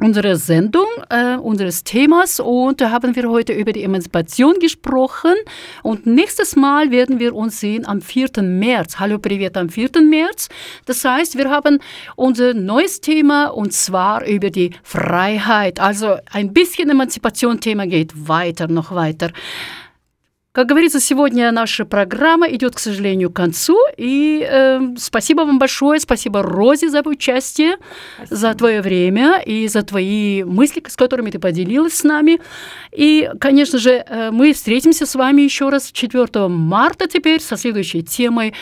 unserer 0.00 0.36
Sendung, 0.36 0.86
äh, 1.10 1.36
unseres 1.36 1.84
Themas 1.84 2.40
und 2.40 2.80
da 2.80 2.90
haben 2.90 3.14
wir 3.14 3.28
heute 3.28 3.52
über 3.52 3.72
die 3.72 3.82
Emanzipation 3.82 4.58
gesprochen 4.58 5.34
und 5.82 6.06
nächstes 6.06 6.56
Mal 6.56 6.90
werden 6.90 7.18
wir 7.18 7.34
uns 7.34 7.60
sehen 7.60 7.86
am 7.86 8.00
4. 8.00 8.42
März. 8.42 8.98
Hallo, 8.98 9.18
Privet 9.18 9.56
am 9.56 9.68
4. 9.68 9.90
März. 10.02 10.48
Das 10.86 11.04
heißt, 11.04 11.36
wir 11.36 11.50
haben 11.50 11.78
unser 12.16 12.54
neues 12.54 13.00
Thema 13.00 13.48
und 13.48 13.72
zwar 13.72 14.24
über 14.26 14.50
die 14.50 14.70
Freiheit. 14.82 15.78
Also 15.78 16.16
ein 16.30 16.52
bisschen 16.52 16.88
Emanzipation-Thema 16.90 17.86
geht 17.86 18.28
weiter, 18.28 18.68
noch 18.68 18.94
weiter. 18.94 19.30
Как 20.57 20.65
говорится, 20.65 20.99
сегодня 20.99 21.51
наша 21.51 21.85
программа 21.85 22.47
идет, 22.47 22.73
к 22.73 22.79
сожалению, 22.79 23.29
к 23.29 23.35
концу. 23.35 23.77
И 23.95 24.43
э, 24.43 24.95
спасибо 24.97 25.41
вам 25.41 25.59
большое, 25.59 25.99
спасибо 25.99 26.41
Розе 26.41 26.89
за 26.89 27.03
участие, 27.05 27.77
за 28.27 28.55
твое 28.55 28.81
время 28.81 29.39
и 29.45 29.67
за 29.67 29.83
твои 29.83 30.43
мысли, 30.43 30.83
с 30.87 30.95
которыми 30.95 31.29
ты 31.29 31.37
поделилась 31.37 31.93
с 31.93 32.03
нами. 32.03 32.41
И, 32.91 33.29
конечно 33.39 33.77
же, 33.77 34.03
э, 34.03 34.31
мы 34.31 34.51
встретимся 34.51 35.05
с 35.05 35.13
вами 35.13 35.43
еще 35.43 35.69
раз 35.69 35.91
4 35.91 36.47
марта 36.47 37.07
теперь 37.07 37.39
со 37.39 37.55
следующей 37.55 38.01
темой 38.01 38.55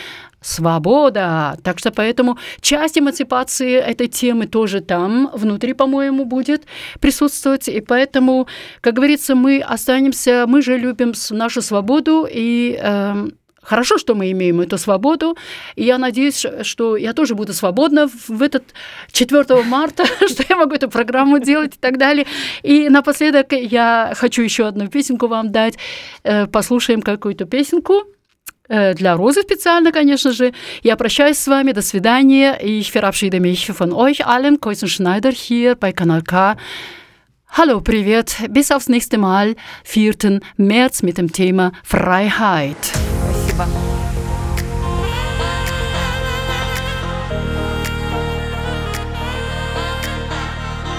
Свобода. 0.46 1.58
Так 1.64 1.80
что 1.80 1.90
поэтому 1.90 2.38
часть 2.60 2.96
эмансипации 2.96 3.74
этой 3.74 4.06
темы 4.06 4.46
тоже 4.46 4.80
там 4.80 5.28
внутри, 5.34 5.72
по-моему, 5.72 6.24
будет 6.24 6.66
присутствовать. 7.00 7.66
И 7.68 7.80
поэтому, 7.80 8.46
как 8.80 8.94
говорится, 8.94 9.34
мы 9.34 9.60
останемся, 9.60 10.44
мы 10.46 10.62
же 10.62 10.78
любим 10.78 11.14
нашу 11.30 11.62
свободу 11.62 12.28
и 12.30 12.78
эм, 12.80 13.32
Хорошо, 13.66 13.98
что 13.98 14.14
мы 14.14 14.30
имеем 14.30 14.60
эту 14.60 14.78
свободу, 14.78 15.36
и 15.74 15.82
я 15.82 15.98
надеюсь, 15.98 16.46
что 16.62 16.96
я 16.96 17.12
тоже 17.12 17.34
буду 17.34 17.52
свободна 17.52 18.08
в 18.28 18.40
этот 18.40 18.62
4 19.10 19.64
марта, 19.64 20.04
что 20.28 20.44
я 20.48 20.54
могу 20.54 20.76
эту 20.76 20.88
программу 20.88 21.40
делать 21.40 21.74
и 21.74 21.78
так 21.80 21.98
далее. 21.98 22.26
И 22.62 22.88
напоследок 22.88 23.50
я 23.50 24.12
хочу 24.14 24.42
еще 24.42 24.68
одну 24.68 24.86
песенку 24.86 25.26
вам 25.26 25.50
дать. 25.50 25.78
Э, 26.22 26.46
Послушаем 26.46 27.02
какую-то 27.02 27.44
песенку. 27.44 28.04
Äh, 28.71 28.95
Для 28.95 29.15
Розы 29.15 29.41
специально, 29.41 29.91
конечно 29.91 30.31
же. 30.31 30.53
Я 30.81 30.95
прощаюсь 30.95 31.37
с 31.37 31.47
вами. 31.47 31.73
До 31.73 31.81
свидания. 31.81 32.57
Ich 32.61 32.91
verabschiede 32.91 33.41
mich 33.41 33.67
von 33.67 33.91
euch 33.91 34.25
allen. 34.25 34.61
Koisen 34.61 34.87
Schneider 34.87 35.31
hier 35.31 35.75
bei 35.75 35.91
Kanal 35.91 36.21
K. 36.21 36.55
Hallo, 37.49 37.81
привет. 37.81 38.37
Bis 38.47 38.71
aufs 38.71 38.87
nächste 38.87 39.17
Mal, 39.17 39.57
4. 39.83 40.39
März 40.55 41.03
mit 41.03 41.17
dem 41.17 41.33
Thema 41.33 41.73
Freiheit. 41.83 42.77
Спасибо. 43.49 43.67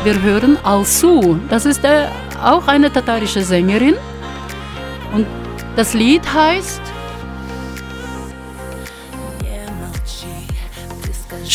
Wir 0.05 0.21
hören 0.21 0.59
Alsu. 0.63 1.39
Das 1.49 1.65
ist 1.65 1.85
äh, 1.85 2.09
auch 2.43 2.67
eine 2.69 2.93
tatarische 2.93 3.43
Sängerin. 3.43 3.95
Und 5.15 5.27
das 5.75 5.95
Lied 5.95 6.23
heißt 6.35 6.83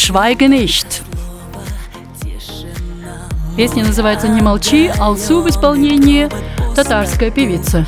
Schweige 0.04 0.48
nicht. 0.48 1.04
Песня 3.56 3.84
называется 3.84 4.26
«Не 4.26 4.40
молчи», 4.40 4.90
Алсу 4.98 5.42
в 5.42 5.48
исполнении 5.48 6.28
татарской 6.74 7.30
певицы. 7.30 7.86